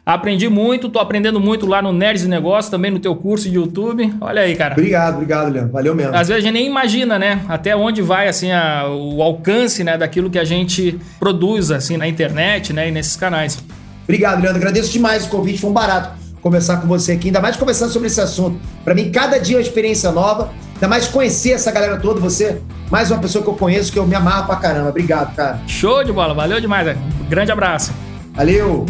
Aprendi 0.05 0.49
muito, 0.49 0.89
tô 0.89 0.99
aprendendo 0.99 1.39
muito 1.39 1.65
lá 1.67 1.81
no 1.81 1.93
Nerds 1.93 2.23
de 2.23 2.29
Negócio, 2.29 2.69
também 2.71 2.91
no 2.91 2.99
teu 2.99 3.15
curso 3.15 3.49
de 3.49 3.55
YouTube. 3.55 4.13
Olha 4.21 4.43
aí, 4.43 4.57
cara. 4.57 4.73
Obrigado, 4.75 5.15
obrigado, 5.15 5.53
Leandro. 5.53 5.71
Valeu 5.71 5.95
mesmo. 5.95 6.17
Às 6.17 6.27
vezes 6.29 6.43
a 6.43 6.47
gente 6.47 6.55
nem 6.55 6.67
imagina, 6.67 7.17
né? 7.19 7.43
Até 7.49 7.77
onde 7.77 8.03
vai 8.03 8.27
assim 8.27 8.51
a- 8.51 8.87
o 8.89 9.23
alcance, 9.23 9.85
né, 9.85 9.97
daquilo 9.97 10.29
que 10.31 10.39
a 10.39 10.45
gente 10.45 10.99
produz 11.21 11.71
assim 11.71 11.97
na 11.97 12.09
internet, 12.09 12.73
né, 12.73 12.89
e 12.89 12.91
nesses 12.91 13.15
canais. 13.15 13.63
Obrigado, 14.05 14.41
Leandro. 14.43 14.59
Agradeço 14.59 14.91
demais 14.91 15.27
o 15.27 15.29
convite. 15.29 15.61
Foi 15.61 15.71
um 15.71 15.75
barato 15.75 16.11
conversar 16.43 16.79
com 16.79 16.89
você 16.89 17.13
aqui, 17.13 17.29
ainda 17.29 17.41
mais 17.41 17.57
conversar 17.57 17.89
sobre 17.89 18.09
esse 18.09 18.21
assunto. 18.21 18.59
Para 18.85 18.95
mim, 18.95 19.11
cada 19.11 19.39
dia 19.39 19.57
é 19.57 19.59
uma 19.59 19.63
experiência 19.63 20.11
nova, 20.11 20.51
ainda 20.75 20.89
mais 20.89 21.07
conhecer 21.07 21.53
essa 21.53 21.71
galera 21.71 21.99
toda. 21.99 22.21
Você, 22.21 22.61
mais 22.91 23.11
uma 23.11 23.21
pessoa 23.21 23.43
que 23.43 23.49
eu 23.49 23.55
conheço, 23.55 23.93
que 23.93 23.99
eu 23.99 24.07
me 24.07 24.15
amarro 24.15 24.47
pra 24.47 24.57
caramba. 24.57 24.91
Obrigado, 24.91 25.35
cara. 25.35 25.61
Show 25.67 26.03
de 26.05 26.13
bola, 26.13 26.35
valeu 26.35 26.61
demais. 26.61 26.85
né? 26.87 26.97
Grande 27.31 27.53
abraço. 27.53 27.93
Valeu! 28.35 28.85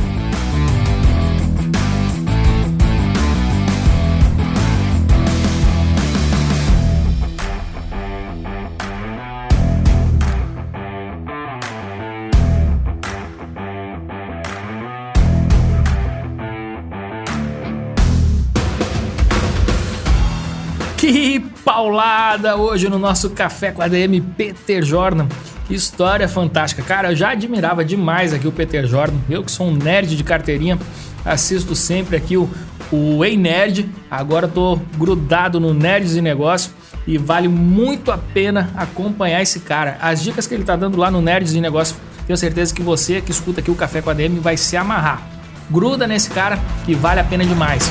Paulada 21.83 22.57
hoje 22.57 22.89
no 22.89 22.97
nosso 22.97 23.31
Café 23.31 23.73
com 23.73 23.83
a 23.83 23.89
DM 23.89 24.21
Peter 24.21 24.85
Jordan. 24.85 25.27
Que 25.67 25.75
história 25.75 26.29
fantástica. 26.29 26.81
Cara, 26.81 27.11
eu 27.11 27.17
já 27.17 27.31
admirava 27.31 27.85
demais 27.85 28.33
aqui 28.33 28.47
o 28.47 28.53
Peter 28.53 28.87
Jordan. 28.87 29.17
Eu 29.29 29.43
que 29.43 29.51
sou 29.51 29.67
um 29.67 29.75
nerd 29.75 30.17
de 30.17 30.23
carteirinha, 30.23 30.79
assisto 31.25 31.75
sempre 31.75 32.17
aqui 32.17 32.37
o, 32.37 32.49
o 32.93 33.25
Ei 33.25 33.37
Nerd. 33.37 33.91
Agora 34.09 34.47
tô 34.47 34.79
grudado 34.97 35.59
no 35.59 35.75
Nerds 35.75 36.15
e 36.15 36.21
Negócio 36.21 36.71
e 37.05 37.19
vale 37.19 37.49
muito 37.49 38.13
a 38.13 38.19
pena 38.19 38.71
acompanhar 38.77 39.43
esse 39.43 39.59
cara. 39.59 39.99
As 40.01 40.23
dicas 40.23 40.47
que 40.47 40.55
ele 40.55 40.63
tá 40.63 40.77
dando 40.77 40.97
lá 40.97 41.11
no 41.11 41.21
Nerds 41.21 41.53
e 41.53 41.61
Negócio, 41.61 41.97
tenho 42.29 42.37
certeza 42.37 42.73
que 42.73 42.81
você 42.81 43.21
que 43.21 43.33
escuta 43.33 43.61
aqui 43.61 43.73
o 43.73 43.75
Café 43.75 44.01
com 44.01 44.11
a 44.11 44.15
DM 44.15 44.39
vai 44.39 44.57
se 44.57 44.77
amarrar. 44.77 45.21
Gruda 45.69 46.07
nesse 46.07 46.31
cara 46.31 46.61
que 46.87 46.95
vale 46.95 47.19
a 47.19 47.25
pena 47.25 47.45
demais. 47.45 47.91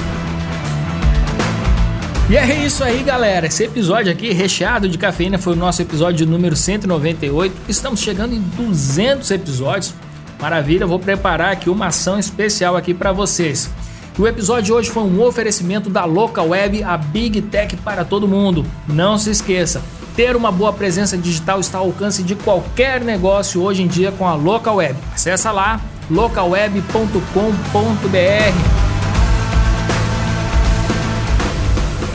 E 2.32 2.38
é 2.38 2.65
isso 2.65 2.82
aí, 2.82 3.03
galera. 3.03 3.47
Esse 3.47 3.65
episódio 3.65 4.09
aqui, 4.09 4.32
recheado 4.32 4.88
de 4.88 4.97
cafeína, 4.97 5.38
foi 5.38 5.51
o 5.51 5.55
nosso 5.57 5.82
episódio 5.82 6.25
número 6.25 6.55
198. 6.55 7.53
Estamos 7.67 7.99
chegando 7.99 8.34
em 8.34 8.39
200 8.39 9.29
episódios. 9.32 9.93
Maravilha, 10.39 10.88
vou 10.88 10.97
preparar 10.97 11.51
aqui 11.51 11.69
uma 11.69 11.88
ação 11.88 12.17
especial 12.17 12.77
aqui 12.77 12.93
para 12.93 13.11
vocês. 13.11 13.69
O 14.17 14.25
episódio 14.25 14.63
de 14.63 14.71
hoje 14.71 14.89
foi 14.89 15.03
um 15.03 15.21
oferecimento 15.21 15.89
da 15.89 16.05
Local 16.05 16.47
Web, 16.47 16.82
a 16.86 16.95
Big 16.95 17.41
Tech 17.41 17.75
para 17.75 18.05
todo 18.05 18.29
mundo. 18.29 18.65
Não 18.88 19.17
se 19.17 19.29
esqueça, 19.29 19.82
ter 20.15 20.34
uma 20.34 20.53
boa 20.53 20.71
presença 20.71 21.17
digital 21.17 21.59
está 21.59 21.79
ao 21.79 21.88
alcance 21.88 22.23
de 22.23 22.36
qualquer 22.36 23.01
negócio 23.01 23.61
hoje 23.61 23.84
em 23.84 23.88
dia 23.88 24.09
com 24.09 24.25
a 24.25 24.36
Local 24.36 24.77
Web. 24.77 24.97
Acesse 25.13 25.49
lá 25.49 25.82
localweb.com.br. 26.09 28.80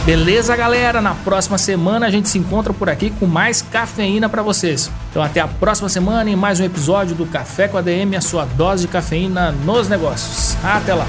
Beleza, 0.06 0.54
galera? 0.54 1.02
Na 1.02 1.16
próxima 1.16 1.58
semana 1.58 2.06
a 2.06 2.10
gente 2.10 2.28
se 2.28 2.38
encontra 2.38 2.72
por 2.72 2.88
aqui 2.88 3.10
com 3.10 3.26
mais 3.26 3.60
cafeína 3.60 4.28
para 4.28 4.40
vocês. 4.40 4.88
Então 5.10 5.20
até 5.20 5.40
a 5.40 5.48
próxima 5.48 5.88
semana 5.88 6.30
em 6.30 6.36
mais 6.36 6.60
um 6.60 6.64
episódio 6.64 7.16
do 7.16 7.26
Café 7.26 7.66
com 7.66 7.76
a 7.76 7.82
DM, 7.82 8.14
a 8.14 8.20
sua 8.20 8.44
dose 8.44 8.86
de 8.86 8.88
cafeína 8.88 9.50
nos 9.50 9.88
negócios. 9.88 10.56
Até 10.62 10.94
lá. 10.94 11.08